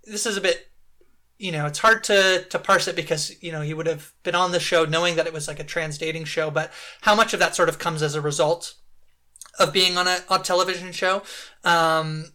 this 0.04 0.28
is 0.28 0.38
a 0.38 0.42
bit, 0.42 0.68
you 1.40 1.52
know, 1.52 1.66
it's 1.66 1.80
hard 1.80 2.04
to 2.04 2.46
to 2.52 2.60
parse 2.60 2.88
it 2.88 2.96
because 2.96 3.36
you 3.42 3.52
know 3.52 3.62
he 3.62 3.74
would 3.74 3.88
have 3.88 4.14
been 4.22 4.36
on 4.36 4.52
the 4.52 4.60
show 4.60 4.86
knowing 4.86 5.16
that 5.16 5.26
it 5.26 5.34
was 5.34 5.48
like 5.48 5.60
a 5.60 5.64
trans 5.64 5.98
dating 5.98 6.26
show, 6.26 6.52
but 6.52 6.72
how 7.02 7.16
much 7.16 7.34
of 7.34 7.40
that 7.40 7.56
sort 7.56 7.68
of 7.68 7.80
comes 7.80 8.04
as 8.04 8.14
a 8.14 8.22
result 8.22 8.76
of 9.58 9.74
being 9.74 9.98
on 9.98 10.08
a, 10.08 10.20
a 10.30 10.38
television 10.38 10.92
show? 10.92 11.24
Um, 11.64 12.26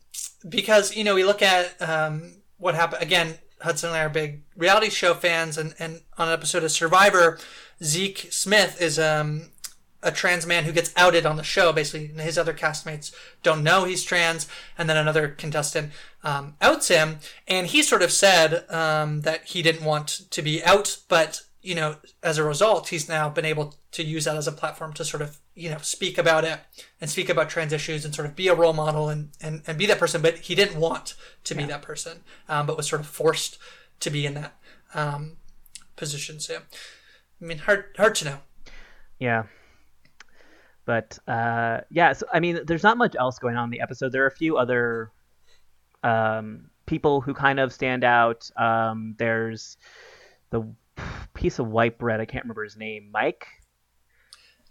because 0.48 0.96
you 0.96 1.04
know 1.04 1.14
we 1.14 1.22
look 1.22 1.40
at 1.40 1.80
um, 1.80 2.41
what 2.62 2.76
happened 2.76 3.02
again. 3.02 3.34
Hudson 3.60 3.90
and 3.90 3.96
I 3.96 4.04
are 4.04 4.08
big 4.08 4.42
reality 4.56 4.88
show 4.88 5.14
fans, 5.14 5.58
and, 5.58 5.74
and 5.78 6.00
on 6.16 6.28
an 6.28 6.34
episode 6.34 6.64
of 6.64 6.70
Survivor, 6.70 7.38
Zeke 7.82 8.28
Smith 8.30 8.80
is 8.80 8.98
um, 8.98 9.50
a 10.02 10.10
trans 10.10 10.46
man 10.46 10.64
who 10.64 10.72
gets 10.72 10.92
outed 10.96 11.26
on 11.26 11.36
the 11.36 11.42
show. 11.42 11.72
Basically, 11.72 12.06
his 12.22 12.38
other 12.38 12.54
castmates 12.54 13.14
don't 13.42 13.62
know 13.62 13.84
he's 13.84 14.04
trans, 14.04 14.48
and 14.78 14.88
then 14.88 14.96
another 14.96 15.28
contestant 15.28 15.92
um, 16.24 16.54
outs 16.60 16.88
him, 16.88 17.18
and 17.46 17.66
he 17.68 17.82
sort 17.82 18.02
of 18.02 18.10
said 18.12 18.64
um, 18.70 19.20
that 19.22 19.44
he 19.44 19.62
didn't 19.62 19.84
want 19.84 20.08
to 20.30 20.42
be 20.42 20.62
out, 20.64 20.98
but 21.08 21.42
you 21.62 21.76
know, 21.76 21.96
as 22.22 22.38
a 22.38 22.44
result, 22.44 22.88
he's 22.88 23.08
now 23.08 23.28
been 23.28 23.44
able 23.44 23.76
to 23.92 24.02
use 24.02 24.24
that 24.24 24.36
as 24.36 24.48
a 24.48 24.52
platform 24.52 24.92
to 24.94 25.04
sort 25.04 25.22
of 25.22 25.38
you 25.54 25.70
know 25.70 25.78
speak 25.78 26.18
about 26.18 26.44
it 26.44 26.58
and 27.00 27.08
speak 27.08 27.28
about 27.28 27.48
trans 27.48 27.72
issues 27.72 28.04
and 28.04 28.14
sort 28.14 28.26
of 28.26 28.34
be 28.34 28.48
a 28.48 28.54
role 28.54 28.72
model 28.72 29.08
and 29.08 29.30
and, 29.40 29.62
and 29.66 29.78
be 29.78 29.86
that 29.86 29.98
person. 29.98 30.20
But 30.20 30.38
he 30.38 30.54
didn't 30.54 30.78
want 30.78 31.14
to 31.44 31.54
be 31.54 31.64
that 31.64 31.82
person, 31.82 32.24
um, 32.48 32.66
but 32.66 32.76
was 32.76 32.88
sort 32.88 33.00
of 33.00 33.06
forced 33.06 33.58
to 34.00 34.10
be 34.10 34.26
in 34.26 34.34
that 34.34 34.56
um, 34.92 35.36
position. 35.94 36.40
So, 36.40 36.56
I 37.40 37.44
mean, 37.44 37.58
hard 37.58 37.84
hard 37.96 38.16
to 38.16 38.24
know. 38.24 38.38
Yeah. 39.18 39.44
But 40.84 41.16
uh, 41.28 41.82
yeah, 41.90 42.12
so 42.12 42.26
I 42.32 42.40
mean, 42.40 42.60
there's 42.66 42.82
not 42.82 42.98
much 42.98 43.14
else 43.14 43.38
going 43.38 43.56
on 43.56 43.64
in 43.64 43.70
the 43.70 43.80
episode. 43.80 44.10
There 44.10 44.24
are 44.24 44.28
a 44.28 44.32
few 44.32 44.56
other 44.56 45.12
um, 46.02 46.70
people 46.86 47.20
who 47.20 47.34
kind 47.34 47.60
of 47.60 47.72
stand 47.72 48.02
out. 48.02 48.50
Um, 48.56 49.14
there's 49.16 49.76
the 50.50 50.66
piece 51.34 51.58
of 51.58 51.68
white 51.68 51.98
bread. 51.98 52.20
I 52.20 52.24
can't 52.24 52.44
remember 52.44 52.64
his 52.64 52.76
name. 52.76 53.10
Mike. 53.12 53.46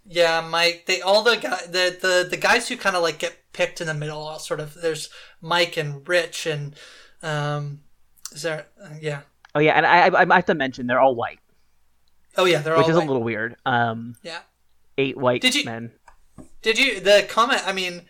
Yeah, 0.04 0.40
Mike. 0.40 0.84
They 0.86 1.00
all 1.00 1.22
the 1.22 1.36
guy 1.36 1.60
the 1.66 1.96
the 2.00 2.26
the 2.28 2.36
guys 2.36 2.68
who 2.68 2.76
kind 2.76 2.96
of 2.96 3.02
like 3.02 3.18
get 3.18 3.36
picked 3.52 3.80
in 3.80 3.86
the 3.86 3.94
middle. 3.94 4.18
All 4.20 4.38
sort 4.38 4.60
of. 4.60 4.74
There's 4.74 5.08
Mike 5.40 5.76
and 5.76 6.06
Rich 6.08 6.46
and 6.46 6.74
um, 7.22 7.80
is 8.32 8.42
there? 8.42 8.66
Uh, 8.82 8.88
yeah. 9.00 9.20
Oh 9.54 9.60
yeah, 9.60 9.72
and 9.74 9.86
I, 9.86 10.08
I 10.08 10.22
I 10.30 10.34
have 10.36 10.46
to 10.46 10.54
mention 10.54 10.86
they're 10.86 10.98
all 11.00 11.14
white, 11.14 11.38
Oh 12.38 12.46
yeah, 12.46 12.62
they're 12.62 12.72
all 12.74 12.78
which 12.78 12.84
all. 12.86 12.90
is 12.90 12.96
white. 12.96 13.04
a 13.04 13.06
little 13.06 13.22
weird. 13.22 13.56
Um, 13.66 14.16
Yeah. 14.22 14.38
eight 14.98 15.16
white 15.16 15.42
Did 15.42 15.54
you- 15.54 15.64
men. 15.66 15.92
Did 16.62 16.78
you 16.78 16.98
the 17.00 17.26
comment? 17.28 17.62
I 17.66 17.72
mean, 17.72 18.02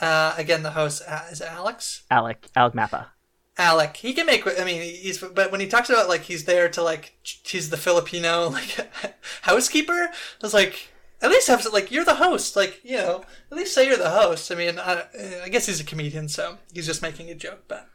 Uh, 0.00 0.34
again, 0.38 0.62
the 0.62 0.70
host 0.70 1.02
uh, 1.06 1.24
is 1.30 1.42
it 1.42 1.48
Alex. 1.48 2.04
Alec 2.10 2.48
Alec 2.56 2.72
Mapa. 2.74 3.08
Alec, 3.60 3.98
he 3.98 4.14
can 4.14 4.24
make. 4.24 4.46
I 4.58 4.64
mean, 4.64 4.80
he's 4.80 5.18
but 5.18 5.52
when 5.52 5.60
he 5.60 5.66
talks 5.66 5.90
about 5.90 6.08
like 6.08 6.22
he's 6.22 6.46
there 6.46 6.70
to 6.70 6.82
like 6.82 7.14
he's 7.22 7.68
the 7.68 7.76
Filipino 7.76 8.48
like 8.52 8.90
housekeeper. 9.42 9.92
I 9.92 10.10
was 10.40 10.54
like, 10.54 10.88
at 11.20 11.30
least 11.30 11.48
have 11.48 11.66
like 11.66 11.92
you're 11.92 12.06
the 12.06 12.14
host. 12.14 12.56
Like 12.56 12.80
you 12.82 12.96
know, 12.96 13.22
at 13.52 13.58
least 13.58 13.74
say 13.74 13.86
you're 13.86 13.98
the 13.98 14.08
host. 14.08 14.50
I 14.50 14.54
mean, 14.54 14.78
I, 14.78 15.04
I 15.44 15.50
guess 15.50 15.66
he's 15.66 15.78
a 15.78 15.84
comedian, 15.84 16.26
so 16.30 16.56
he's 16.72 16.86
just 16.86 17.02
making 17.02 17.28
a 17.28 17.34
joke. 17.34 17.64
But 17.68 17.86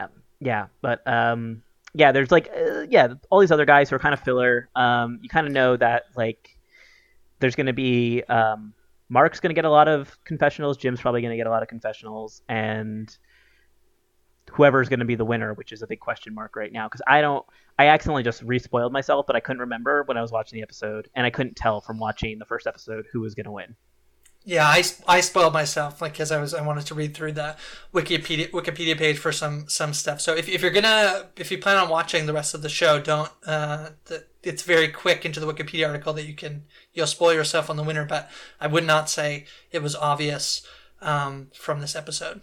Um, 0.00 0.08
yeah, 0.40 0.66
but 0.80 1.06
um, 1.06 1.62
yeah, 1.94 2.10
there's 2.10 2.32
like 2.32 2.48
uh, 2.48 2.86
yeah, 2.90 3.14
all 3.30 3.38
these 3.38 3.52
other 3.52 3.66
guys 3.66 3.90
who 3.90 3.96
are 3.96 4.00
kind 4.00 4.12
of 4.12 4.20
filler. 4.20 4.68
Um, 4.74 5.20
you 5.22 5.28
kind 5.28 5.46
of 5.46 5.52
know 5.52 5.76
that 5.76 6.06
like 6.16 6.58
there's 7.38 7.54
going 7.54 7.66
to 7.66 7.72
be 7.72 8.24
um, 8.24 8.74
Mark's 9.08 9.38
going 9.38 9.50
to 9.50 9.54
get 9.54 9.66
a 9.66 9.70
lot 9.70 9.86
of 9.86 10.18
confessionals. 10.24 10.76
Jim's 10.78 11.00
probably 11.00 11.20
going 11.20 11.30
to 11.30 11.36
get 11.36 11.46
a 11.46 11.50
lot 11.50 11.62
of 11.62 11.68
confessionals, 11.68 12.42
and 12.48 13.16
whoever's 14.54 14.88
going 14.88 15.00
to 15.00 15.04
be 15.04 15.16
the 15.16 15.24
winner, 15.24 15.52
which 15.54 15.72
is 15.72 15.82
a 15.82 15.86
big 15.86 16.00
question 16.00 16.32
mark 16.34 16.54
right 16.56 16.72
now, 16.72 16.86
because 16.86 17.02
I 17.06 17.20
don't. 17.20 17.44
I 17.78 17.88
accidentally 17.88 18.22
just 18.22 18.42
respoiled 18.42 18.92
myself, 18.92 19.26
but 19.26 19.34
I 19.34 19.40
couldn't 19.40 19.60
remember 19.60 20.04
when 20.04 20.16
I 20.16 20.22
was 20.22 20.30
watching 20.30 20.56
the 20.56 20.62
episode, 20.62 21.08
and 21.14 21.26
I 21.26 21.30
couldn't 21.30 21.56
tell 21.56 21.80
from 21.80 21.98
watching 21.98 22.38
the 22.38 22.44
first 22.44 22.66
episode 22.66 23.06
who 23.12 23.20
was 23.20 23.34
going 23.34 23.46
to 23.46 23.52
win. 23.52 23.74
yeah, 24.44 24.66
I, 24.66 24.84
I 25.08 25.20
spoiled 25.22 25.54
myself 25.54 26.02
like 26.02 26.12
because 26.12 26.30
I 26.30 26.38
was 26.38 26.52
I 26.52 26.64
wanted 26.64 26.86
to 26.86 26.94
read 26.94 27.14
through 27.14 27.32
the 27.32 27.56
Wikipedia 27.94 28.50
Wikipedia 28.50 28.96
page 28.96 29.18
for 29.18 29.32
some 29.32 29.66
some 29.68 29.94
stuff. 29.94 30.20
So 30.20 30.34
if, 30.34 30.48
if 30.48 30.60
you're 30.60 30.70
gonna 30.70 31.30
if 31.36 31.50
you 31.50 31.58
plan 31.58 31.78
on 31.78 31.88
watching 31.88 32.26
the 32.26 32.34
rest 32.34 32.54
of 32.54 32.62
the 32.62 32.68
show, 32.68 33.00
don't. 33.00 33.30
Uh, 33.46 33.90
the, 34.04 34.24
it's 34.42 34.62
very 34.62 34.88
quick 34.88 35.24
into 35.24 35.40
the 35.40 35.50
Wikipedia 35.50 35.86
article 35.88 36.12
that 36.12 36.26
you 36.26 36.34
can 36.34 36.64
you'll 36.92 37.06
spoil 37.06 37.32
yourself 37.32 37.70
on 37.70 37.76
the 37.76 37.82
winner. 37.82 38.04
But 38.04 38.30
I 38.60 38.66
would 38.66 38.84
not 38.84 39.08
say 39.08 39.46
it 39.72 39.82
was 39.82 39.96
obvious 39.96 40.66
um, 41.00 41.48
from 41.54 41.80
this 41.80 41.96
episode. 41.96 42.42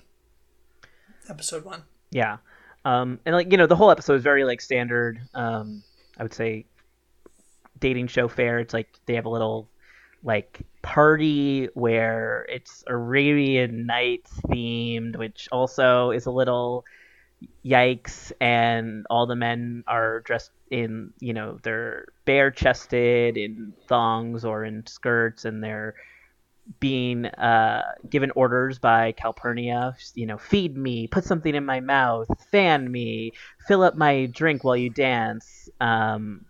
Episode 1.29 1.63
one. 1.63 1.83
Yeah. 2.11 2.37
Um, 2.83 3.19
and 3.25 3.35
like 3.35 3.51
you 3.51 3.57
know, 3.57 3.67
the 3.67 3.75
whole 3.75 3.91
episode 3.91 4.15
is 4.15 4.23
very 4.23 4.43
like 4.43 4.61
standard. 4.61 5.21
Um, 5.33 5.83
I 6.17 6.23
would 6.23 6.33
say 6.33 6.65
dating 7.79 8.07
show 8.07 8.27
fare. 8.27 8.59
It's 8.59 8.73
like 8.73 8.89
they 9.05 9.15
have 9.15 9.25
a 9.25 9.29
little 9.29 9.69
like 10.23 10.61
party 10.81 11.67
where 11.73 12.45
it's 12.49 12.83
Arabian 12.87 13.85
Nights 13.85 14.31
themed, 14.47 15.15
which 15.17 15.47
also 15.51 16.11
is 16.11 16.25
a 16.25 16.31
little 16.31 16.85
yikes. 17.65 18.31
And 18.41 19.05
all 19.09 19.27
the 19.27 19.35
men 19.35 19.83
are 19.87 20.21
dressed 20.21 20.51
in 20.71 21.13
you 21.19 21.33
know 21.33 21.59
they're 21.63 22.05
bare 22.25 22.51
chested 22.51 23.37
in 23.37 23.73
thongs 23.87 24.43
or 24.45 24.65
in 24.65 24.85
skirts, 24.87 25.45
and 25.45 25.63
they're 25.63 25.95
being 26.79 27.25
uh, 27.25 27.83
given 28.09 28.31
orders 28.31 28.79
by 28.79 29.11
Calpurnia, 29.13 29.95
you 30.15 30.25
know, 30.25 30.37
feed 30.37 30.77
me, 30.77 31.07
put 31.07 31.23
something 31.23 31.53
in 31.53 31.65
my 31.65 31.79
mouth, 31.79 32.27
fan 32.51 32.91
me, 32.91 33.33
fill 33.67 33.83
up 33.83 33.95
my 33.95 34.27
drink 34.27 34.63
while 34.63 34.77
you 34.77 34.89
dance, 34.89 35.69
um, 35.79 36.45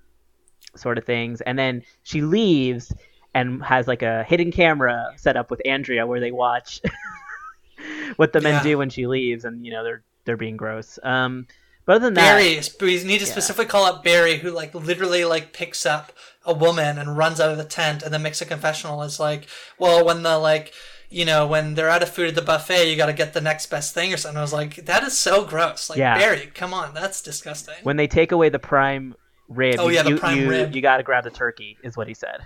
sort 0.75 0.97
of 0.97 1.05
things. 1.05 1.41
And 1.41 1.57
then 1.57 1.83
she 2.03 2.21
leaves 2.21 2.93
and 3.33 3.63
has 3.63 3.87
like 3.87 4.01
a 4.01 4.23
hidden 4.23 4.51
camera 4.51 5.13
set 5.17 5.37
up 5.37 5.49
with 5.49 5.61
Andrea 5.65 6.05
where 6.05 6.19
they 6.19 6.31
watch 6.31 6.81
what 8.17 8.33
the 8.33 8.41
men 8.41 8.55
Yeah. 8.55 8.63
do 8.63 8.77
when 8.77 8.89
she 8.89 9.07
leaves, 9.07 9.45
and 9.45 9.65
you 9.65 9.71
know 9.71 9.83
they're 9.83 10.03
they're 10.25 10.37
being 10.37 10.57
gross. 10.57 10.99
Um, 11.03 11.47
but 11.85 11.95
other 11.97 12.05
than 12.05 12.13
that, 12.15 12.35
Barry, 12.35 12.61
we 12.79 13.03
need 13.03 13.19
to 13.19 13.25
specifically 13.25 13.65
call 13.65 13.85
out 13.85 14.03
Barry, 14.03 14.37
who 14.37 14.51
like 14.51 14.73
literally 14.75 15.25
like 15.25 15.53
picks 15.53 15.85
up 15.85 16.11
a 16.45 16.53
woman 16.53 16.97
and 16.97 17.17
runs 17.17 17.39
out 17.39 17.51
of 17.51 17.57
the 17.57 17.63
tent, 17.63 18.03
and 18.03 18.13
then 18.13 18.21
makes 18.21 18.41
a 18.41 18.45
confessional. 18.45 19.01
Is 19.03 19.19
like, 19.19 19.47
well, 19.77 20.03
when 20.05 20.23
the 20.23 20.37
like, 20.37 20.73
you 21.09 21.25
know, 21.25 21.45
when 21.47 21.75
they're 21.75 21.89
out 21.89 22.03
of 22.03 22.09
food 22.09 22.29
at 22.29 22.35
the 22.35 22.41
buffet, 22.41 22.89
you 22.89 22.95
got 22.97 23.07
to 23.07 23.13
get 23.13 23.33
the 23.33 23.41
next 23.41 23.67
best 23.67 23.93
thing 23.93 24.13
or 24.13 24.17
something. 24.17 24.37
I 24.37 24.41
was 24.41 24.53
like, 24.53 24.75
that 24.85 25.03
is 25.03 25.17
so 25.17 25.43
gross. 25.45 25.89
Like 25.89 25.99
Yeah. 25.99 26.17
Barry, 26.17 26.51
come 26.53 26.73
on, 26.73 26.93
that's 26.93 27.21
disgusting. 27.21 27.75
when 27.83 27.97
they 27.97 28.07
take 28.07 28.31
away 28.31 28.49
the 28.49 28.59
prime 28.59 29.15
rib, 29.49 29.75
Oh, 29.79 29.89
you, 29.89 29.95
yeah, 29.95 30.03
the 30.03 30.11
you, 30.11 30.17
prime 30.17 30.37
you, 30.39 30.49
rib. 30.49 30.73
you 30.73 30.81
got 30.81 30.97
to 30.97 31.03
grab 31.03 31.25
the 31.25 31.29
turkey, 31.29 31.77
is 31.83 31.97
what 31.97 32.07
he 32.07 32.13
said. 32.13 32.41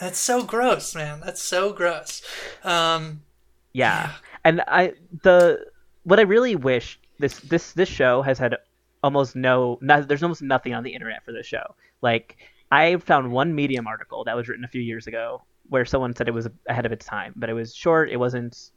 That's 0.00 0.18
so 0.18 0.42
gross, 0.44 0.94
man. 0.94 1.20
That's 1.24 1.42
so 1.42 1.72
gross. 1.72 2.22
Um, 2.62 3.22
Yeah. 3.72 4.12
And 4.44 4.60
I 4.68 4.92
the 5.22 5.66
what 6.04 6.18
I 6.18 6.22
really 6.22 6.54
wish 6.54 6.98
this 7.18 7.40
this 7.40 7.72
this 7.72 7.88
show 7.88 8.22
has 8.22 8.38
had 8.38 8.56
almost 9.02 9.34
no, 9.36 9.78
no 9.80 10.02
there's 10.02 10.22
almost 10.22 10.42
nothing 10.42 10.74
on 10.74 10.82
the 10.84 10.94
internet 10.94 11.24
for 11.24 11.32
this 11.32 11.46
show. 11.46 11.74
Like 12.02 12.36
I 12.70 12.96
found 12.96 13.30
one 13.32 13.54
Medium 13.54 13.86
article 13.86 14.24
that 14.24 14.36
was 14.36 14.48
written 14.48 14.64
a 14.64 14.68
few 14.68 14.82
years 14.82 15.06
ago 15.06 15.42
where 15.68 15.84
someone 15.84 16.14
said 16.14 16.28
it 16.28 16.34
was 16.34 16.48
ahead 16.68 16.86
of 16.86 16.92
its 16.92 17.06
time, 17.06 17.32
but 17.36 17.48
it 17.48 17.54
was 17.54 17.74
short, 17.74 18.10
it 18.10 18.16
wasn't 18.16 18.70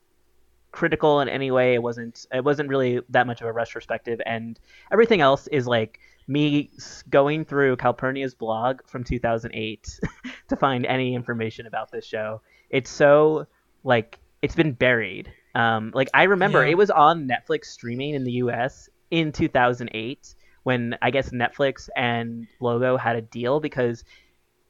critical 0.72 1.22
in 1.22 1.30
any 1.30 1.50
way, 1.52 1.74
it 1.74 1.82
wasn't 1.82 2.26
it 2.34 2.44
wasn't 2.44 2.70
really 2.70 3.00
that 3.10 3.26
much 3.28 3.42
of 3.42 3.48
a 3.48 3.52
retrospective 3.52 4.20
and 4.26 4.60
everything 4.92 5.22
else 5.22 5.48
is 5.48 5.66
like 5.68 6.00
me 6.28 6.70
going 7.10 7.46
through 7.46 7.76
Calpurnia's 7.78 8.36
blog 8.36 8.82
from 8.86 9.04
2008 9.04 10.00
to 10.50 10.56
find 10.58 10.86
any 10.86 11.16
information 11.16 11.66
about 11.66 11.90
this 11.92 12.06
show. 12.06 12.42
It's 12.70 12.90
so 12.90 13.48
like 13.84 14.20
it's 14.42 14.56
been 14.56 14.74
buried. 14.74 15.32
Um, 15.56 15.92
like 15.96 16.10
I 16.14 16.24
remember 16.24 16.64
Yeah. 16.64 16.72
it 16.72 16.78
was 16.78 16.92
on 16.92 17.28
Netflix 17.28 17.66
streaming 17.66 18.14
in 18.14 18.24
the 18.26 18.34
U.S. 18.34 18.90
in 19.10 19.32
2008 19.32 20.36
when 20.68 20.98
I 21.02 21.12
guess 21.12 21.30
Netflix 21.30 21.88
and 21.96 22.46
Logo 22.60 22.98
had 22.98 23.16
a 23.16 23.22
deal 23.22 23.62
because 23.62 24.04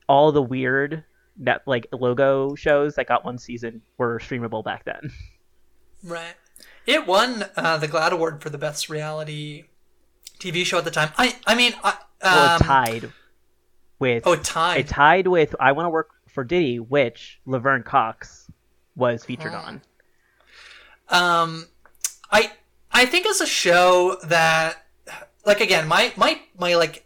all 0.08 0.32
the 0.32 0.44
weird 0.44 1.04
net 1.40 1.62
like 1.66 1.88
logo 1.92 2.54
shows 2.54 2.94
that 2.96 3.08
got 3.08 3.26
one 3.26 3.40
season 3.40 3.82
were 3.98 4.20
streamable 4.20 4.64
back 4.64 4.86
then. 4.86 5.12
right. 6.04 6.36
It 6.86 7.08
won 7.08 7.46
uh, 7.56 7.78
the 7.78 7.88
GLAAD 7.88 8.12
Award 8.12 8.44
for 8.44 8.52
the 8.52 8.60
best 8.60 8.90
reality 8.90 9.64
TV 10.40 10.64
show 10.64 10.78
at 10.78 10.86
the 10.86 10.92
time. 10.92 11.10
I, 11.18 11.36
I 11.48 11.56
mean, 11.56 11.74
I, 11.84 11.90
um, 11.90 11.98
well, 12.22 12.60
tied 12.60 13.12
with 13.98 14.22
oh, 14.28 14.36
tied. 14.36 14.82
it 14.82 14.88
tied 14.88 15.26
with 15.26 15.56
I 15.60 15.72
Want 15.72 15.88
to 15.88 15.90
Work 15.90 16.10
for 16.28 16.44
Diddy, 16.44 16.80
which 16.80 17.40
Laverne 17.48 17.82
Cox 17.82 18.46
was 18.96 19.26
featured 19.26 19.54
Oh. 19.56 19.58
on. 19.58 19.82
Um, 21.10 21.68
I 22.32 22.52
I 22.92 23.08
think 23.08 23.26
as 23.26 23.42
a 23.42 23.48
show 23.48 24.18
that, 24.26 24.84
like 25.48 25.62
again, 25.62 25.88
my 25.88 26.14
my 26.16 26.42
my 26.60 26.76
like 26.76 27.06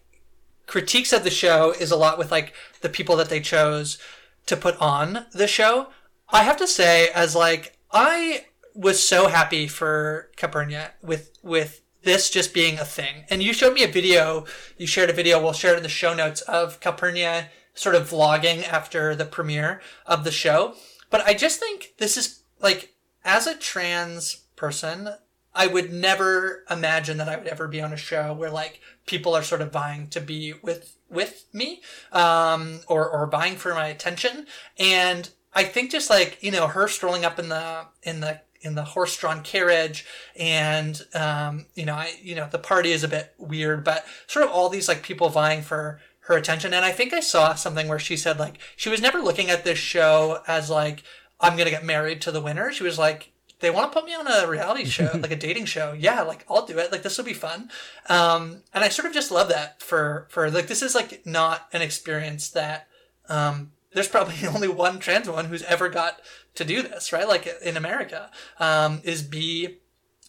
critiques 0.65 1.13
of 1.13 1.23
the 1.23 1.30
show 1.30 1.71
is 1.80 1.91
a 1.91 1.95
lot 1.95 2.17
with 2.17 2.32
like 2.32 2.54
the 2.82 2.89
people 2.89 3.15
that 3.17 3.30
they 3.30 3.39
chose 3.39 3.99
to 4.47 4.58
put 4.58 4.75
on 4.82 5.27
the 5.32 5.47
show. 5.47 5.88
I 6.30 6.43
have 6.43 6.58
to 6.58 6.67
say, 6.67 7.10
as 7.13 7.36
like 7.36 7.77
I 7.91 8.45
was 8.73 9.01
so 9.01 9.27
happy 9.27 9.67
for 9.67 10.32
Calpurnia 10.36 10.91
with 11.04 11.32
with 11.43 11.82
this 12.01 12.32
just 12.32 12.51
being 12.51 12.80
a 12.80 12.86
thing. 12.86 13.25
And 13.30 13.43
you 13.43 13.54
showed 13.54 13.75
me 13.75 13.84
a 13.84 13.91
video. 13.91 14.45
You 14.75 14.88
shared 14.88 15.12
a 15.12 15.13
video. 15.13 15.41
We'll 15.41 15.54
share 15.54 15.73
it 15.73 15.77
in 15.77 15.84
the 15.84 15.89
show 15.89 16.15
notes 16.15 16.41
of 16.41 16.80
Calpurnia 16.80 17.49
sort 17.75 17.93
of 17.93 18.10
vlogging 18.10 18.67
after 18.67 19.15
the 19.15 19.25
premiere 19.25 19.82
of 20.08 20.23
the 20.23 20.32
show. 20.32 20.73
But 21.12 21.21
I 21.27 21.36
just 21.36 21.60
think 21.60 21.93
this 21.99 22.17
is 22.17 22.41
like 22.60 22.95
as 23.23 23.45
a 23.45 23.56
trans 23.56 24.38
person, 24.56 25.10
I 25.53 25.67
would 25.67 25.91
never 25.91 26.63
imagine 26.69 27.17
that 27.17 27.29
I 27.29 27.37
would 27.37 27.47
ever 27.47 27.67
be 27.67 27.81
on 27.81 27.91
a 27.91 27.97
show 27.97 28.33
where 28.33 28.49
like 28.49 28.79
people 29.05 29.35
are 29.35 29.43
sort 29.43 29.61
of 29.61 29.71
vying 29.71 30.07
to 30.07 30.21
be 30.21 30.53
with 30.61 30.95
with 31.09 31.45
me, 31.53 31.81
um, 32.11 32.79
or 32.87 33.09
or 33.09 33.27
vying 33.27 33.57
for 33.57 33.73
my 33.73 33.87
attention. 33.87 34.47
And 34.79 35.29
I 35.53 35.63
think 35.63 35.91
just 35.91 36.09
like 36.09 36.37
you 36.41 36.51
know 36.51 36.67
her 36.67 36.87
strolling 36.87 37.25
up 37.25 37.37
in 37.37 37.49
the 37.49 37.85
in 38.03 38.21
the 38.21 38.41
in 38.61 38.75
the 38.75 38.83
horse-drawn 38.83 39.41
carriage, 39.41 40.05
and 40.35 41.01
um, 41.13 41.65
you 41.75 41.85
know 41.85 41.95
I 41.95 42.13
you 42.21 42.35
know 42.35 42.47
the 42.49 42.59
party 42.59 42.91
is 42.91 43.03
a 43.03 43.09
bit 43.09 43.33
weird, 43.37 43.83
but 43.83 44.05
sort 44.27 44.45
of 44.45 44.51
all 44.51 44.69
these 44.69 44.87
like 44.87 45.03
people 45.03 45.29
vying 45.29 45.61
for 45.63 45.99
her 46.25 46.37
attention. 46.37 46.73
And 46.73 46.85
I 46.85 46.91
think 46.91 47.13
I 47.13 47.19
saw 47.19 47.55
something 47.55 47.87
where 47.87 47.99
she 47.99 48.15
said 48.15 48.39
like 48.39 48.57
she 48.75 48.89
was 48.89 49.01
never 49.01 49.19
looking 49.19 49.49
at 49.49 49.65
this 49.65 49.79
show 49.79 50.41
as 50.47 50.69
like 50.69 51.03
I'm 51.41 51.57
gonna 51.57 51.71
get 51.71 51.83
married 51.83 52.21
to 52.21 52.31
the 52.31 52.41
winner. 52.41 52.71
She 52.71 52.83
was 52.83 52.99
like, 52.99 53.31
they 53.62 53.69
want 53.69 53.91
to 53.91 53.97
put 53.97 54.06
me 54.06 54.13
on 54.13 54.28
a 54.28 54.47
reality 54.47 54.86
show, 54.86 55.10
like 55.21 55.32
a 55.32 55.36
dating 55.36 55.65
show. 55.65 55.93
Yeah, 55.93 56.21
like 56.21 56.45
I'll 56.50 56.65
do 56.65 56.78
it. 56.78 56.91
Like 56.91 57.04
this 57.04 57.17
will 57.17 57.26
be 57.26 57.34
fun. 57.34 57.69
Um, 58.10 58.63
and 58.74 58.84
I 58.84 58.89
sort 58.89 59.08
of 59.08 59.13
just 59.13 59.32
love 59.32 59.50
that 59.50 59.82
for 59.82 60.28
for 60.30 60.50
like 60.52 60.67
this 60.67 60.82
is 60.82 60.95
like 60.95 61.26
not 61.26 61.67
an 61.71 61.82
experience 61.82 62.50
that 62.50 62.88
um, 63.30 63.71
there's 63.93 64.08
probably 64.08 64.47
only 64.47 64.67
one 64.67 65.00
trans 65.00 65.28
woman 65.28 65.45
who's 65.45 65.63
ever 65.63 65.89
got 65.89 66.19
to 66.56 66.65
do 66.65 66.82
this, 66.82 67.13
right? 67.13 67.28
Like 67.28 67.47
in 67.63 67.78
America, 67.78 68.29
um, 68.60 69.02
is 69.04 69.21
be 69.21 69.77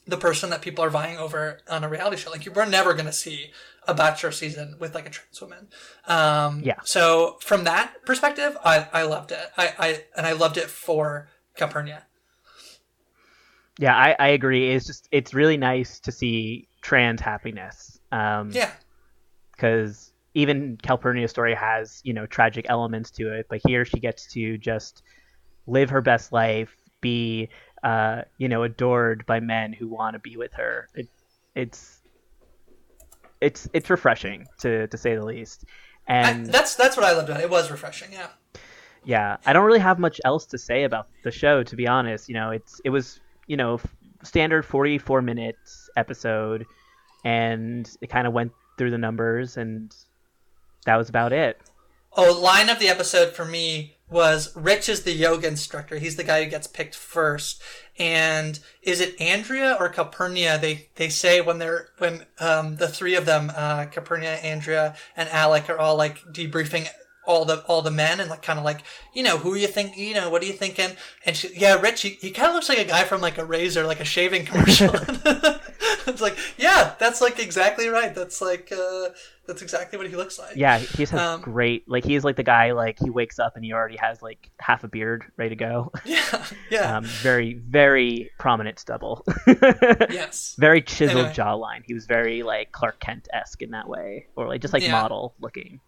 the 0.06 0.16
person 0.16 0.50
that 0.50 0.62
people 0.62 0.84
are 0.84 0.90
vying 0.90 1.16
over 1.16 1.60
on 1.68 1.84
a 1.84 1.88
reality 1.88 2.16
show. 2.16 2.30
Like 2.30 2.44
you 2.44 2.52
we're 2.52 2.66
never 2.66 2.94
gonna 2.94 3.12
see 3.12 3.52
a 3.86 3.94
bachelor 3.94 4.30
season 4.30 4.76
with 4.78 4.94
like 4.94 5.06
a 5.06 5.10
trans 5.10 5.40
woman. 5.40 5.68
Um, 6.06 6.62
Yeah. 6.64 6.80
So 6.84 7.38
from 7.40 7.64
that 7.64 8.04
perspective, 8.04 8.56
I, 8.64 8.86
I 8.92 9.02
loved 9.02 9.32
it. 9.32 9.50
I, 9.56 9.74
I 9.78 10.04
and 10.16 10.26
I 10.26 10.32
loved 10.32 10.56
it 10.56 10.68
for 10.68 11.28
Calpurnia. 11.56 12.04
Yeah, 13.78 13.96
I, 13.96 14.14
I 14.18 14.28
agree. 14.28 14.70
It's 14.72 14.86
just 14.86 15.08
it's 15.10 15.34
really 15.34 15.56
nice 15.56 16.00
to 16.00 16.12
see 16.12 16.68
trans 16.82 17.20
happiness. 17.20 17.98
Um, 18.10 18.50
Yeah. 18.52 18.70
because 19.52 20.12
even 20.34 20.78
Calpurnia's 20.82 21.30
story 21.30 21.54
has 21.54 22.00
you 22.04 22.12
know 22.12 22.26
tragic 22.26 22.66
elements 22.68 23.10
to 23.12 23.32
it, 23.32 23.46
but 23.48 23.60
here 23.66 23.84
she 23.84 23.98
gets 24.00 24.26
to 24.34 24.58
just 24.58 25.02
live 25.66 25.90
her 25.90 26.00
best 26.00 26.32
life, 26.32 26.74
be 27.00 27.48
uh, 27.82 28.22
you 28.38 28.48
know, 28.48 28.62
adored 28.62 29.26
by 29.26 29.40
men 29.40 29.72
who 29.72 29.88
want 29.88 30.14
to 30.14 30.20
be 30.20 30.36
with 30.36 30.52
her. 30.52 30.88
It, 30.94 31.08
it's 31.54 32.00
it's 33.40 33.68
it's 33.72 33.90
refreshing 33.90 34.46
to 34.60 34.86
to 34.86 34.96
say 34.96 35.16
the 35.16 35.24
least. 35.24 35.64
And 36.06 36.48
I, 36.48 36.50
that's 36.50 36.74
that's 36.74 36.96
what 36.96 37.04
I 37.04 37.12
loved 37.12 37.28
about 37.28 37.40
it. 37.40 37.44
It 37.44 37.50
was 37.50 37.70
refreshing, 37.70 38.12
yeah. 38.12 38.28
Yeah, 39.04 39.38
I 39.44 39.52
don't 39.52 39.64
really 39.64 39.80
have 39.80 39.98
much 39.98 40.20
else 40.24 40.46
to 40.46 40.58
say 40.58 40.84
about 40.84 41.08
the 41.24 41.32
show, 41.32 41.64
to 41.64 41.76
be 41.76 41.88
honest. 41.88 42.28
You 42.28 42.34
know, 42.34 42.50
it's 42.50 42.80
it 42.84 42.90
was 42.90 43.20
you 43.52 43.58
know 43.58 43.78
standard 44.22 44.64
forty 44.64 44.96
four 44.96 45.20
minutes 45.20 45.90
episode, 45.94 46.64
and 47.22 47.88
it 48.00 48.08
kind 48.08 48.26
of 48.26 48.32
went 48.32 48.52
through 48.78 48.90
the 48.90 48.96
numbers, 48.96 49.58
and 49.58 49.94
that 50.86 50.96
was 50.96 51.10
about 51.10 51.34
it. 51.34 51.60
Oh, 52.16 52.32
line 52.40 52.70
of 52.70 52.78
the 52.78 52.88
episode 52.88 53.34
for 53.34 53.44
me 53.44 53.96
was 54.08 54.56
Rich 54.56 54.88
is 54.88 55.02
the 55.02 55.12
yoga 55.12 55.48
instructor. 55.48 55.98
He's 55.98 56.16
the 56.16 56.24
guy 56.24 56.42
who 56.42 56.50
gets 56.50 56.66
picked 56.66 56.94
first. 56.94 57.62
And 57.98 58.58
is 58.80 59.00
it 59.00 59.20
Andrea 59.20 59.76
or 59.78 59.90
Calpurnia? 59.90 60.58
They 60.58 60.88
they 60.94 61.10
say 61.10 61.42
when 61.42 61.58
they're 61.58 61.88
when 61.98 62.24
um, 62.40 62.76
the 62.76 62.88
three 62.88 63.16
of 63.16 63.26
them, 63.26 63.52
uh, 63.54 63.84
Calpurnia, 63.86 64.36
Andrea, 64.36 64.96
and 65.14 65.28
Alec 65.28 65.68
are 65.68 65.78
all 65.78 65.96
like 65.96 66.20
debriefing 66.32 66.88
all 67.24 67.44
the 67.44 67.60
all 67.66 67.82
the 67.82 67.90
men 67.90 68.20
and 68.20 68.28
like 68.28 68.42
kind 68.42 68.58
of 68.58 68.64
like 68.64 68.82
you 69.12 69.22
know 69.22 69.38
who 69.38 69.54
you 69.54 69.66
think 69.66 69.96
you 69.96 70.14
know 70.14 70.28
what 70.28 70.42
are 70.42 70.46
you 70.46 70.52
thinking? 70.52 70.90
And 71.24 71.36
she, 71.36 71.50
yeah 71.56 71.80
rich 71.80 72.02
he, 72.02 72.10
he 72.10 72.30
kind 72.30 72.48
of 72.48 72.54
looks 72.54 72.68
like 72.68 72.78
a 72.78 72.84
guy 72.84 73.04
from 73.04 73.20
like 73.20 73.38
a 73.38 73.44
razor 73.44 73.86
like 73.86 74.00
a 74.00 74.04
shaving 74.04 74.44
commercial. 74.44 74.94
It's 76.04 76.20
like 76.20 76.36
yeah 76.58 76.94
that's 76.98 77.20
like 77.20 77.38
exactly 77.38 77.88
right. 77.88 78.12
That's 78.12 78.40
like 78.40 78.72
uh 78.72 79.10
that's 79.46 79.62
exactly 79.62 79.98
what 79.98 80.08
he 80.08 80.16
looks 80.16 80.36
like. 80.36 80.56
Yeah 80.56 80.78
he 80.78 81.02
has 81.02 81.12
um, 81.12 81.40
great 81.40 81.88
like 81.88 82.04
he's 82.04 82.24
like 82.24 82.34
the 82.34 82.42
guy 82.42 82.72
like 82.72 82.98
he 82.98 83.08
wakes 83.08 83.38
up 83.38 83.54
and 83.54 83.64
he 83.64 83.72
already 83.72 83.96
has 83.98 84.20
like 84.20 84.50
half 84.58 84.82
a 84.82 84.88
beard 84.88 85.24
ready 85.36 85.50
to 85.50 85.56
go. 85.56 85.92
Yeah 86.04 86.44
yeah. 86.70 86.96
Um, 86.96 87.04
very 87.04 87.54
very 87.54 88.30
prominent 88.38 88.80
stubble. 88.80 89.24
Yes. 89.46 90.56
Very 90.58 90.82
chiseled 90.82 91.26
anyway. 91.26 91.34
jawline. 91.34 91.82
He 91.86 91.94
was 91.94 92.06
very 92.06 92.42
like 92.42 92.72
clark 92.72 92.98
kent-esque 92.98 93.62
in 93.62 93.70
that 93.70 93.88
way 93.88 94.26
or 94.34 94.48
like 94.48 94.60
just 94.60 94.74
like 94.74 94.82
yeah. 94.82 94.90
model 94.90 95.34
looking 95.40 95.80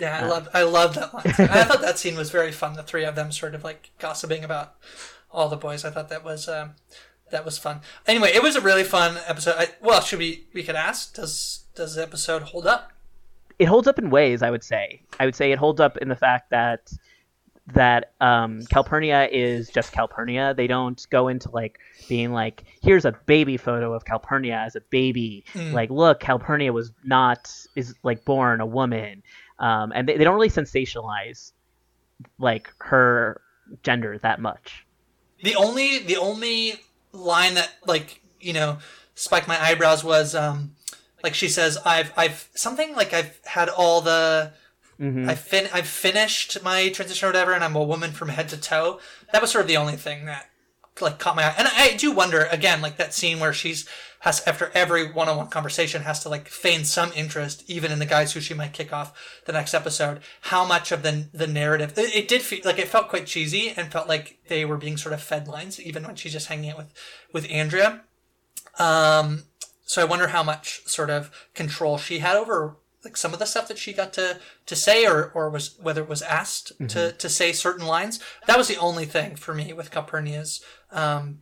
yeah, 0.00 0.18
I 0.18 0.22
uh, 0.22 0.28
love 0.28 0.48
I 0.54 0.62
love 0.62 0.94
that 0.94 1.14
line. 1.14 1.22
I 1.50 1.64
thought 1.64 1.80
that 1.80 1.98
scene 1.98 2.16
was 2.16 2.30
very 2.30 2.52
fun. 2.52 2.74
The 2.74 2.82
three 2.82 3.04
of 3.04 3.14
them 3.14 3.32
sort 3.32 3.54
of 3.54 3.64
like 3.64 3.90
gossiping 3.98 4.44
about 4.44 4.74
all 5.30 5.48
the 5.48 5.56
boys. 5.56 5.84
I 5.84 5.90
thought 5.90 6.08
that 6.08 6.24
was 6.24 6.48
um, 6.48 6.74
that 7.30 7.44
was 7.44 7.58
fun. 7.58 7.80
Anyway, 8.06 8.30
it 8.34 8.42
was 8.42 8.56
a 8.56 8.60
really 8.60 8.84
fun 8.84 9.18
episode. 9.26 9.56
I, 9.58 9.68
well, 9.80 10.00
should 10.00 10.18
we 10.18 10.46
we 10.52 10.62
could 10.62 10.76
ask 10.76 11.14
does 11.14 11.64
does 11.74 11.94
the 11.94 12.02
episode 12.02 12.42
hold 12.42 12.66
up? 12.66 12.92
It 13.58 13.66
holds 13.66 13.86
up 13.86 13.98
in 13.98 14.10
ways. 14.10 14.42
I 14.42 14.50
would 14.50 14.64
say. 14.64 15.02
I 15.18 15.26
would 15.26 15.34
say 15.34 15.52
it 15.52 15.58
holds 15.58 15.80
up 15.80 15.96
in 15.98 16.08
the 16.08 16.16
fact 16.16 16.50
that 16.50 16.92
that 17.74 18.12
um, 18.20 18.64
Calpurnia 18.66 19.28
is 19.30 19.68
just 19.68 19.92
Calpurnia. 19.92 20.54
They 20.54 20.66
don't 20.66 21.04
go 21.10 21.28
into 21.28 21.50
like 21.50 21.78
being 22.08 22.32
like, 22.32 22.64
here's 22.82 23.04
a 23.04 23.12
baby 23.26 23.56
photo 23.56 23.92
of 23.92 24.04
Calpurnia 24.04 24.56
as 24.56 24.76
a 24.76 24.80
baby. 24.80 25.44
Mm. 25.54 25.72
Like, 25.72 25.90
look, 25.90 26.20
Calpurnia 26.20 26.72
was 26.72 26.92
not 27.04 27.52
is 27.76 27.94
like 28.02 28.24
born 28.24 28.60
a 28.60 28.66
woman 28.66 29.22
um, 29.60 29.92
and 29.94 30.08
they, 30.08 30.16
they 30.16 30.24
don't 30.24 30.34
really 30.34 30.48
sensationalize 30.48 31.52
like 32.38 32.72
her 32.78 33.40
gender 33.82 34.18
that 34.18 34.40
much. 34.40 34.86
The 35.42 35.54
only 35.54 35.98
the 36.00 36.16
only 36.16 36.80
line 37.12 37.54
that 37.54 37.70
like 37.86 38.20
you 38.40 38.52
know 38.52 38.78
spiked 39.14 39.48
my 39.48 39.62
eyebrows 39.62 40.02
was 40.02 40.34
um 40.34 40.72
like 41.22 41.34
she 41.34 41.48
says 41.48 41.78
I've 41.84 42.12
I've 42.16 42.48
something 42.54 42.94
like 42.94 43.12
I've 43.12 43.38
had 43.44 43.68
all 43.68 44.00
the 44.00 44.52
mm-hmm. 45.00 45.28
I've 45.28 45.40
fin 45.40 45.68
I've 45.72 45.86
finished 45.86 46.62
my 46.62 46.88
transition 46.90 47.26
or 47.26 47.28
whatever 47.28 47.52
and 47.52 47.62
I'm 47.62 47.76
a 47.76 47.82
woman 47.82 48.12
from 48.12 48.28
head 48.28 48.48
to 48.50 48.56
toe. 48.56 49.00
That 49.32 49.40
was 49.40 49.50
sort 49.50 49.62
of 49.62 49.68
the 49.68 49.76
only 49.76 49.96
thing 49.96 50.26
that 50.26 50.49
like 51.04 51.18
caught 51.18 51.36
my 51.36 51.44
eye. 51.44 51.54
And 51.56 51.68
I 51.68 51.96
do 51.96 52.12
wonder 52.12 52.44
again 52.50 52.80
like 52.80 52.96
that 52.96 53.14
scene 53.14 53.40
where 53.40 53.52
she's 53.52 53.88
has 54.20 54.42
after 54.46 54.70
every 54.74 55.10
one-on-one 55.10 55.48
conversation 55.48 56.02
has 56.02 56.20
to 56.20 56.28
like 56.28 56.48
feign 56.48 56.84
some 56.84 57.10
interest 57.14 57.64
even 57.68 57.90
in 57.90 57.98
the 57.98 58.06
guys 58.06 58.32
who 58.32 58.40
she 58.40 58.54
might 58.54 58.72
kick 58.72 58.92
off 58.92 59.12
the 59.46 59.52
next 59.52 59.74
episode 59.74 60.20
how 60.42 60.64
much 60.64 60.92
of 60.92 61.02
the 61.02 61.26
the 61.32 61.46
narrative 61.46 61.98
it, 61.98 62.14
it 62.14 62.28
did 62.28 62.42
feel 62.42 62.60
like 62.64 62.78
it 62.78 62.88
felt 62.88 63.08
quite 63.08 63.26
cheesy 63.26 63.72
and 63.76 63.90
felt 63.90 64.08
like 64.08 64.38
they 64.48 64.64
were 64.64 64.76
being 64.76 64.96
sort 64.96 65.12
of 65.12 65.22
fed 65.22 65.48
lines 65.48 65.80
even 65.80 66.04
when 66.04 66.14
she's 66.14 66.32
just 66.32 66.48
hanging 66.48 66.70
out 66.70 66.78
with 66.78 66.92
with 67.32 67.46
andrea 67.50 68.02
um 68.78 69.44
so 69.84 70.00
i 70.02 70.04
wonder 70.04 70.28
how 70.28 70.42
much 70.42 70.82
sort 70.86 71.10
of 71.10 71.30
control 71.54 71.96
she 71.98 72.18
had 72.18 72.36
over 72.36 72.76
like 73.04 73.16
some 73.16 73.32
of 73.32 73.38
the 73.38 73.46
stuff 73.46 73.68
that 73.68 73.78
she 73.78 73.92
got 73.92 74.12
to 74.12 74.38
to 74.66 74.76
say 74.76 75.06
or 75.06 75.30
or 75.34 75.48
was 75.48 75.78
whether 75.80 76.02
it 76.02 76.08
was 76.08 76.22
asked 76.22 76.72
mm-hmm. 76.74 76.86
to 76.86 77.12
to 77.12 77.28
say 77.28 77.52
certain 77.52 77.86
lines 77.86 78.20
that 78.46 78.58
was 78.58 78.68
the 78.68 78.76
only 78.76 79.06
thing 79.06 79.34
for 79.34 79.54
me 79.54 79.72
with 79.72 79.90
calpurnia's 79.90 80.62
um 80.92 81.40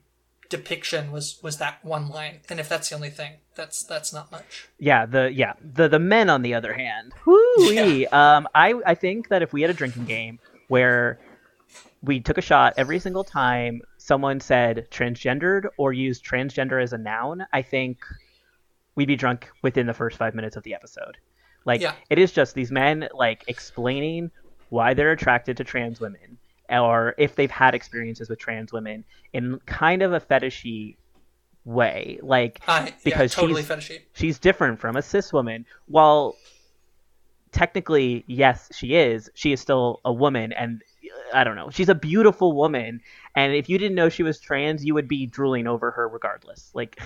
depiction 0.49 1.13
was 1.13 1.39
was 1.43 1.59
that 1.59 1.85
one 1.85 2.09
line. 2.09 2.41
And 2.49 2.59
if 2.59 2.69
that's 2.69 2.89
the 2.89 2.95
only 2.95 3.11
thing 3.11 3.35
that's 3.55 3.83
that's 3.83 4.13
not 4.13 4.31
much. 4.33 4.69
Yeah 4.79 5.07
the 5.07 5.33
yeah 5.33 5.55
the 5.61 5.89
the 5.89 5.99
men 5.99 6.31
on 6.31 6.43
the 6.43 6.55
other 6.55 6.73
hand. 6.73 7.13
Yeah. 7.59 8.07
um 8.13 8.49
i 8.55 8.75
i 8.87 8.95
think 8.95 9.29
that 9.29 9.43
if 9.43 9.53
we 9.53 9.63
had 9.63 9.71
a 9.71 9.75
drinking 9.75 10.05
game 10.05 10.39
where 10.69 11.19
we 12.03 12.21
took 12.21 12.39
a 12.39 12.43
shot 12.43 12.75
every 12.77 12.99
single 12.99 13.25
time 13.25 13.83
someone 13.97 14.41
said 14.41 14.87
transgendered 14.91 15.67
or 15.77 15.93
used 15.93 16.25
transgender 16.25 16.81
as 16.83 16.93
a 16.93 16.99
noun 16.99 17.45
i 17.53 17.61
think 17.61 17.99
we'd 18.99 19.07
be 19.07 19.17
drunk 19.17 19.49
within 19.63 19.87
the 19.87 19.95
first 19.95 20.17
five 20.17 20.35
minutes 20.35 20.57
of 20.57 20.65
the 20.65 20.75
episode. 20.75 21.19
Like 21.65 21.81
yeah. 21.81 21.95
it 22.11 22.19
is 22.19 22.33
just 22.33 22.55
these 22.55 22.73
men 22.73 23.09
like 23.15 23.45
explaining 23.47 24.33
why 24.71 24.93
they're 24.93 25.13
attracted 25.13 25.57
to 25.59 25.65
trans 25.65 26.01
women 26.01 26.38
or 26.71 27.15
if 27.19 27.35
they've 27.37 27.51
had 27.51 27.75
experiences 27.75 28.29
with 28.29 28.39
trans 28.39 28.73
women 28.73 29.05
in 29.33 29.59
kind 29.67 30.03
of 30.03 30.13
a 30.13 30.21
fetishy 30.21 30.97
way 31.65 32.19
like 32.23 32.61
uh, 32.67 32.89
because 33.05 33.35
yeah, 33.35 33.41
totally 33.41 33.63
she's, 33.63 33.71
fetishy. 33.71 34.01
she's 34.15 34.39
different 34.39 34.81
from 34.81 34.97
a 34.97 35.03
cis 35.03 35.33
woman 35.33 35.67
while 35.87 36.35
technically 37.53 38.25
yes 38.27 38.69
she 38.75 38.95
is 38.95 39.31
she 39.35 39.53
is 39.53 39.61
still 39.61 40.01
a 40.05 40.13
woman 40.13 40.53
and 40.53 40.83
i 41.35 41.45
don't 41.45 41.57
know 41.57 41.69
she's 41.71 41.89
a 41.89 41.95
beautiful 41.95 42.53
woman 42.55 43.01
and 43.35 43.55
if 43.55 43.69
you 43.69 43.79
didn't 43.79 43.95
know 43.95 44.09
she 44.09 44.23
was 44.23 44.41
trans 44.41 44.85
you 44.85 44.95
would 44.95 45.09
be 45.09 45.27
drooling 45.27 45.67
over 45.67 45.91
her 45.91 46.09
regardless 46.09 46.71
like 46.75 47.01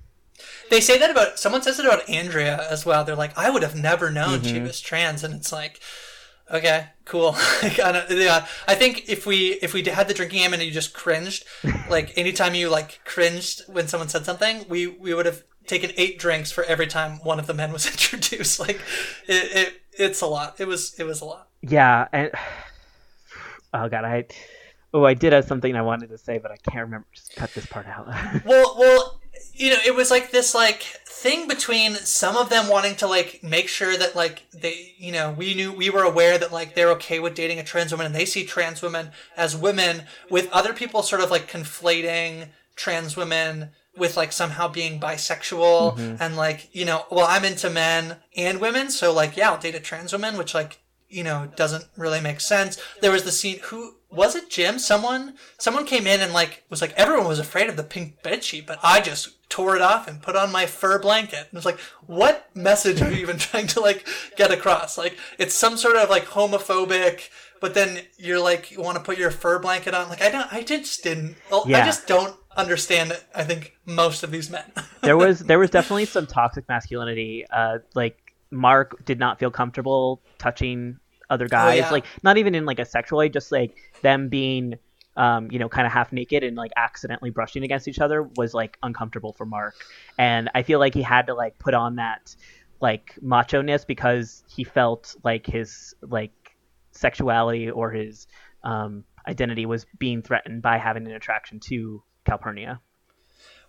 they 0.70 0.80
say 0.80 0.98
that 0.98 1.10
about 1.10 1.38
someone 1.38 1.62
says 1.62 1.78
it 1.78 1.86
about 1.86 2.08
andrea 2.08 2.66
as 2.70 2.84
well 2.84 3.04
they're 3.04 3.16
like 3.16 3.36
i 3.38 3.48
would 3.48 3.62
have 3.62 3.74
never 3.74 4.10
known 4.10 4.40
mm-hmm. 4.40 4.54
she 4.54 4.60
was 4.60 4.80
trans 4.80 5.24
and 5.24 5.34
it's 5.34 5.52
like 5.52 5.80
Okay, 6.50 6.86
cool. 7.04 7.34
I 7.36 8.06
yeah, 8.10 8.46
I 8.66 8.74
think 8.74 9.08
if 9.08 9.26
we 9.26 9.58
if 9.62 9.74
we 9.74 9.82
had 9.82 10.08
the 10.08 10.14
drinking 10.14 10.40
game 10.40 10.52
and 10.54 10.62
you 10.62 10.70
just 10.70 10.94
cringed, 10.94 11.44
like 11.90 12.16
anytime 12.16 12.54
you 12.54 12.70
like 12.70 13.00
cringed 13.04 13.62
when 13.66 13.86
someone 13.86 14.08
said 14.08 14.24
something, 14.24 14.64
we 14.68 14.86
we 14.86 15.12
would 15.12 15.26
have 15.26 15.44
taken 15.66 15.92
eight 15.96 16.18
drinks 16.18 16.50
for 16.50 16.64
every 16.64 16.86
time 16.86 17.18
one 17.22 17.38
of 17.38 17.46
the 17.46 17.54
men 17.54 17.72
was 17.72 17.86
introduced. 17.90 18.58
Like 18.58 18.80
it, 19.26 19.56
it 19.56 19.82
it's 19.92 20.22
a 20.22 20.26
lot. 20.26 20.56
It 20.58 20.66
was 20.66 20.94
it 20.98 21.04
was 21.04 21.20
a 21.20 21.26
lot. 21.26 21.48
Yeah, 21.60 22.08
and 22.12 22.30
oh 23.74 23.88
god, 23.88 24.04
I 24.04 24.24
oh 24.94 25.04
I 25.04 25.14
did 25.14 25.34
have 25.34 25.44
something 25.44 25.76
I 25.76 25.82
wanted 25.82 26.08
to 26.08 26.18
say, 26.18 26.38
but 26.38 26.50
I 26.50 26.56
can't 26.56 26.86
remember. 26.86 27.06
Just 27.12 27.36
cut 27.36 27.52
this 27.52 27.66
part 27.66 27.86
out. 27.86 28.06
well, 28.46 28.74
well, 28.78 29.20
you 29.52 29.70
know, 29.70 29.78
it 29.84 29.94
was 29.94 30.10
like 30.10 30.30
this 30.30 30.54
like 30.54 30.86
thing 31.18 31.48
between 31.48 31.94
some 31.96 32.36
of 32.36 32.48
them 32.48 32.68
wanting 32.68 32.94
to 32.94 33.06
like 33.06 33.42
make 33.42 33.66
sure 33.66 33.96
that 33.96 34.14
like 34.14 34.46
they 34.52 34.94
you 34.98 35.10
know 35.10 35.34
we 35.36 35.52
knew 35.52 35.72
we 35.72 35.90
were 35.90 36.04
aware 36.04 36.38
that 36.38 36.52
like 36.52 36.74
they're 36.74 36.92
okay 36.92 37.18
with 37.18 37.34
dating 37.34 37.58
a 37.58 37.64
trans 37.64 37.90
woman 37.90 38.06
and 38.06 38.14
they 38.14 38.24
see 38.24 38.44
trans 38.44 38.82
women 38.82 39.10
as 39.36 39.56
women 39.56 40.04
with 40.30 40.48
other 40.52 40.72
people 40.72 41.02
sort 41.02 41.20
of 41.20 41.28
like 41.28 41.50
conflating 41.50 42.46
trans 42.76 43.16
women 43.16 43.70
with 43.96 44.16
like 44.16 44.30
somehow 44.30 44.68
being 44.68 45.00
bisexual 45.00 45.96
mm-hmm. 45.96 46.22
and 46.22 46.36
like 46.36 46.68
you 46.72 46.84
know 46.84 47.04
well 47.10 47.26
i'm 47.28 47.44
into 47.44 47.68
men 47.68 48.16
and 48.36 48.60
women 48.60 48.88
so 48.88 49.12
like 49.12 49.36
yeah 49.36 49.50
i'll 49.50 49.58
date 49.58 49.74
a 49.74 49.80
trans 49.80 50.12
woman 50.12 50.38
which 50.38 50.54
like 50.54 50.78
you 51.08 51.24
know 51.24 51.50
doesn't 51.56 51.86
really 51.96 52.20
make 52.20 52.40
sense 52.40 52.80
there 53.00 53.10
was 53.10 53.24
the 53.24 53.32
scene 53.32 53.58
who 53.64 53.94
was 54.10 54.34
it 54.34 54.48
Jim? 54.48 54.78
Someone 54.78 55.34
someone 55.58 55.84
came 55.84 56.06
in 56.06 56.20
and 56.20 56.32
like 56.32 56.64
was 56.70 56.80
like 56.80 56.92
everyone 56.92 57.28
was 57.28 57.38
afraid 57.38 57.68
of 57.68 57.76
the 57.76 57.82
pink 57.82 58.22
bed 58.22 58.42
sheet, 58.42 58.66
but 58.66 58.78
I 58.82 59.00
just 59.00 59.37
tore 59.48 59.76
it 59.76 59.82
off 59.82 60.06
and 60.08 60.20
put 60.20 60.36
on 60.36 60.52
my 60.52 60.66
fur 60.66 60.98
blanket. 60.98 61.46
And 61.50 61.56
it's 61.56 61.66
like, 61.66 61.78
what 62.06 62.48
message 62.54 63.00
are 63.00 63.10
you 63.10 63.18
even 63.18 63.38
trying 63.38 63.66
to 63.68 63.80
like 63.80 64.06
get 64.36 64.50
across? 64.50 64.98
Like 64.98 65.16
it's 65.38 65.54
some 65.54 65.76
sort 65.76 65.96
of 65.96 66.10
like 66.10 66.26
homophobic, 66.26 67.28
but 67.60 67.74
then 67.74 68.00
you're 68.16 68.40
like 68.40 68.70
you 68.70 68.80
want 68.80 68.98
to 68.98 69.02
put 69.02 69.18
your 69.18 69.30
fur 69.30 69.58
blanket 69.58 69.94
on. 69.94 70.08
Like 70.08 70.22
I 70.22 70.30
don't, 70.30 70.52
I 70.52 70.62
just 70.62 71.02
didn't. 71.02 71.36
Yeah. 71.66 71.82
I 71.82 71.84
just 71.84 72.06
don't 72.06 72.36
understand. 72.56 73.18
I 73.34 73.44
think 73.44 73.76
most 73.86 74.22
of 74.22 74.30
these 74.30 74.50
men. 74.50 74.64
there 75.02 75.16
was 75.16 75.40
there 75.40 75.58
was 75.58 75.70
definitely 75.70 76.06
some 76.06 76.26
toxic 76.26 76.68
masculinity. 76.68 77.46
Uh, 77.50 77.78
like 77.94 78.34
Mark 78.50 79.04
did 79.04 79.18
not 79.18 79.38
feel 79.38 79.50
comfortable 79.50 80.20
touching 80.38 80.98
other 81.30 81.46
oh, 81.46 81.48
guys. 81.48 81.82
Oh, 81.82 81.86
yeah. 81.86 81.90
Like 81.90 82.04
not 82.22 82.38
even 82.38 82.54
in 82.54 82.64
like 82.64 82.78
a 82.78 82.84
sexual 82.84 83.18
way, 83.18 83.28
just 83.28 83.52
like 83.52 83.76
them 84.02 84.28
being 84.28 84.78
um, 85.18 85.50
you 85.50 85.58
know, 85.58 85.68
kind 85.68 85.84
of 85.86 85.92
half 85.92 86.12
naked 86.12 86.44
and 86.44 86.56
like 86.56 86.70
accidentally 86.76 87.30
brushing 87.30 87.64
against 87.64 87.88
each 87.88 87.98
other 87.98 88.22
was 88.36 88.54
like 88.54 88.78
uncomfortable 88.84 89.32
for 89.32 89.44
Mark. 89.44 89.74
And 90.16 90.48
I 90.54 90.62
feel 90.62 90.78
like 90.78 90.94
he 90.94 91.02
had 91.02 91.26
to 91.26 91.34
like 91.34 91.58
put 91.58 91.74
on 91.74 91.96
that 91.96 92.34
like 92.80 93.18
macho 93.20 93.60
ness 93.60 93.84
because 93.84 94.44
he 94.48 94.62
felt 94.62 95.16
like 95.24 95.44
his 95.44 95.94
like 96.00 96.56
sexuality 96.92 97.68
or 97.68 97.90
his 97.90 98.28
um, 98.62 99.02
identity 99.26 99.66
was 99.66 99.86
being 99.98 100.22
threatened 100.22 100.62
by 100.62 100.78
having 100.78 101.04
an 101.06 101.12
attraction 101.12 101.58
to 101.60 102.00
Calpurnia. 102.24 102.80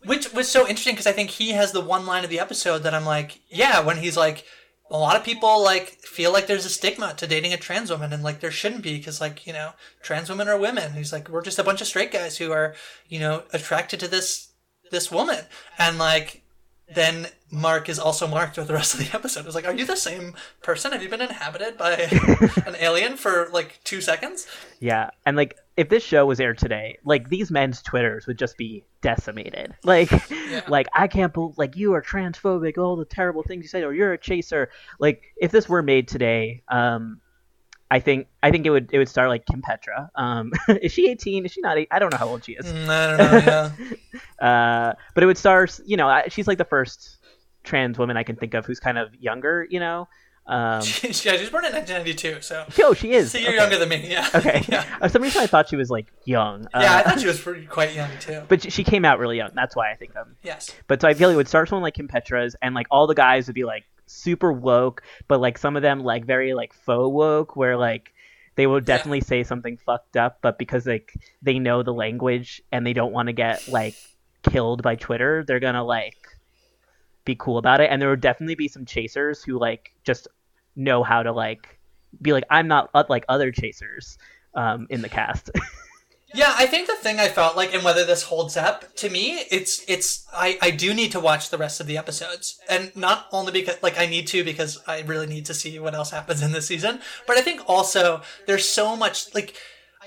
Which 0.05 0.31
was 0.31 0.47
so 0.47 0.61
interesting 0.61 0.93
because 0.93 1.07
I 1.07 1.11
think 1.11 1.31
he 1.31 1.49
has 1.51 1.71
the 1.71 1.81
one 1.81 2.05
line 2.05 2.23
of 2.23 2.29
the 2.29 2.39
episode 2.39 2.83
that 2.83 2.93
I'm 2.93 3.05
like, 3.05 3.41
yeah, 3.49 3.81
when 3.81 3.97
he's 3.97 4.15
like, 4.15 4.45
a 4.89 4.97
lot 4.97 5.15
of 5.15 5.23
people 5.23 5.63
like 5.63 5.89
feel 6.01 6.33
like 6.33 6.47
there's 6.47 6.65
a 6.65 6.69
stigma 6.69 7.13
to 7.15 7.27
dating 7.27 7.53
a 7.53 7.57
trans 7.57 7.91
woman 7.91 8.11
and 8.11 8.23
like 8.23 8.39
there 8.39 8.51
shouldn't 8.51 8.81
be 8.81 8.97
because 8.97 9.21
like 9.21 9.45
you 9.45 9.53
know 9.53 9.71
trans 10.01 10.29
women 10.29 10.47
are 10.47 10.57
women 10.57 10.93
he's 10.93 11.13
like 11.13 11.29
we're 11.29 11.41
just 11.41 11.59
a 11.59 11.63
bunch 11.63 11.81
of 11.81 11.87
straight 11.87 12.11
guys 12.11 12.37
who 12.37 12.51
are 12.51 12.73
you 13.07 13.19
know 13.19 13.43
attracted 13.53 13.99
to 13.99 14.07
this 14.07 14.49
this 14.91 15.11
woman 15.11 15.45
and 15.77 15.97
like 15.97 16.43
then 16.93 17.27
Mark 17.51 17.87
is 17.87 17.99
also 17.99 18.27
marked 18.27 18.57
with 18.57 18.67
the 18.67 18.73
rest 18.73 18.93
of 18.93 18.99
the 18.99 19.09
episode. 19.15 19.45
It's 19.45 19.55
like, 19.55 19.67
are 19.67 19.73
you 19.73 19.85
the 19.85 19.95
same 19.95 20.33
person? 20.61 20.91
Have 20.91 21.03
you 21.03 21.09
been 21.09 21.21
inhabited 21.21 21.77
by 21.77 21.91
an 22.65 22.75
alien 22.79 23.15
for 23.15 23.49
like 23.51 23.79
two 23.83 24.01
seconds? 24.01 24.47
Yeah, 24.79 25.11
and 25.25 25.37
like 25.37 25.55
if 25.79 25.87
this 25.87 26.03
show 26.03 26.25
was 26.25 26.41
aired 26.41 26.57
today, 26.57 26.97
like 27.05 27.29
these 27.29 27.49
men's 27.49 27.81
twitters 27.81 28.27
would 28.27 28.37
just 28.37 28.57
be 28.57 28.83
decimated. 29.01 29.73
Like, 29.85 30.11
yeah. 30.29 30.61
like 30.67 30.87
I 30.93 31.07
can't 31.07 31.33
believe 31.33 31.57
like 31.57 31.77
you 31.77 31.93
are 31.93 32.01
transphobic, 32.01 32.77
all 32.77 32.97
the 32.97 33.05
terrible 33.05 33.43
things 33.43 33.63
you 33.63 33.69
say, 33.69 33.83
or 33.83 33.93
you're 33.93 34.11
a 34.11 34.17
chaser. 34.17 34.69
Like 34.99 35.23
if 35.37 35.51
this 35.51 35.69
were 35.69 35.81
made 35.81 36.09
today, 36.09 36.63
um, 36.67 37.21
I 37.89 38.01
think 38.01 38.27
I 38.43 38.51
think 38.51 38.65
it 38.65 38.71
would 38.71 38.89
it 38.91 38.97
would 38.97 39.07
start 39.07 39.29
like 39.29 39.45
Kim 39.45 39.61
Petra. 39.61 40.11
Um, 40.15 40.51
is 40.81 40.91
she 40.91 41.09
18? 41.09 41.45
Is 41.45 41.53
she 41.53 41.61
not? 41.61 41.77
18? 41.77 41.87
I 41.91 41.99
don't 41.99 42.11
know 42.11 42.17
how 42.17 42.27
old 42.27 42.43
she 42.43 42.53
is. 42.53 42.65
Mm, 42.65 42.89
I 42.89 43.07
don't 43.07 43.45
know. 43.45 43.71
Yeah. 44.39 44.45
uh, 44.45 44.93
but 45.15 45.23
it 45.23 45.27
would 45.27 45.37
start. 45.37 45.79
You 45.85 45.95
know, 45.95 46.23
she's 46.27 46.47
like 46.47 46.57
the 46.57 46.65
first 46.65 47.17
trans 47.63 47.97
woman 47.97 48.17
I 48.17 48.23
can 48.23 48.35
think 48.35 48.53
of 48.53 48.65
who's 48.65 48.81
kind 48.81 48.97
of 48.97 49.15
younger. 49.15 49.65
You 49.69 49.79
know. 49.79 50.09
Um, 50.49 50.81
she, 50.83 51.07
yeah, 51.07 51.35
she 51.35 51.41
was 51.41 51.49
born 51.51 51.63
in 51.63 51.73
1992, 51.73 52.41
so. 52.41 52.65
Oh, 52.83 52.95
she 52.95 53.11
is. 53.11 53.31
So 53.31 53.37
you're 53.37 53.49
okay. 53.49 53.57
younger 53.57 53.77
than 53.77 53.87
me, 53.87 54.09
yeah. 54.09 54.27
Okay. 54.35 54.65
yeah. 54.67 54.81
For 54.97 55.07
some 55.07 55.21
reason, 55.21 55.43
I 55.43 55.47
thought 55.47 55.69
she 55.69 55.75
was 55.75 55.91
like 55.91 56.07
young. 56.25 56.67
Yeah, 56.73 56.95
uh, 56.95 56.97
I 56.97 57.03
thought 57.03 57.19
she 57.19 57.27
was 57.27 57.39
pretty, 57.39 57.67
quite 57.67 57.93
young 57.93 58.09
too. 58.19 58.41
But 58.47 58.71
she 58.71 58.83
came 58.83 59.05
out 59.05 59.19
really 59.19 59.37
young. 59.37 59.51
That's 59.53 59.75
why 59.75 59.91
I 59.91 59.95
think 59.95 60.15
um. 60.15 60.35
Yes. 60.41 60.75
But 60.87 61.01
so 61.01 61.07
I 61.07 61.13
feel 61.13 61.29
like 61.29 61.35
it 61.35 61.37
would 61.37 61.47
start 61.47 61.69
someone 61.69 61.83
like 61.83 61.93
Kim 61.93 62.07
Petras, 62.07 62.55
and 62.63 62.73
like 62.73 62.87
all 62.89 63.05
the 63.05 63.13
guys 63.13 63.45
would 63.47 63.53
be 63.53 63.63
like 63.63 63.83
super 64.07 64.51
woke, 64.51 65.03
but 65.27 65.39
like 65.39 65.59
some 65.59 65.75
of 65.75 65.83
them 65.83 65.99
like 65.99 66.25
very 66.25 66.55
like 66.55 66.73
faux 66.73 67.13
woke, 67.13 67.55
where 67.55 67.77
like 67.77 68.11
they 68.55 68.65
will 68.65 68.81
definitely 68.81 69.19
yeah. 69.19 69.25
say 69.25 69.43
something 69.43 69.77
fucked 69.77 70.17
up, 70.17 70.39
but 70.41 70.57
because 70.57 70.87
like 70.87 71.13
they 71.43 71.59
know 71.59 71.83
the 71.83 71.93
language 71.93 72.59
and 72.71 72.87
they 72.87 72.93
don't 72.93 73.13
want 73.13 73.27
to 73.27 73.33
get 73.33 73.67
like 73.67 73.93
killed 74.41 74.81
by 74.81 74.95
Twitter, 74.95 75.43
they're 75.45 75.59
gonna 75.59 75.83
like 75.83 76.17
be 77.23 77.35
cool 77.35 77.59
about 77.59 77.81
it. 77.81 77.91
And 77.91 78.01
there 78.01 78.09
would 78.09 78.21
definitely 78.21 78.55
be 78.55 78.67
some 78.67 78.85
chasers 78.85 79.43
who 79.43 79.59
like 79.59 79.93
just 80.03 80.27
know 80.75 81.03
how 81.03 81.23
to 81.23 81.31
like 81.31 81.79
be 82.21 82.33
like 82.33 82.45
I'm 82.49 82.67
not 82.67 82.89
like 83.09 83.25
other 83.29 83.51
chasers 83.51 84.17
um, 84.53 84.87
in 84.89 85.01
the 85.01 85.09
cast. 85.09 85.51
Yeah, 86.33 86.53
I 86.55 86.67
think 86.67 86.87
the 86.87 86.95
thing 86.95 87.19
I 87.19 87.27
felt 87.27 87.57
like, 87.57 87.73
and 87.73 87.83
whether 87.83 88.05
this 88.05 88.23
holds 88.23 88.55
up 88.55 88.95
to 88.97 89.09
me, 89.09 89.45
it's 89.49 89.83
it's 89.87 90.27
I 90.31 90.59
I 90.61 90.69
do 90.69 90.93
need 90.93 91.11
to 91.13 91.19
watch 91.19 91.49
the 91.49 91.57
rest 91.57 91.79
of 91.79 91.87
the 91.87 91.97
episodes, 91.97 92.59
and 92.69 92.95
not 92.95 93.25
only 93.31 93.51
because 93.51 93.81
like 93.81 93.99
I 93.99 94.05
need 94.05 94.27
to 94.27 94.43
because 94.43 94.79
I 94.85 95.01
really 95.01 95.25
need 95.25 95.45
to 95.47 95.55
see 95.55 95.79
what 95.79 95.95
else 95.95 96.11
happens 96.11 96.43
in 96.43 96.51
this 96.51 96.67
season, 96.67 96.99
but 97.25 97.37
I 97.37 97.41
think 97.41 97.61
also 97.67 98.21
there's 98.45 98.65
so 98.65 98.95
much 98.95 99.33
like 99.33 99.55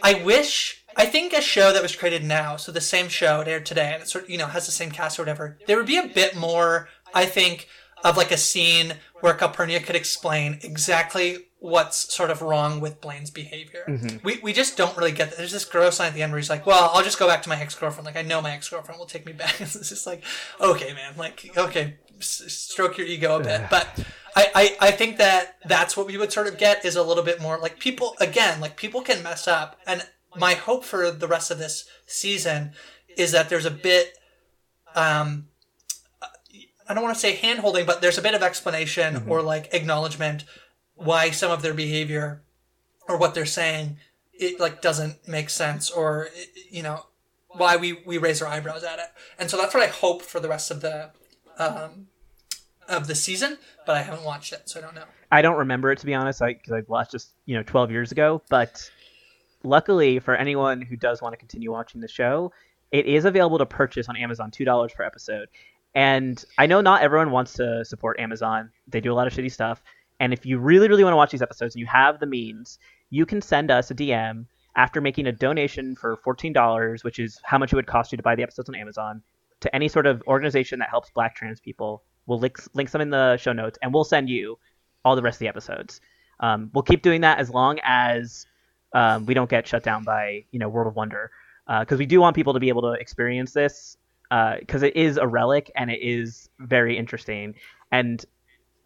I 0.03 0.23
wish 0.23 0.85
I 0.97 1.07
think 1.07 1.33
a 1.33 1.41
show 1.41 1.73
that 1.73 1.83
was 1.83 1.97
created 1.97 2.23
now, 2.23 2.57
so 2.57 2.71
the 2.71 2.81
same 2.81 3.09
show 3.09 3.41
it 3.41 3.49
aired 3.49 3.67
today, 3.67 3.93
and 3.93 4.03
it 4.03 4.09
sort 4.09 4.25
of 4.25 4.31
you 4.31 4.39
know 4.39 4.47
has 4.47 4.67
the 4.67 4.73
same 4.73 4.93
cast 4.93 5.19
or 5.19 5.23
whatever, 5.23 5.59
there 5.67 5.77
would 5.77 5.87
be 5.87 5.99
a 5.99 6.07
bit 6.07 6.37
more 6.37 6.89
I 7.13 7.27
think 7.27 7.69
of 8.05 8.17
like 8.17 8.31
a 8.33 8.37
scene 8.37 8.95
where 9.21 9.35
Calpurnia 9.35 9.81
could 9.81 9.97
explain 9.97 10.59
exactly 10.63 11.47
what's 11.61 12.13
sort 12.13 12.29
of 12.29 12.43
wrong 12.43 12.81
with 12.81 13.01
Blaine's 13.01 13.31
behavior. 13.31 13.85
Mm-hmm. 13.89 14.17
We, 14.25 14.41
we 14.43 14.53
just 14.53 14.77
don't 14.77 14.97
really 14.97 15.13
get 15.13 15.31
that. 15.31 15.39
There's 15.39 15.53
this 15.53 15.65
gross 15.65 16.01
line 16.01 16.09
at 16.09 16.15
the 16.15 16.23
end 16.23 16.33
where 16.33 16.41
he's 16.41 16.51
like, 16.51 16.67
well, 16.67 16.91
I'll 16.93 17.05
just 17.05 17.21
go 17.21 17.29
back 17.29 17.43
to 17.43 17.49
my 17.49 17.61
ex-girlfriend. 17.61 18.05
Like, 18.05 18.17
I 18.17 18.23
know 18.23 18.43
my 18.43 18.51
ex-girlfriend 18.51 18.99
will 18.99 19.07
take 19.07 19.25
me 19.25 19.33
back. 19.33 19.55
it's 19.61 19.89
just 19.89 20.05
like, 20.05 20.25
okay, 20.61 20.93
man, 20.93 21.15
like, 21.17 21.53
okay, 21.57 21.99
s- 22.19 22.43
stroke 22.49 22.99
your 22.99 23.07
ego 23.07 23.37
a 23.37 23.45
bit. 23.45 23.63
but 23.71 24.05
I, 24.35 24.51
I, 24.55 24.89
I 24.89 24.91
think 24.91 25.19
that 25.19 25.59
that's 25.65 25.97
what 25.97 26.09
we 26.09 26.17
would 26.19 26.33
sort 26.33 26.49
of 26.49 26.59
get 26.59 26.85
is 26.85 26.97
a 26.97 27.03
little 27.03 27.23
bit 27.23 27.41
more 27.41 27.59
like 27.59 27.79
people, 27.79 28.17
again, 28.19 28.61
like 28.61 28.77
people 28.77 29.01
can 29.01 29.23
mess 29.23 29.47
up. 29.47 29.79
And 29.87 30.05
my 30.37 30.55
hope 30.55 30.85
for 30.85 31.13
the 31.13 31.29
rest 31.29 31.53
of 31.53 31.59
this 31.59 31.85
season 32.07 32.73
is 33.17 33.31
that 33.31 33.49
there's 33.49 33.67
a 33.67 33.71
bit, 33.71 34.19
um, 34.97 35.47
I 36.89 36.95
don't 36.95 37.03
want 37.03 37.15
to 37.15 37.21
say 37.21 37.37
hand 37.37 37.61
holding, 37.61 37.87
but 37.87 38.01
there's 38.01 38.19
a 38.19 38.23
bit 38.23 38.35
of 38.35 38.43
explanation 38.43 39.15
mm-hmm. 39.15 39.31
or 39.31 39.43
like 39.43 39.73
acknowledgement 39.73 40.45
why 40.95 41.31
some 41.31 41.51
of 41.51 41.63
their 41.63 41.75
behavior 41.75 42.43
or 43.09 43.17
what 43.17 43.35
they're 43.35 43.47
saying 43.47 43.97
it 44.33 44.59
like 44.59 44.81
doesn't 44.81 45.27
make 45.29 45.51
sense 45.51 45.91
or 45.91 46.29
you 46.71 46.83
know 46.83 47.07
why 47.49 47.77
we 47.77 47.93
we 48.07 48.19
raise 48.19 48.41
our 48.43 48.49
eyebrows 48.49 48.83
at 48.85 48.99
it. 48.99 49.07
And 49.39 49.51
so 49.51 49.57
that's 49.57 49.75
what 49.75 49.83
i 49.83 49.87
hope 49.87 50.23
for 50.23 50.41
the 50.41 50.49
rest 50.49 50.71
of 50.71 50.81
the 50.81 51.11
um 51.59 52.09
of 52.89 53.07
the 53.07 53.15
season 53.15 53.59
but 53.87 53.97
i 53.97 54.03
haven't 54.03 54.25
watched 54.25 54.53
it 54.53 54.69
so 54.69 54.81
i 54.81 54.83
don't 54.83 54.95
know. 54.95 55.05
I 55.31 55.41
don't 55.41 55.57
remember 55.57 55.93
it 55.93 55.99
to 56.01 56.07
be 56.07 56.15
honest 56.15 56.43
i 56.43 56.55
because 56.55 56.73
i 56.73 56.83
watched 56.89 57.13
this 57.13 57.33
you 57.47 57.57
know 57.57 57.63
12 57.63 57.91
years 57.91 58.13
ago 58.13 58.43
but 58.49 58.91
luckily 59.63 60.19
for 60.19 60.35
anyone 60.35 60.81
who 60.81 60.97
does 60.97 61.23
want 61.23 61.33
to 61.33 61.37
continue 61.37 61.71
watching 61.71 62.01
the 62.01 62.09
show 62.09 62.53
it 62.91 63.07
is 63.07 63.25
available 63.25 63.59
to 63.59 63.67
purchase 63.67 64.09
on 64.09 64.17
amazon 64.17 64.51
$2 64.51 64.95
per 64.95 65.05
episode 65.05 65.49
and 65.95 66.45
i 66.59 66.67
know 66.67 66.81
not 66.81 67.03
everyone 67.03 67.31
wants 67.31 67.53
to 67.55 67.85
support 67.85 68.19
amazon 68.19 68.71
they 68.89 69.01
do 69.01 69.13
a 69.13 69.15
lot 69.15 69.27
of 69.27 69.33
shitty 69.33 69.51
stuff 69.51 69.83
and 70.23 70.33
if 70.33 70.47
you 70.47 70.61
really, 70.61 70.89
really 70.89 71.03
want 71.03 71.13
to 71.15 71.17
watch 71.17 71.33
these 71.33 71.43
episodes 71.43 71.75
and 71.75 71.81
you 71.81 71.87
have 71.87 72.21
the 72.21 72.27
means, 72.27 72.79
you 73.11 73.27
can 73.27 73.43
send 73.43 73.73
us 73.73 73.91
a 73.91 73.95
DM 73.95 74.47
after 74.77 75.01
making 75.01 75.27
a 75.27 75.33
donation 75.33 75.97
for 75.97 76.17
$14, 76.25 77.03
which 77.03 77.19
is 77.19 77.41
how 77.43 77.59
much 77.59 77.73
it 77.73 77.77
would 77.77 77.89
cost 77.89 78.13
you 78.13 78.17
to 78.17 78.23
buy 78.23 78.37
the 78.37 78.45
episodes 78.45 78.69
on 78.69 78.77
Amazon, 78.77 79.21
to 79.63 79.75
any 79.75 79.89
sort 79.89 80.07
of 80.07 80.23
organization 80.29 80.79
that 80.79 80.91
helps 80.91 81.11
black 81.11 81.35
trans 81.35 81.59
people. 81.59 82.05
We'll 82.27 82.39
link, 82.39 82.57
link 82.73 82.89
them 82.93 83.01
in 83.01 83.11
the 83.11 83.37
show 83.37 83.53
notes 83.53 83.81
and 83.83 83.93
we'll 83.93 84.05
send 84.05 84.29
you 84.29 84.61
all 85.05 85.17
the 85.17 85.23
rest 85.23 85.37
of 85.37 85.41
the 85.41 85.49
episodes. 85.49 86.01
Um, 86.39 86.71
we'll 86.73 86.83
keep 86.83 87.03
doing 87.03 87.23
that 87.23 87.41
as 87.41 87.51
long 87.51 87.81
as 87.83 88.47
um, 88.95 89.27
we 89.27 89.35
don't 89.35 89.51
get 89.51 89.67
shut 89.67 89.83
down 89.83 90.05
by, 90.05 90.45
you 90.53 90.61
know, 90.61 90.69
World 90.69 90.87
of 90.87 90.95
Wonder. 90.95 91.33
Because 91.67 91.97
uh, 91.97 91.99
we 91.99 92.07
do 92.07 92.21
want 92.21 92.37
people 92.37 92.53
to 92.53 92.61
be 92.61 92.69
able 92.69 92.83
to 92.83 92.93
experience 92.93 93.53
this 93.53 93.97
because 94.61 94.83
uh, 94.83 94.87
it 94.87 94.97
is 94.97 95.19
a 95.19 95.27
relic 95.27 95.71
and 95.77 95.91
it 95.91 96.01
is 96.01 96.49
very 96.59 96.97
interesting. 96.97 97.55
And 97.91 98.25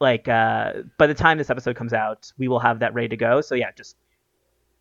like 0.01 0.29
uh, 0.29 0.83
by 0.99 1.07
the 1.07 1.15
time 1.15 1.39
this 1.39 1.51
episode 1.51 1.77
comes 1.77 1.93
out, 1.93 2.33
we 2.37 2.49
will 2.49 2.59
have 2.59 2.81
that 2.81 2.95
ready 2.95 3.09
to 3.09 3.17
go. 3.17 3.41
So 3.41 3.55
yeah, 3.55 3.71
just 3.77 3.97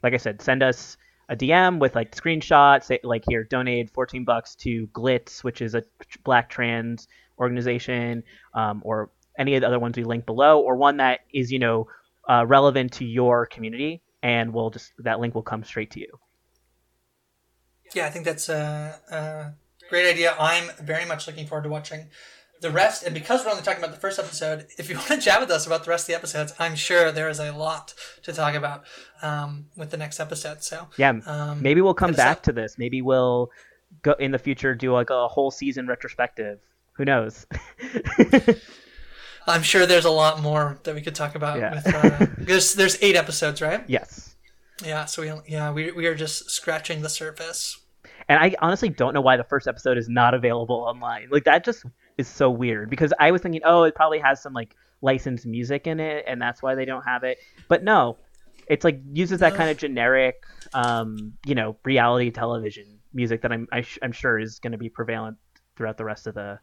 like 0.01 0.13
I 0.13 0.17
said, 0.17 0.41
send 0.41 0.63
us 0.63 0.97
a 1.29 1.35
DM 1.35 1.79
with 1.79 1.95
like 1.95 2.15
screenshots, 2.15 2.85
say, 2.85 2.99
like 3.03 3.23
here, 3.27 3.43
donate 3.43 3.91
14 3.91 4.25
bucks 4.25 4.55
to 4.55 4.87
GLITS, 4.87 5.43
which 5.43 5.61
is 5.61 5.75
a 5.75 5.83
black 6.23 6.49
trans 6.49 7.07
organization, 7.39 8.23
um, 8.53 8.81
or 8.85 9.11
any 9.37 9.55
of 9.55 9.61
the 9.61 9.67
other 9.67 9.79
ones 9.79 9.97
we 9.97 10.03
link 10.03 10.25
below, 10.25 10.61
or 10.61 10.75
one 10.75 10.97
that 10.97 11.21
is 11.33 11.51
you 11.51 11.59
know 11.59 11.87
uh, 12.29 12.45
relevant 12.47 12.93
to 12.93 13.05
your 13.05 13.45
community, 13.45 14.01
and 14.23 14.53
we'll 14.53 14.69
just 14.69 14.93
that 14.99 15.19
link 15.19 15.35
will 15.35 15.43
come 15.43 15.63
straight 15.63 15.91
to 15.91 15.99
you. 15.99 16.19
Yeah, 17.93 18.07
I 18.07 18.09
think 18.09 18.25
that's 18.25 18.49
a, 18.49 18.99
a 19.11 19.53
great 19.89 20.09
idea. 20.09 20.35
I'm 20.39 20.71
very 20.81 21.05
much 21.05 21.27
looking 21.27 21.47
forward 21.47 21.63
to 21.63 21.69
watching 21.69 22.09
the 22.61 22.71
rest, 22.71 23.03
and 23.03 23.13
because 23.13 23.43
we're 23.43 23.51
only 23.51 23.63
talking 23.63 23.83
about 23.83 23.93
the 23.93 23.99
first 23.99 24.17
episode, 24.17 24.67
if 24.77 24.89
you 24.89 24.95
want 24.97 25.09
to 25.09 25.17
chat 25.17 25.39
with 25.39 25.51
us 25.51 25.67
about 25.67 25.83
the 25.83 25.89
rest 25.89 26.03
of 26.03 26.07
the 26.07 26.15
episodes, 26.15 26.53
I'm 26.59 26.75
sure 26.75 27.11
there 27.11 27.29
is 27.29 27.39
a 27.39 27.51
lot 27.51 27.93
to 28.23 28.33
talk 28.33 28.55
about 28.55 28.83
um, 29.21 29.67
with 29.75 29.91
the 29.91 29.97
next 29.97 30.19
episode. 30.19 30.63
So 30.63 30.87
yeah, 30.97 31.19
um, 31.25 31.61
maybe 31.61 31.81
we'll 31.81 31.93
come 31.93 32.13
back 32.13 32.43
to 32.43 32.51
this. 32.51 32.77
Maybe 32.77 33.01
we'll 33.01 33.51
go 34.01 34.13
in 34.13 34.31
the 34.31 34.39
future 34.39 34.75
do 34.75 34.91
like 34.93 35.09
a 35.09 35.27
whole 35.27 35.51
season 35.51 35.87
retrospective. 35.87 36.59
Who 36.93 37.05
knows? 37.05 37.45
I'm 39.47 39.61
sure 39.61 39.85
there's 39.85 40.05
a 40.05 40.11
lot 40.11 40.41
more 40.41 40.79
that 40.83 40.95
we 40.95 41.01
could 41.01 41.15
talk 41.15 41.35
about. 41.35 41.59
Yeah. 41.59 41.75
With, 41.75 41.93
uh, 41.93 42.25
there's 42.37 42.73
there's 42.73 43.01
eight 43.01 43.15
episodes, 43.15 43.61
right? 43.61 43.83
Yes. 43.87 44.35
Yeah. 44.83 45.05
So 45.05 45.21
we 45.21 45.51
yeah 45.51 45.71
we 45.71 45.91
we 45.91 46.07
are 46.07 46.15
just 46.15 46.49
scratching 46.49 47.01
the 47.01 47.09
surface. 47.09 47.79
And 48.27 48.39
I 48.39 48.55
honestly 48.59 48.89
don't 48.89 49.13
know 49.13 49.21
why 49.21 49.37
the 49.37 49.43
first 49.43 49.67
episode 49.67 49.97
is 49.97 50.09
not 50.09 50.33
available 50.33 50.77
online. 50.77 51.27
Like 51.31 51.43
that 51.43 51.63
just 51.63 51.85
is 52.17 52.27
so 52.27 52.49
weird 52.49 52.89
because 52.89 53.13
I 53.19 53.31
was 53.31 53.41
thinking, 53.41 53.61
oh, 53.63 53.83
it 53.83 53.95
probably 53.95 54.19
has 54.19 54.41
some 54.41 54.53
like 54.53 54.75
licensed 55.01 55.45
music 55.45 55.87
in 55.87 55.99
it, 55.99 56.25
and 56.27 56.41
that's 56.41 56.61
why 56.61 56.75
they 56.75 56.85
don't 56.85 57.03
have 57.03 57.23
it. 57.23 57.37
But 57.67 57.83
no, 57.83 58.17
it's 58.67 58.83
like 58.83 58.99
uses 59.13 59.39
that 59.39 59.55
kind 59.55 59.69
of 59.69 59.77
generic, 59.77 60.43
um, 60.73 61.33
you 61.45 61.55
know, 61.55 61.77
reality 61.83 62.31
television 62.31 62.99
music 63.13 63.41
that 63.43 63.51
I'm 63.51 63.67
I 63.71 63.85
am 64.01 64.11
sure 64.11 64.39
is 64.39 64.59
going 64.59 64.71
to 64.71 64.77
be 64.77 64.89
prevalent 64.89 65.37
throughout 65.75 65.97
the 65.97 66.05
rest 66.05 66.27
of 66.27 66.35
the 66.35 66.59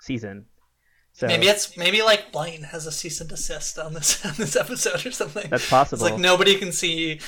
season. 0.00 0.46
So 1.14 1.26
maybe 1.26 1.46
it's 1.46 1.76
maybe 1.76 2.02
like 2.02 2.32
Blaine 2.32 2.62
has 2.62 2.86
a 2.86 2.92
cease 2.92 3.20
and 3.20 3.28
desist 3.28 3.78
on 3.78 3.92
this 3.92 4.24
on 4.26 4.34
this 4.36 4.56
episode 4.56 5.04
or 5.04 5.10
something. 5.10 5.50
That's 5.50 5.68
possible. 5.68 6.06
It's 6.06 6.12
like 6.12 6.20
nobody 6.20 6.56
can 6.56 6.72
see 6.72 7.20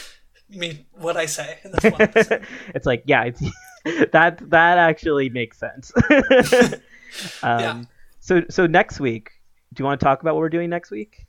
me 0.48 0.86
what 0.92 1.16
I 1.16 1.26
say. 1.26 1.58
it's 1.64 2.86
like 2.86 3.02
yeah, 3.06 3.24
it's 3.24 3.42
that 4.12 4.39
that 4.51 4.78
actually 4.78 5.28
makes 5.30 5.59
sense. 5.59 5.93
Um, 7.43 7.61
yeah. 7.61 7.82
So 8.20 8.43
so 8.51 8.66
next 8.66 8.99
week, 8.99 9.30
do 9.72 9.80
you 9.80 9.85
want 9.85 10.01
to 10.01 10.05
talk 10.05 10.20
about 10.20 10.35
what 10.35 10.41
we're 10.41 10.49
doing 10.49 10.70
next 10.70 10.91
week? 10.91 11.26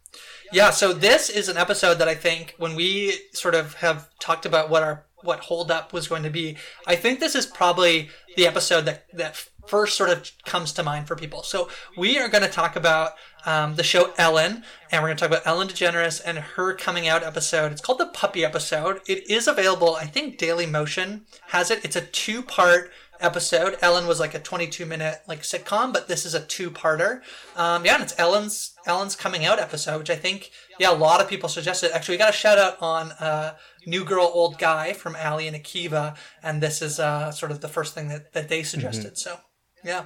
Yeah. 0.52 0.72
So 0.72 0.94
this 0.94 1.30
is 1.30 1.50
an 1.50 1.58
episode 1.58 1.96
that 1.96 2.08
I 2.08 2.16
think 2.16 2.56
when 2.58 2.76
we 2.76 3.20
sort 3.34 3.54
of 3.54 3.76
have 3.76 4.10
talked 4.20 4.46
about 4.46 4.70
what 4.70 4.84
our 4.84 5.06
what 5.22 5.42
hold 5.42 5.72
up 5.72 5.94
was 5.94 6.08
going 6.08 6.24
to 6.24 6.30
be, 6.30 6.58
I 6.88 6.96
think 6.96 7.20
this 7.20 7.36
is 7.36 7.46
probably 7.46 8.10
the 8.36 8.48
episode 8.48 8.86
that 8.86 9.06
that 9.14 9.48
first 9.68 9.98
sort 9.98 10.10
of 10.10 10.32
comes 10.46 10.72
to 10.74 10.84
mind 10.84 11.08
for 11.08 11.16
people. 11.16 11.44
So 11.44 11.70
we 11.98 12.20
are 12.20 12.30
going 12.30 12.44
to 12.44 12.50
talk 12.50 12.76
about 12.76 13.14
um, 13.46 13.76
the 13.76 13.84
show 13.84 14.14
Ellen, 14.18 14.64
and 14.92 15.02
we're 15.02 15.10
going 15.10 15.18
to 15.18 15.22
talk 15.22 15.30
about 15.30 15.48
Ellen 15.48 15.68
DeGeneres 15.68 16.22
and 16.24 16.38
her 16.38 16.74
coming 16.74 17.08
out 17.08 17.24
episode. 17.24 17.72
It's 17.72 17.82
called 17.82 18.00
the 18.00 18.08
Puppy 18.08 18.46
episode. 18.46 19.02
It 19.08 19.30
is 19.30 19.48
available. 19.48 19.96
I 19.96 20.06
think 20.06 20.38
Dailymotion 20.38 21.22
has 21.48 21.72
it. 21.72 21.84
It's 21.84 21.96
a 21.96 22.02
two 22.02 22.42
part 22.42 22.92
episode. 23.20 23.78
Ellen 23.82 24.08
was 24.08 24.20
like 24.20 24.34
a 24.34 24.40
22 24.40 24.86
minute 24.86 25.22
like 25.28 25.42
sitcom, 25.42 25.94
but 25.94 26.08
this 26.08 26.26
is 26.26 26.34
a 26.34 26.42
two 26.42 26.72
parter. 26.72 27.22
Um, 27.56 27.86
yeah, 27.86 27.96
and 27.96 28.04
it's 28.04 28.18
Ellen's 28.18 28.74
Ellen's 28.86 29.16
coming 29.16 29.46
out 29.46 29.60
episode, 29.60 30.00
which 30.00 30.10
I 30.10 30.16
think 30.16 30.52
yeah 30.80 30.92
a 30.92 30.96
lot 30.96 31.22
of 31.22 31.28
people 31.28 31.50
suggested. 31.50 31.92
Actually, 31.94 32.16
we 32.16 32.20
got 32.20 32.30
a 32.30 32.38
shout 32.38 32.58
out 32.58 32.82
on 32.82 33.12
uh, 33.14 33.56
New 33.86 34.04
Girl 34.04 34.30
Old 34.34 34.58
Guy 34.58 34.94
from 34.94 35.16
Ali 35.16 35.48
and 35.48 35.56
Akiva, 35.56 36.16
and 36.44 36.62
this 36.62 36.82
is 36.82 37.00
uh, 37.00 37.32
sort 37.32 37.52
of 37.52 37.62
the 37.62 37.70
first 37.70 37.94
thing 37.94 38.08
that 38.10 38.34
that 38.34 38.50
they 38.50 38.64
suggested. 38.64 39.14
Mm-hmm. 39.14 39.30
So 39.30 39.40
yeah. 39.84 40.06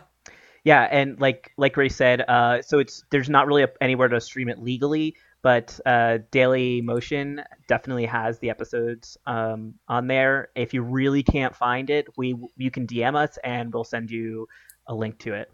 Yeah, 0.66 0.84
and 0.92 1.20
like 1.20 1.52
like 1.58 1.78
Ray 1.78 1.90
said, 1.90 2.22
uh, 2.28 2.62
so 2.62 2.80
it's 2.80 3.04
there's 3.12 3.30
not 3.30 3.48
really 3.48 3.64
a, 3.64 3.70
anywhere 3.80 4.10
to 4.10 4.20
stream 4.20 4.50
it 4.50 4.60
legally, 4.60 5.16
but 5.42 5.80
uh, 5.86 6.20
Dailymotion 6.32 7.44
definitely 7.68 8.06
has 8.06 8.40
the 8.40 8.50
episodes 8.50 9.18
um, 9.26 9.76
on 9.88 10.08
there. 10.08 10.50
If 10.56 10.74
you 10.74 10.82
really 10.82 11.24
can't 11.24 11.56
find 11.56 11.90
it, 11.90 12.08
we 12.18 12.36
you 12.58 12.72
can 12.72 12.86
DM 12.86 13.16
us 13.16 13.38
and 13.44 13.74
we'll 13.74 13.84
send 13.84 14.12
you 14.12 14.48
a 14.88 14.96
link 14.96 15.20
to 15.20 15.34
it. 15.34 15.52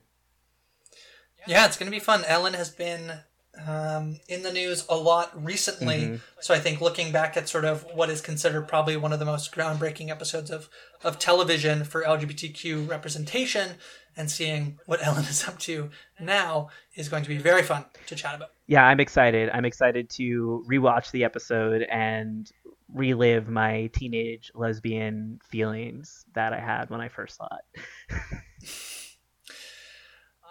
Yeah, 1.47 1.65
it's 1.65 1.77
going 1.77 1.91
to 1.91 1.95
be 1.95 1.99
fun. 1.99 2.23
Ellen 2.25 2.55
has 2.55 2.69
been 2.69 3.19
um, 3.67 4.19
in 4.27 4.41
the 4.41 4.51
news 4.51 4.86
a 4.89 4.95
lot 4.95 5.31
recently, 5.43 5.97
mm-hmm. 5.97 6.15
so 6.41 6.53
I 6.53 6.59
think 6.59 6.81
looking 6.81 7.11
back 7.11 7.38
at 7.38 7.47
sort 7.47 7.65
of 7.65 7.86
what 7.93 8.09
is 8.09 8.21
considered 8.21 8.67
probably 8.67 8.97
one 8.97 9.13
of 9.13 9.19
the 9.19 9.25
most 9.25 9.53
groundbreaking 9.53 10.09
episodes 10.09 10.49
of 10.49 10.69
of 11.03 11.19
television 11.19 11.83
for 11.83 12.03
LGBTQ 12.03 12.89
representation 12.89 13.75
and 14.18 14.30
seeing 14.30 14.80
what 14.86 14.99
Ellen 15.05 15.26
is 15.26 15.47
up 15.47 15.59
to 15.59 15.89
now 16.20 16.70
is 16.95 17.09
going 17.09 17.24
to 17.24 17.30
be 17.30 17.38
very 17.38 17.63
fun 17.63 17.86
to 18.07 18.16
chat 18.16 18.36
about. 18.36 18.49
Yeah, 18.68 18.86
I'm 18.86 18.99
excited. 18.99 19.49
I'm 19.53 19.66
excited 19.66 20.09
to 20.11 20.63
rewatch 20.70 21.11
the 21.11 21.24
episode 21.24 21.84
and 21.84 22.51
relive 22.93 23.49
my 23.49 23.89
teenage 23.93 24.51
lesbian 24.55 25.39
feelings 25.49 26.26
that 26.34 26.53
I 26.53 26.59
had 26.59 26.89
when 26.89 27.01
I 27.01 27.09
first 27.09 27.38
saw 27.38 27.47
it. 27.57 27.82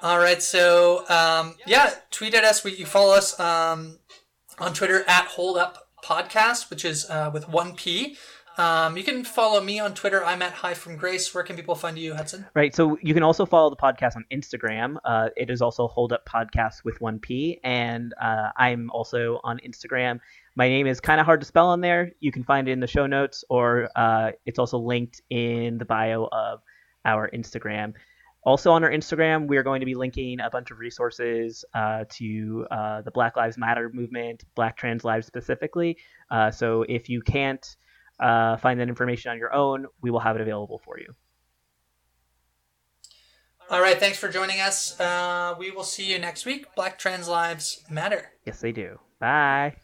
All 0.03 0.19
right, 0.19 0.43
so 0.43 1.09
um, 1.09 1.55
yeah, 1.67 1.91
tweet 2.11 2.35
at 2.35 2.45
us. 2.45 2.62
We, 2.62 2.77
you 2.77 2.85
follow 2.85 3.15
us 3.15 3.41
um, 3.41 3.99
on 4.59 4.75
Twitter 4.75 5.03
at 5.09 5.25
Hold 5.29 5.57
Up 5.57 5.89
Podcast, 6.05 6.69
which 6.69 6.85
is 6.85 7.09
uh, 7.09 7.31
with 7.33 7.49
one 7.49 7.75
P. 7.75 8.17
Um, 8.57 8.97
you 8.97 9.03
can 9.03 9.25
follow 9.25 9.61
me 9.61 9.81
on 9.81 9.95
Twitter. 9.95 10.25
I'm 10.25 10.41
at 10.41 10.53
Hi 10.53 10.75
from 10.75 10.97
Grace. 10.97 11.35
Where 11.35 11.43
can 11.43 11.57
people 11.57 11.75
find 11.75 11.99
you, 11.99 12.15
Hudson? 12.15 12.47
Right. 12.55 12.75
So 12.75 12.97
you 13.03 13.13
can 13.13 13.25
also 13.25 13.45
follow 13.45 13.69
the 13.69 13.77
podcast 13.77 14.15
on 14.15 14.25
Instagram. 14.33 14.97
Uh, 15.05 15.31
it 15.37 15.51
is 15.51 15.61
also 15.61 15.89
Hold 15.89 16.13
Up 16.13 16.25
Podcast 16.25 16.85
with 16.85 17.01
one 17.01 17.19
P, 17.19 17.59
and 17.65 18.15
uh, 18.21 18.51
I'm 18.57 18.91
also 18.91 19.41
on 19.43 19.59
Instagram. 19.67 20.21
My 20.55 20.69
name 20.69 20.87
is 20.87 21.01
kind 21.01 21.21
of 21.21 21.27
hard 21.27 21.41
to 21.41 21.47
spell 21.47 21.67
on 21.67 21.81
there. 21.81 22.13
You 22.21 22.31
can 22.31 22.45
find 22.45 22.69
it 22.69 22.73
in 22.73 22.81
the 22.81 22.87
show 22.87 23.07
notes, 23.07 23.45
or 23.49 23.89
uh, 23.97 24.31
it's 24.47 24.61
also 24.61 24.79
linked 24.79 25.21
in 25.31 25.79
the 25.79 25.85
bio 25.85 26.29
of 26.31 26.61
our 27.05 27.29
Instagram. 27.31 27.95
Also 28.45 28.71
on 28.71 28.85
our 28.85 28.91
Instagram, 28.91 29.49
we 29.49 29.57
are 29.57 29.63
going 29.63 29.81
to 29.81 29.87
be 29.87 29.95
linking 29.95 30.39
a 30.39 30.51
bunch 30.51 30.71
of 30.71 30.79
resources 30.79 31.65
uh, 31.75 32.05
to 32.11 32.67
uh, 32.71 33.01
the 33.03 33.11
Black 33.11 33.37
Lives 33.37 33.57
Matter 33.57 33.91
movement, 33.93 34.45
Black 34.55 34.77
trans 34.77 35.03
lives 35.03 35.27
specifically. 35.27 35.97
Uh, 36.31 36.51
so 36.51 36.83
if 36.83 37.09
you 37.09 37.23
can't 37.23 37.77
uh, 38.21 38.57
find 38.57 38.81
that 38.81 38.89
information 38.89 39.31
on 39.31 39.39
your 39.39 39.53
own, 39.55 39.87
we 40.01 40.11
will 40.11 40.21
have 40.21 40.37
it 40.37 40.43
available 40.43 40.81
for 40.85 40.99
you. 40.99 41.15
All 43.71 43.81
right, 43.81 43.99
thanks 43.99 44.19
for 44.19 44.29
joining 44.29 44.61
us. 44.61 44.99
Uh, 45.01 45.55
we 45.59 45.71
will 45.71 45.85
see 45.85 46.05
you 46.05 46.19
next 46.19 46.45
week. 46.45 46.75
Black 46.75 46.99
Trans 46.99 47.29
Lives 47.29 47.83
Matter. 47.91 48.33
Yes, 48.45 48.61
they 48.61 48.73
do. 48.73 48.99
Bye. 49.19 49.77